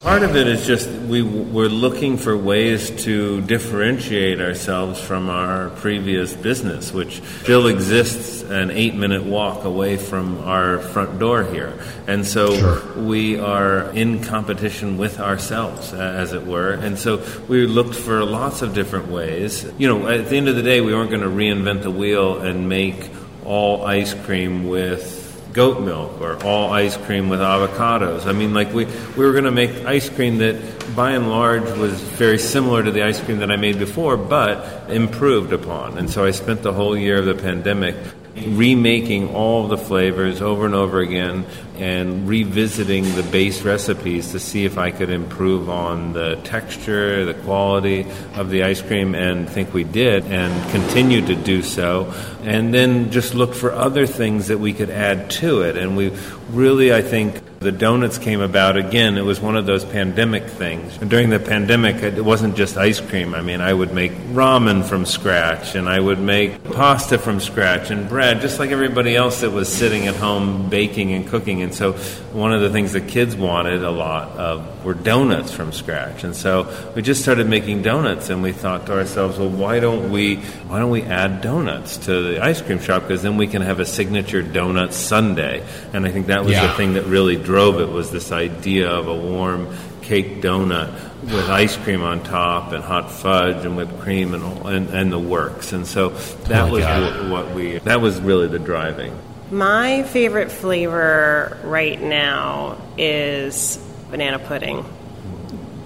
Part 0.00 0.22
of 0.22 0.34
it 0.34 0.48
is 0.48 0.66
just 0.66 0.88
we 0.88 1.20
were 1.20 1.68
looking 1.68 2.16
for 2.16 2.34
ways 2.34 2.88
to 3.04 3.42
differentiate 3.42 4.40
ourselves 4.40 4.98
from 4.98 5.28
our 5.28 5.68
previous 5.68 6.32
business, 6.32 6.90
which 6.90 7.20
still 7.42 7.66
exists 7.66 8.40
an 8.40 8.70
eight 8.70 8.94
minute 8.94 9.24
walk 9.24 9.64
away 9.64 9.98
from 9.98 10.38
our 10.38 10.78
front 10.78 11.18
door 11.18 11.44
here. 11.44 11.78
And 12.06 12.26
so 12.26 12.56
sure. 12.56 13.02
we 13.02 13.38
are 13.38 13.90
in 13.90 14.24
competition 14.24 14.96
with 14.96 15.20
ourselves, 15.20 15.92
as 15.92 16.32
it 16.32 16.46
were. 16.46 16.72
And 16.72 16.98
so 16.98 17.22
we 17.46 17.66
looked 17.66 17.94
for 17.94 18.24
lots 18.24 18.62
of 18.62 18.72
different 18.72 19.08
ways. 19.08 19.70
You 19.76 19.88
know, 19.88 20.08
at 20.08 20.30
the 20.30 20.36
end 20.38 20.48
of 20.48 20.56
the 20.56 20.62
day, 20.62 20.80
we 20.80 20.94
weren't 20.94 21.10
going 21.10 21.20
to 21.20 21.28
reinvent 21.28 21.82
the 21.82 21.90
wheel 21.90 22.38
and 22.38 22.70
make 22.70 23.10
all 23.44 23.84
ice 23.84 24.14
cream 24.14 24.66
with 24.66 25.19
goat 25.52 25.80
milk 25.82 26.20
or 26.20 26.42
all 26.44 26.72
ice 26.72 26.96
cream 26.96 27.28
with 27.28 27.40
avocados. 27.40 28.26
I 28.26 28.32
mean, 28.32 28.54
like 28.54 28.72
we, 28.72 28.84
we 28.84 29.24
were 29.24 29.32
going 29.32 29.44
to 29.44 29.50
make 29.50 29.70
ice 29.84 30.08
cream 30.08 30.38
that 30.38 30.94
by 30.94 31.12
and 31.12 31.30
large 31.30 31.64
was 31.78 32.00
very 32.00 32.38
similar 32.38 32.82
to 32.82 32.90
the 32.90 33.02
ice 33.02 33.20
cream 33.20 33.38
that 33.38 33.50
I 33.50 33.56
made 33.56 33.78
before, 33.78 34.16
but 34.16 34.90
improved 34.90 35.52
upon. 35.52 35.98
And 35.98 36.10
so 36.10 36.24
I 36.24 36.30
spent 36.30 36.62
the 36.62 36.72
whole 36.72 36.96
year 36.96 37.18
of 37.18 37.26
the 37.26 37.34
pandemic 37.34 37.96
remaking 38.36 39.34
all 39.34 39.66
the 39.66 39.76
flavors 39.76 40.40
over 40.40 40.64
and 40.64 40.74
over 40.74 41.00
again 41.00 41.44
and 41.80 42.28
revisiting 42.28 43.04
the 43.14 43.22
base 43.22 43.62
recipes 43.62 44.32
to 44.32 44.38
see 44.38 44.64
if 44.64 44.78
I 44.78 44.90
could 44.90 45.10
improve 45.10 45.68
on 45.70 46.12
the 46.12 46.36
texture, 46.44 47.24
the 47.24 47.34
quality 47.34 48.06
of 48.34 48.50
the 48.50 48.64
ice 48.64 48.82
cream, 48.82 49.14
and 49.14 49.48
think 49.48 49.72
we 49.72 49.84
did 49.84 50.24
and 50.26 50.70
continue 50.70 51.24
to 51.26 51.34
do 51.34 51.62
so. 51.62 52.12
And 52.42 52.72
then 52.72 53.10
just 53.10 53.34
look 53.34 53.54
for 53.54 53.72
other 53.72 54.06
things 54.06 54.48
that 54.48 54.58
we 54.58 54.72
could 54.72 54.90
add 54.90 55.30
to 55.32 55.62
it. 55.62 55.76
And 55.76 55.96
we 55.96 56.12
really, 56.50 56.92
I 56.92 57.02
think, 57.02 57.42
the 57.60 57.70
donuts 57.70 58.16
came 58.16 58.40
about 58.40 58.78
again. 58.78 59.18
It 59.18 59.24
was 59.24 59.38
one 59.38 59.54
of 59.54 59.66
those 59.66 59.84
pandemic 59.84 60.44
things. 60.44 60.96
And 60.96 61.10
during 61.10 61.28
the 61.28 61.38
pandemic, 61.38 61.96
it 61.96 62.24
wasn't 62.24 62.56
just 62.56 62.78
ice 62.78 63.00
cream. 63.00 63.34
I 63.34 63.42
mean, 63.42 63.60
I 63.60 63.74
would 63.74 63.92
make 63.92 64.12
ramen 64.32 64.82
from 64.82 65.04
scratch, 65.04 65.74
and 65.74 65.86
I 65.86 66.00
would 66.00 66.18
make 66.18 66.64
pasta 66.64 67.18
from 67.18 67.38
scratch, 67.38 67.90
and 67.90 68.08
bread, 68.08 68.40
just 68.40 68.58
like 68.58 68.70
everybody 68.70 69.14
else 69.14 69.42
that 69.42 69.50
was 69.50 69.70
sitting 69.70 70.06
at 70.06 70.16
home 70.16 70.70
baking 70.70 71.12
and 71.12 71.28
cooking. 71.28 71.60
And 71.60 71.69
so, 71.74 71.92
one 72.32 72.52
of 72.52 72.60
the 72.60 72.70
things 72.70 72.92
the 72.92 73.00
kids 73.00 73.36
wanted 73.36 73.82
a 73.82 73.90
lot 73.90 74.30
of 74.36 74.84
were 74.84 74.94
donuts 74.94 75.52
from 75.52 75.72
scratch. 75.72 76.24
And 76.24 76.34
so, 76.34 76.92
we 76.94 77.02
just 77.02 77.22
started 77.22 77.48
making 77.48 77.82
donuts, 77.82 78.30
and 78.30 78.42
we 78.42 78.52
thought 78.52 78.86
to 78.86 78.92
ourselves, 78.92 79.38
well, 79.38 79.48
why 79.48 79.80
don't 79.80 80.10
we 80.10 80.36
why 80.36 80.78
don't 80.78 80.90
we 80.90 81.02
add 81.02 81.40
donuts 81.40 81.96
to 81.98 82.22
the 82.22 82.42
ice 82.42 82.62
cream 82.62 82.80
shop? 82.80 83.02
Because 83.02 83.22
then 83.22 83.36
we 83.36 83.46
can 83.46 83.62
have 83.62 83.80
a 83.80 83.86
signature 83.86 84.42
donut 84.42 84.92
sundae. 84.92 85.64
And 85.92 86.06
I 86.06 86.10
think 86.10 86.26
that 86.28 86.44
was 86.44 86.52
yeah. 86.52 86.66
the 86.66 86.74
thing 86.74 86.94
that 86.94 87.04
really 87.04 87.36
drove 87.36 87.80
it 87.80 87.88
was 87.88 88.10
this 88.10 88.32
idea 88.32 88.90
of 88.90 89.08
a 89.08 89.14
warm 89.14 89.68
cake 90.02 90.42
donut 90.42 90.92
with 91.22 91.48
ice 91.48 91.76
cream 91.76 92.02
on 92.02 92.22
top 92.22 92.72
and 92.72 92.82
hot 92.82 93.10
fudge 93.10 93.64
and 93.64 93.76
whipped 93.76 93.98
cream 94.00 94.34
and 94.34 94.66
and, 94.66 94.88
and 94.90 95.12
the 95.12 95.18
works. 95.18 95.72
And 95.72 95.86
so 95.86 96.10
that 96.48 96.68
oh 96.68 96.72
was 96.72 97.30
what 97.30 97.54
we 97.54 97.78
that 97.78 98.00
was 98.00 98.20
really 98.20 98.48
the 98.48 98.58
driving. 98.58 99.16
My 99.50 100.04
favorite 100.04 100.52
flavor 100.52 101.58
right 101.64 102.00
now 102.00 102.80
is 102.96 103.78
banana 104.10 104.38
pudding. 104.38 104.84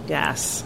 Yes. 0.07 0.63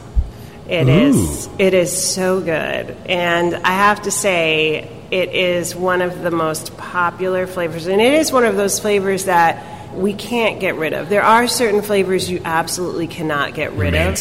It 0.69 0.89
is. 0.89 1.49
It 1.59 1.73
is 1.73 2.13
so 2.13 2.41
good, 2.43 2.95
and 3.07 3.55
I 3.55 3.71
have 3.71 4.03
to 4.03 4.11
say, 4.11 4.91
it 5.11 5.33
is 5.33 5.75
one 5.75 6.03
of 6.03 6.21
the 6.21 6.31
most 6.31 6.77
popular 6.77 7.47
flavors, 7.47 7.87
and 7.87 8.03
it 8.03 8.13
is 8.13 8.31
one 8.31 8.45
of 8.45 8.57
those 8.57 8.79
flavors 8.79 9.25
that 9.25 9.95
we 9.95 10.13
can't 10.13 10.61
get 10.61 10.75
rid 10.75 10.93
of. 10.93 11.09
There 11.09 11.23
are 11.23 11.49
certain 11.49 11.81
flavors 11.81 12.31
you 12.31 12.43
absolutely 12.45 13.07
cannot 13.07 13.55
get 13.55 13.73
rid 13.73 13.95
of. 13.95 14.19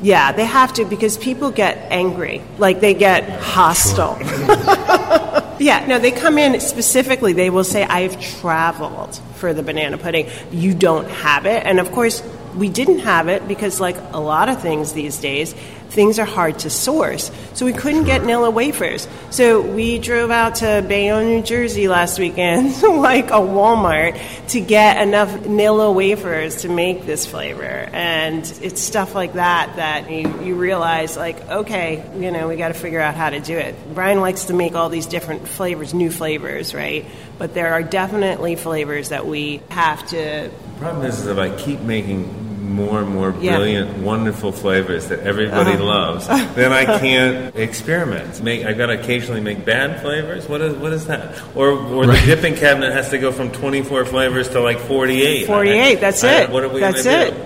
Yeah, 0.00 0.32
they 0.32 0.44
have 0.44 0.74
to 0.74 0.84
because 0.84 1.18
people 1.18 1.50
get 1.50 1.76
angry, 1.90 2.42
like 2.56 2.80
they 2.80 2.94
get 2.94 3.28
hostile. 3.40 4.16
yeah, 5.58 5.84
no, 5.88 5.98
they 5.98 6.12
come 6.12 6.38
in 6.38 6.60
specifically. 6.60 7.32
They 7.32 7.50
will 7.50 7.64
say, 7.64 7.82
"I've 7.82 8.20
traveled 8.20 9.16
for 9.34 9.52
the 9.52 9.62
banana 9.62 9.98
pudding. 9.98 10.28
You 10.52 10.74
don't 10.74 11.08
have 11.08 11.46
it," 11.46 11.66
and 11.66 11.80
of 11.80 11.90
course, 11.90 12.22
we 12.58 12.68
didn't 12.68 13.00
have 13.00 13.28
it 13.28 13.46
because, 13.46 13.80
like 13.80 13.96
a 14.12 14.20
lot 14.20 14.48
of 14.48 14.60
things 14.60 14.92
these 14.92 15.18
days, 15.18 15.54
things 15.90 16.18
are 16.18 16.24
hard 16.24 16.58
to 16.60 16.70
source. 16.70 17.30
So 17.54 17.64
we 17.64 17.72
couldn't 17.72 18.04
get 18.04 18.22
Nilla 18.22 18.52
wafers. 18.52 19.08
So 19.30 19.60
we 19.60 19.98
drove 19.98 20.30
out 20.30 20.56
to 20.56 20.84
Bayonne, 20.86 21.26
New 21.26 21.42
Jersey 21.42 21.88
last 21.88 22.18
weekend, 22.18 22.82
like 22.82 23.26
a 23.26 23.40
Walmart, 23.40 24.20
to 24.48 24.60
get 24.60 25.00
enough 25.00 25.30
Nilla 25.30 25.94
wafers 25.94 26.62
to 26.62 26.68
make 26.68 27.06
this 27.06 27.26
flavor. 27.26 27.62
And 27.62 28.40
it's 28.62 28.80
stuff 28.80 29.14
like 29.14 29.34
that 29.34 29.76
that 29.76 30.10
you, 30.10 30.42
you 30.42 30.54
realize, 30.56 31.16
like, 31.16 31.48
okay, 31.48 32.04
you 32.18 32.30
know, 32.30 32.48
we 32.48 32.56
got 32.56 32.68
to 32.68 32.74
figure 32.74 33.00
out 33.00 33.14
how 33.14 33.30
to 33.30 33.40
do 33.40 33.56
it. 33.56 33.74
Brian 33.94 34.20
likes 34.20 34.46
to 34.46 34.54
make 34.54 34.74
all 34.74 34.88
these 34.88 35.06
different 35.06 35.48
flavors, 35.48 35.94
new 35.94 36.10
flavors, 36.10 36.74
right? 36.74 37.06
But 37.38 37.54
there 37.54 37.72
are 37.72 37.82
definitely 37.82 38.56
flavors 38.56 39.10
that 39.10 39.26
we 39.26 39.62
have 39.70 40.06
to. 40.08 40.16
The 40.16 40.78
problem 40.78 41.06
is 41.06 41.24
that 41.24 41.38
I 41.38 41.56
keep 41.56 41.80
making 41.80 42.47
more 42.78 43.00
and 43.00 43.08
more 43.10 43.34
Yeah. 43.40 43.56
brilliant, 43.56 43.98
wonderful 43.98 44.52
flavors 44.52 45.08
that 45.08 45.20
everybody 45.20 45.72
Uh-huh. 45.72 45.84
loves, 45.84 46.26
then 46.54 46.72
I 46.72 46.84
can't 46.98 47.54
experiment. 47.56 48.42
Make 48.42 48.64
I 48.64 48.72
got 48.72 48.86
to 48.86 48.98
occasionally 49.00 49.40
make 49.40 49.64
bad 49.64 50.00
flavors. 50.00 50.48
What 50.48 50.60
is 50.62 50.74
what 50.76 50.92
is 50.92 51.06
that? 51.06 51.34
Or 51.54 51.70
or 51.72 52.06
the 52.06 52.20
dipping 52.24 52.54
cabinet 52.56 52.92
has 52.92 53.10
to 53.10 53.18
go 53.18 53.32
from 53.32 53.50
twenty 53.50 53.82
four 53.82 54.04
flavors 54.04 54.48
to 54.50 54.60
like 54.60 54.78
forty 54.78 55.22
eight. 55.22 55.46
48, 55.46 56.00
that's 56.00 56.24
it. 56.24 56.50
What 56.50 56.64
are 56.64 56.68
we 56.68 56.80
That's 56.80 57.04
gonna 57.04 57.16
it. 57.26 57.34
do? 57.34 57.40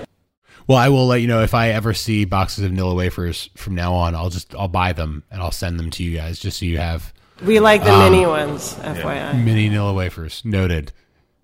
Well, 0.68 0.78
I 0.78 0.90
will 0.90 1.06
let 1.08 1.20
you 1.20 1.26
know 1.26 1.42
if 1.42 1.54
I 1.54 1.70
ever 1.70 1.92
see 1.92 2.24
boxes 2.24 2.64
of 2.64 2.70
Nilla 2.70 2.94
wafers 2.96 3.50
from 3.56 3.74
now 3.74 3.94
on. 3.94 4.14
I'll 4.14 4.30
just 4.30 4.54
I'll 4.54 4.68
buy 4.68 4.92
them 4.92 5.24
and 5.30 5.42
I'll 5.42 5.50
send 5.50 5.78
them 5.78 5.90
to 5.90 6.02
you 6.04 6.16
guys 6.16 6.38
just 6.38 6.60
so 6.60 6.66
you 6.66 6.78
have 6.78 7.12
We 7.44 7.58
like 7.58 7.82
the 7.82 7.92
Um, 7.92 8.12
mini 8.12 8.24
ones, 8.26 8.74
FYI. 8.82 9.32
mini 9.42 9.68
Nilla 9.68 9.94
wafers. 9.94 10.40
Noted. 10.44 10.92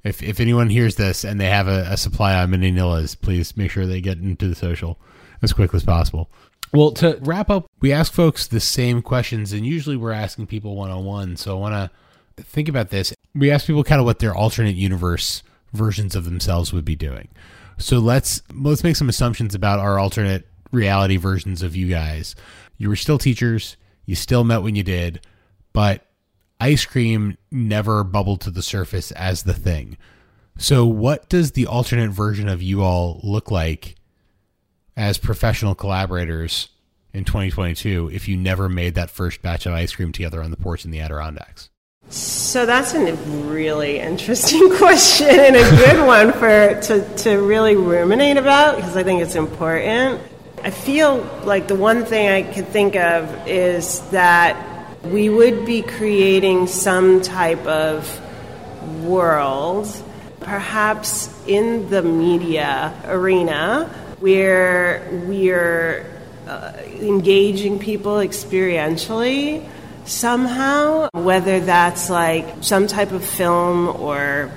If 0.04 0.22
if 0.22 0.40
anyone 0.40 0.70
hears 0.70 0.96
this 0.96 1.24
and 1.24 1.40
they 1.40 1.50
have 1.50 1.68
a, 1.68 1.86
a 1.90 1.96
supply 1.96 2.34
on 2.34 2.50
mini 2.50 2.72
Nillas, 2.72 3.20
please 3.20 3.56
make 3.56 3.70
sure 3.70 3.86
they 3.86 4.00
get 4.00 4.18
into 4.18 4.48
the 4.48 4.54
social 4.54 4.98
as 5.42 5.52
quickly 5.52 5.78
as 5.78 5.84
possible. 5.84 6.30
Well, 6.72 6.92
to 6.92 7.18
wrap 7.22 7.48
up, 7.50 7.66
we 7.80 7.92
ask 7.92 8.12
folks 8.12 8.46
the 8.46 8.60
same 8.60 9.00
questions, 9.00 9.52
and 9.52 9.64
usually 9.64 9.96
we're 9.96 10.12
asking 10.12 10.48
people 10.48 10.76
one 10.76 10.90
on 10.90 11.04
one. 11.04 11.36
So 11.36 11.56
I 11.56 11.60
want 11.60 11.74
to 12.36 12.42
think 12.42 12.68
about 12.68 12.90
this. 12.90 13.14
We 13.34 13.50
ask 13.50 13.66
people 13.66 13.84
kind 13.84 14.00
of 14.00 14.04
what 14.04 14.18
their 14.18 14.34
alternate 14.34 14.76
universe 14.76 15.42
versions 15.72 16.14
of 16.14 16.24
themselves 16.24 16.72
would 16.72 16.84
be 16.84 16.96
doing. 16.96 17.28
So 17.78 17.98
let's 17.98 18.42
let's 18.52 18.84
make 18.84 18.96
some 18.96 19.08
assumptions 19.08 19.54
about 19.54 19.78
our 19.78 19.98
alternate 19.98 20.46
reality 20.72 21.16
versions 21.16 21.62
of 21.62 21.74
you 21.74 21.88
guys. 21.88 22.34
You 22.76 22.88
were 22.88 22.96
still 22.96 23.18
teachers. 23.18 23.76
You 24.04 24.14
still 24.14 24.44
met 24.44 24.62
when 24.62 24.74
you 24.74 24.82
did, 24.82 25.20
but 25.72 26.06
ice 26.60 26.84
cream 26.84 27.36
never 27.50 28.04
bubbled 28.04 28.40
to 28.42 28.50
the 28.50 28.62
surface 28.62 29.10
as 29.12 29.42
the 29.42 29.54
thing. 29.54 29.96
So, 30.58 30.86
what 30.86 31.28
does 31.28 31.52
the 31.52 31.66
alternate 31.66 32.10
version 32.10 32.48
of 32.48 32.62
you 32.62 32.82
all 32.82 33.20
look 33.22 33.50
like 33.50 33.94
as 34.96 35.16
professional 35.16 35.76
collaborators 35.76 36.68
in 37.12 37.24
2022 37.24 38.10
if 38.12 38.28
you 38.28 38.36
never 38.36 38.68
made 38.68 38.96
that 38.96 39.10
first 39.10 39.40
batch 39.40 39.66
of 39.66 39.72
ice 39.72 39.94
cream 39.94 40.10
together 40.10 40.42
on 40.42 40.50
the 40.50 40.56
porch 40.56 40.84
in 40.84 40.90
the 40.90 41.00
Adirondacks? 41.00 41.70
So 42.10 42.64
that's 42.64 42.94
a 42.94 43.14
really 43.14 43.98
interesting 43.98 44.70
question 44.78 45.28
and 45.28 45.56
a 45.56 45.70
good 45.76 46.06
one 46.06 46.32
for 46.32 46.80
to, 46.82 47.16
to 47.18 47.36
really 47.36 47.76
ruminate 47.76 48.38
about 48.38 48.76
because 48.76 48.96
I 48.96 49.02
think 49.02 49.22
it's 49.22 49.34
important. 49.34 50.20
I 50.64 50.70
feel 50.70 51.18
like 51.44 51.68
the 51.68 51.76
one 51.76 52.04
thing 52.04 52.28
I 52.28 52.42
could 52.42 52.66
think 52.68 52.96
of 52.96 53.46
is 53.46 54.00
that 54.10 54.77
we 55.10 55.28
would 55.28 55.64
be 55.64 55.82
creating 55.82 56.66
some 56.66 57.20
type 57.22 57.64
of 57.66 58.20
world, 59.02 59.88
perhaps 60.40 61.34
in 61.46 61.88
the 61.90 62.02
media 62.02 62.92
arena, 63.06 63.88
where 64.20 65.08
we're 65.26 66.04
uh, 66.46 66.72
engaging 67.00 67.78
people 67.78 68.16
experientially 68.16 69.66
somehow, 70.04 71.08
whether 71.12 71.60
that's 71.60 72.10
like 72.10 72.46
some 72.62 72.86
type 72.86 73.12
of 73.12 73.24
film 73.24 73.88
or 73.88 74.50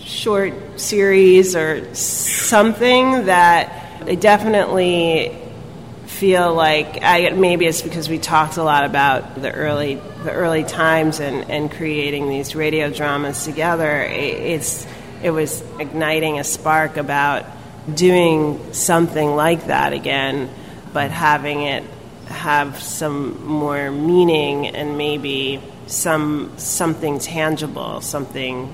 short 0.00 0.54
series 0.80 1.54
or 1.54 1.94
something 1.94 3.26
that 3.26 4.20
definitely 4.20 5.43
feel 6.24 6.54
like 6.54 7.02
I, 7.02 7.28
maybe 7.32 7.66
it's 7.66 7.82
because 7.82 8.08
we 8.08 8.18
talked 8.18 8.56
a 8.56 8.62
lot 8.62 8.86
about 8.86 9.34
the 9.34 9.52
early 9.52 9.96
the 9.96 10.32
early 10.32 10.64
times 10.64 11.20
and, 11.20 11.50
and 11.50 11.70
creating 11.70 12.30
these 12.30 12.54
radio 12.54 12.88
dramas 12.88 13.44
together. 13.44 14.00
It, 14.00 14.40
it's 14.54 14.86
it 15.22 15.32
was 15.32 15.62
igniting 15.78 16.38
a 16.38 16.44
spark 16.44 16.96
about 16.96 17.44
doing 17.94 18.72
something 18.72 19.36
like 19.36 19.66
that 19.66 19.92
again, 19.92 20.48
but 20.94 21.10
having 21.10 21.60
it 21.60 21.84
have 22.28 22.82
some 22.82 23.46
more 23.46 23.90
meaning 23.90 24.68
and 24.68 24.96
maybe 24.96 25.60
some 25.88 26.54
something 26.56 27.18
tangible, 27.18 28.00
something 28.00 28.72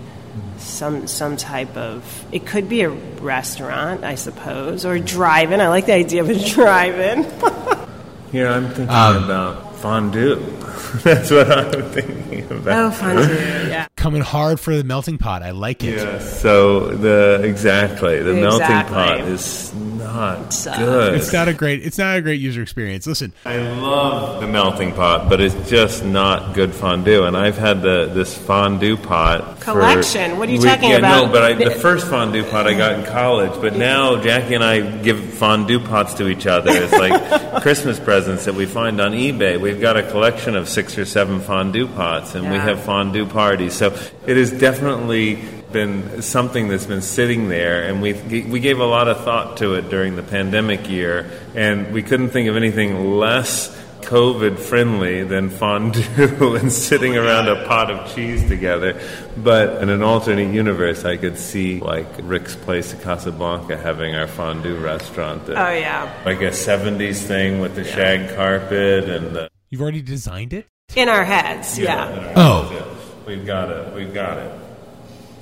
some 0.59 1.07
some 1.07 1.37
type 1.37 1.77
of 1.77 2.25
it 2.33 2.47
could 2.47 2.69
be 2.69 2.83
a 2.83 2.91
restaurant, 2.91 4.05
I 4.05 4.15
suppose, 4.15 4.85
or 4.85 4.99
drive-in. 4.99 5.61
I 5.61 5.69
like 5.69 5.87
the 5.87 5.95
idea 5.95 6.23
of 6.23 6.31
a 6.31 6.39
drive-in. 6.39 7.25
Here 8.33 8.47
I'm 8.49 8.67
thinking 8.69 8.89
Um, 8.89 9.25
about 9.25 9.77
fondue. 9.77 10.37
That's 11.03 11.31
what 11.31 11.51
I'm 11.51 11.83
thinking 11.91 12.45
about. 12.51 12.79
oh, 12.87 12.91
fondue, 12.93 13.25
yeah. 13.69 13.87
Coming 14.01 14.23
hard 14.23 14.59
for 14.59 14.75
the 14.75 14.83
melting 14.83 15.19
pot. 15.19 15.43
I 15.43 15.51
like 15.51 15.85
it. 15.85 15.99
Yeah, 15.99 16.21
so 16.21 16.89
the 16.89 17.43
exactly 17.45 18.23
the 18.23 18.33
melting 18.33 18.67
pot 18.67 19.21
is 19.21 19.75
not 19.75 20.55
Sucks. 20.55 20.79
good. 20.79 21.15
It's 21.17 21.31
not 21.35 21.49
a 21.49 21.53
great 21.53 21.85
it's 21.85 21.99
not 21.99 22.17
a 22.17 22.23
great 22.23 22.41
user 22.41 22.63
experience. 22.63 23.07
Listen, 23.07 23.35
I 23.45 23.59
love 23.59 24.41
the 24.41 24.47
melting 24.47 24.95
pot, 24.95 25.29
but 25.29 25.43
it's 25.43 25.69
just 25.69 26.03
not 26.03 26.55
good 26.55 26.75
fondue. 26.75 27.25
And 27.25 27.37
I've 27.37 27.59
had 27.59 27.83
the 27.83 28.07
this 28.07 28.35
fondue 28.39 28.97
pot 28.97 29.59
for- 29.59 29.73
Collection? 29.73 30.39
What 30.39 30.49
are 30.49 30.53
you 30.53 30.61
we- 30.61 30.65
talking 30.65 30.91
yeah, 30.91 30.97
about? 30.97 31.27
No, 31.27 31.33
but 31.33 31.43
I, 31.43 31.53
the 31.53 31.71
first 31.71 32.07
fondue 32.07 32.45
pot 32.45 32.67
I 32.67 32.73
got 32.73 32.99
in 32.99 33.05
college. 33.05 33.61
But 33.61 33.77
now 33.77 34.17
Jackie 34.23 34.55
and 34.55 34.65
I 34.65 34.81
give 35.03 35.23
fondue 35.35 35.79
pots 35.79 36.15
to 36.15 36.29
each 36.29 36.47
other. 36.47 36.71
It's 36.71 36.93
like 36.93 37.61
Christmas 37.63 38.01
presents 38.01 38.47
that 38.47 38.55
we 38.55 38.65
find 38.65 38.99
on 38.99 39.13
eBay. 39.13 39.61
We've 39.61 39.81
got 39.81 39.99
a 39.99 40.03
collection 40.11 40.57
of 40.57 40.71
six 40.71 40.97
or 40.97 41.05
seven 41.05 41.41
fondue 41.41 41.87
pots, 41.87 42.35
and 42.35 42.51
we 42.51 42.57
have 42.57 42.83
fondue 42.83 43.27
parties. 43.27 43.75
So 43.75 43.90
it 44.27 44.37
has 44.37 44.51
definitely 44.53 45.37
been 45.73 46.23
something 46.23 46.69
that's 46.69 46.87
been 46.87 47.03
sitting 47.03 47.49
there, 47.49 47.85
and 47.85 48.03
we 48.03 48.15
we 48.43 48.61
gave 48.61 48.81
a 48.81 48.87
lot 48.87 49.09
of 49.09 49.23
thought 49.25 49.59
to 49.59 49.75
it 49.75 49.89
during 49.89 50.17
the 50.17 50.23
pandemic 50.23 50.89
year, 50.89 51.31
and 51.55 51.93
we 51.93 52.03
couldn't 52.03 52.31
think 52.31 52.49
of 52.49 52.57
anything 52.57 53.17
less 53.19 53.77
COVID 54.03 54.59
friendly 54.59 55.23
than 55.23 55.51
fondue 55.51 56.57
and 56.57 56.73
sitting 56.73 57.17
around 57.17 57.49
a 57.49 57.67
pot 57.67 57.91
of 57.91 58.13
cheese 58.15 58.47
together. 58.49 59.01
But 59.37 59.83
in 59.83 59.89
an 59.89 60.03
alternate 60.03 60.53
universe, 60.53 61.05
I 61.05 61.17
could 61.17 61.39
see 61.39 61.81
like 61.81 62.09
Rick's 62.23 62.57
place 62.57 62.93
at 62.93 63.03
Casablanca 63.03 63.77
having 63.77 64.15
our 64.15 64.27
fondue 64.27 64.77
restaurant. 64.79 65.47
That, 65.47 65.59
Oh 65.59 65.73
yeah. 65.73 66.13
Like 66.25 66.41
a 66.41 66.51
70s 66.51 67.23
thing 67.23 67.61
with 67.61 67.75
the 67.75 67.85
shag 67.85 68.35
carpet 68.35 69.09
and 69.09 69.37
the. 69.37 69.51
you've 69.69 69.81
already 69.81 70.03
designed 70.03 70.53
it? 70.53 70.67
In 70.97 71.09
our 71.09 71.25
heads, 71.25 71.79
yeah. 71.79 72.33
Oh. 72.35 72.97
We've 73.27 73.45
got 73.47 73.71
it. 73.71 73.95
We've 73.95 74.13
got 74.13 74.39
it. 74.39 74.53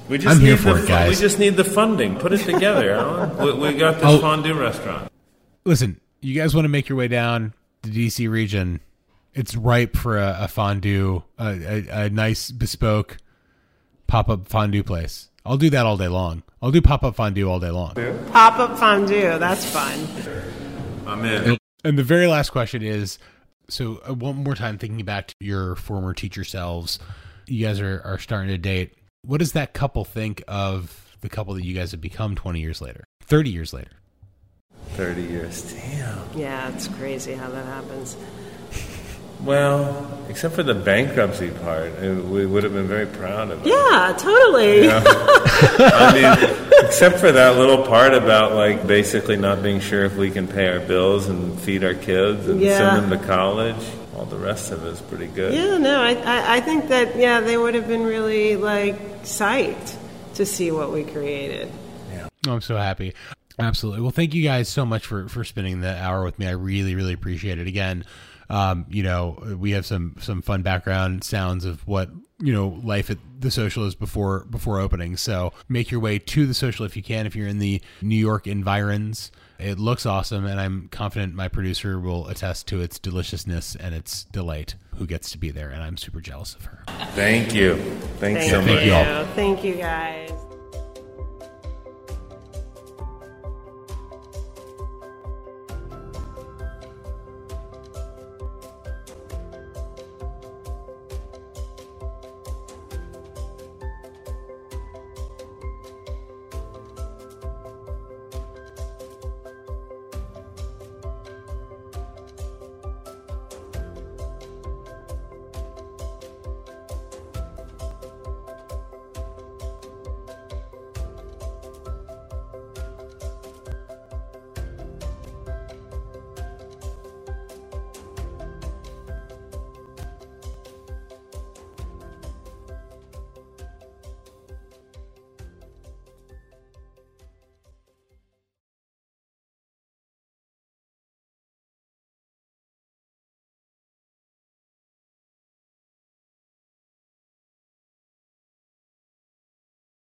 We 0.08 0.18
just 0.18 0.34
I'm 0.36 0.40
here 0.40 0.52
need 0.56 0.60
for 0.60 0.74
the 0.74 0.84
it, 0.84 0.88
guys. 0.88 1.08
We 1.10 1.16
just 1.16 1.38
need 1.38 1.56
the 1.56 1.64
funding. 1.64 2.16
Put 2.16 2.32
it 2.32 2.38
together, 2.40 2.92
Alan. 2.94 3.36
We, 3.38 3.52
we 3.72 3.74
got 3.78 3.96
this 3.96 4.04
Oh. 4.04 4.18
fondue 4.20 4.54
restaurant. 4.58 5.10
Listen, 5.64 6.00
you 6.20 6.34
guys 6.34 6.54
want 6.54 6.64
to 6.64 6.68
make 6.70 6.88
your 6.88 6.96
way 6.96 7.08
down 7.08 7.52
the 7.82 7.90
DC 7.90 8.28
region? 8.30 8.80
It's 9.34 9.54
ripe 9.54 9.96
for 9.96 10.18
a, 10.18 10.36
a 10.40 10.48
fondue, 10.48 11.22
a, 11.38 11.46
a, 11.46 12.04
a 12.06 12.10
nice 12.10 12.50
bespoke 12.50 13.18
pop 14.06 14.28
up 14.30 14.48
fondue 14.48 14.82
place. 14.82 15.28
I'll 15.44 15.58
do 15.58 15.70
that 15.70 15.84
all 15.86 15.96
day 15.96 16.08
long. 16.08 16.42
I'll 16.62 16.70
do 16.72 16.80
pop 16.82 17.04
up 17.04 17.14
fondue 17.14 17.48
all 17.48 17.60
day 17.60 17.70
long. 17.70 17.94
Pop 18.32 18.58
up 18.58 18.78
fondue, 18.78 19.38
that's 19.38 19.64
fun. 19.64 20.06
I'm 21.06 21.24
in. 21.24 21.58
And 21.84 21.98
the 21.98 22.02
very 22.02 22.26
last 22.26 22.50
question 22.50 22.82
is 22.82 23.18
so, 23.68 24.00
uh, 24.08 24.14
one 24.14 24.36
more 24.36 24.54
time, 24.54 24.78
thinking 24.78 25.04
back 25.04 25.28
to 25.28 25.34
your 25.40 25.76
former 25.76 26.14
teacher 26.14 26.42
selves, 26.42 26.98
you 27.50 27.66
guys 27.66 27.80
are, 27.80 28.00
are 28.04 28.18
starting 28.18 28.48
to 28.48 28.58
date. 28.58 28.94
What 29.22 29.38
does 29.38 29.52
that 29.52 29.72
couple 29.74 30.04
think 30.04 30.42
of 30.48 31.16
the 31.20 31.28
couple 31.28 31.54
that 31.54 31.64
you 31.64 31.74
guys 31.74 31.90
have 31.92 32.00
become 32.00 32.34
20 32.34 32.60
years 32.60 32.80
later, 32.80 33.04
30 33.22 33.50
years 33.50 33.72
later? 33.72 33.90
30 34.90 35.22
years. 35.22 35.72
Damn. 35.72 36.18
Yeah, 36.36 36.72
it's 36.74 36.88
crazy 36.88 37.34
how 37.34 37.50
that 37.50 37.66
happens. 37.66 38.16
Well, 39.44 40.10
except 40.28 40.54
for 40.54 40.64
the 40.64 40.74
bankruptcy 40.74 41.50
part, 41.50 41.92
uh, 42.02 42.14
we 42.22 42.44
would 42.44 42.64
have 42.64 42.72
been 42.72 42.88
very 42.88 43.06
proud 43.06 43.50
of 43.52 43.64
it. 43.64 43.68
Yeah, 43.68 44.12
totally. 44.18 44.84
Yeah. 44.86 45.02
I 45.06 46.12
mean, 46.12 46.84
except 46.84 47.18
for 47.20 47.30
that 47.30 47.56
little 47.56 47.84
part 47.84 48.14
about 48.14 48.54
like 48.54 48.84
basically 48.86 49.36
not 49.36 49.62
being 49.62 49.78
sure 49.78 50.04
if 50.04 50.16
we 50.16 50.30
can 50.32 50.48
pay 50.48 50.66
our 50.68 50.80
bills 50.80 51.28
and 51.28 51.56
feed 51.60 51.84
our 51.84 51.94
kids 51.94 52.48
and 52.48 52.60
Yeah. 52.60 52.78
send 52.78 53.12
them 53.12 53.18
to 53.20 53.26
college. 53.26 53.76
All 54.18 54.24
the 54.24 54.36
rest 54.36 54.72
of 54.72 54.84
it 54.84 54.88
is 54.88 55.00
pretty 55.00 55.28
good. 55.28 55.54
Yeah, 55.54 55.78
no, 55.78 56.02
I, 56.02 56.14
I, 56.14 56.56
I 56.56 56.60
think 56.60 56.88
that, 56.88 57.16
yeah, 57.16 57.38
they 57.40 57.56
would 57.56 57.74
have 57.74 57.86
been 57.86 58.02
really, 58.02 58.56
like, 58.56 59.22
psyched 59.22 59.96
to 60.34 60.44
see 60.44 60.72
what 60.72 60.92
we 60.92 61.04
created. 61.04 61.70
Yeah. 62.10 62.28
Oh, 62.48 62.54
I'm 62.54 62.60
so 62.60 62.76
happy. 62.76 63.14
Absolutely. 63.60 64.02
Well, 64.02 64.10
thank 64.10 64.34
you 64.34 64.42
guys 64.42 64.68
so 64.68 64.86
much 64.86 65.06
for 65.06 65.28
for 65.28 65.42
spending 65.44 65.80
the 65.80 65.96
hour 65.96 66.24
with 66.24 66.38
me. 66.38 66.46
I 66.46 66.52
really, 66.52 66.94
really 66.94 67.12
appreciate 67.12 67.58
it. 67.58 67.66
Again, 67.66 68.04
um, 68.50 68.86
you 68.88 69.02
know, 69.02 69.56
we 69.58 69.72
have 69.72 69.86
some 69.86 70.16
some 70.20 70.42
fun 70.42 70.62
background 70.62 71.24
sounds 71.24 71.64
of 71.64 71.86
what 71.86 72.10
you 72.40 72.52
know 72.52 72.80
life 72.82 73.10
at 73.10 73.18
the 73.38 73.50
social 73.50 73.84
is 73.84 73.94
before 73.94 74.44
before 74.50 74.80
opening. 74.80 75.16
So 75.16 75.52
make 75.68 75.90
your 75.90 76.00
way 76.00 76.18
to 76.18 76.46
the 76.46 76.54
social 76.54 76.86
if 76.86 76.96
you 76.96 77.02
can. 77.02 77.26
If 77.26 77.36
you're 77.36 77.48
in 77.48 77.58
the 77.58 77.80
New 78.00 78.16
York 78.16 78.46
environs, 78.46 79.30
it 79.58 79.78
looks 79.78 80.06
awesome, 80.06 80.46
and 80.46 80.60
I'm 80.60 80.88
confident 80.88 81.34
my 81.34 81.48
producer 81.48 81.98
will 81.98 82.28
attest 82.28 82.66
to 82.68 82.80
its 82.80 82.98
deliciousness 82.98 83.76
and 83.76 83.94
its 83.94 84.24
delight. 84.24 84.76
Who 84.96 85.06
gets 85.06 85.30
to 85.30 85.38
be 85.38 85.52
there, 85.52 85.68
and 85.70 85.80
I'm 85.80 85.96
super 85.96 86.20
jealous 86.20 86.54
of 86.54 86.64
her. 86.64 86.82
Thank 87.12 87.54
you. 87.54 87.76
Thanks 88.18 88.40
Thank 88.40 88.50
so 88.50 88.60
you. 88.60 88.66
much. 88.66 88.84
you 88.84 88.92
all. 88.92 89.24
Thank 89.26 89.62
you, 89.62 89.74
guys. 89.74 90.32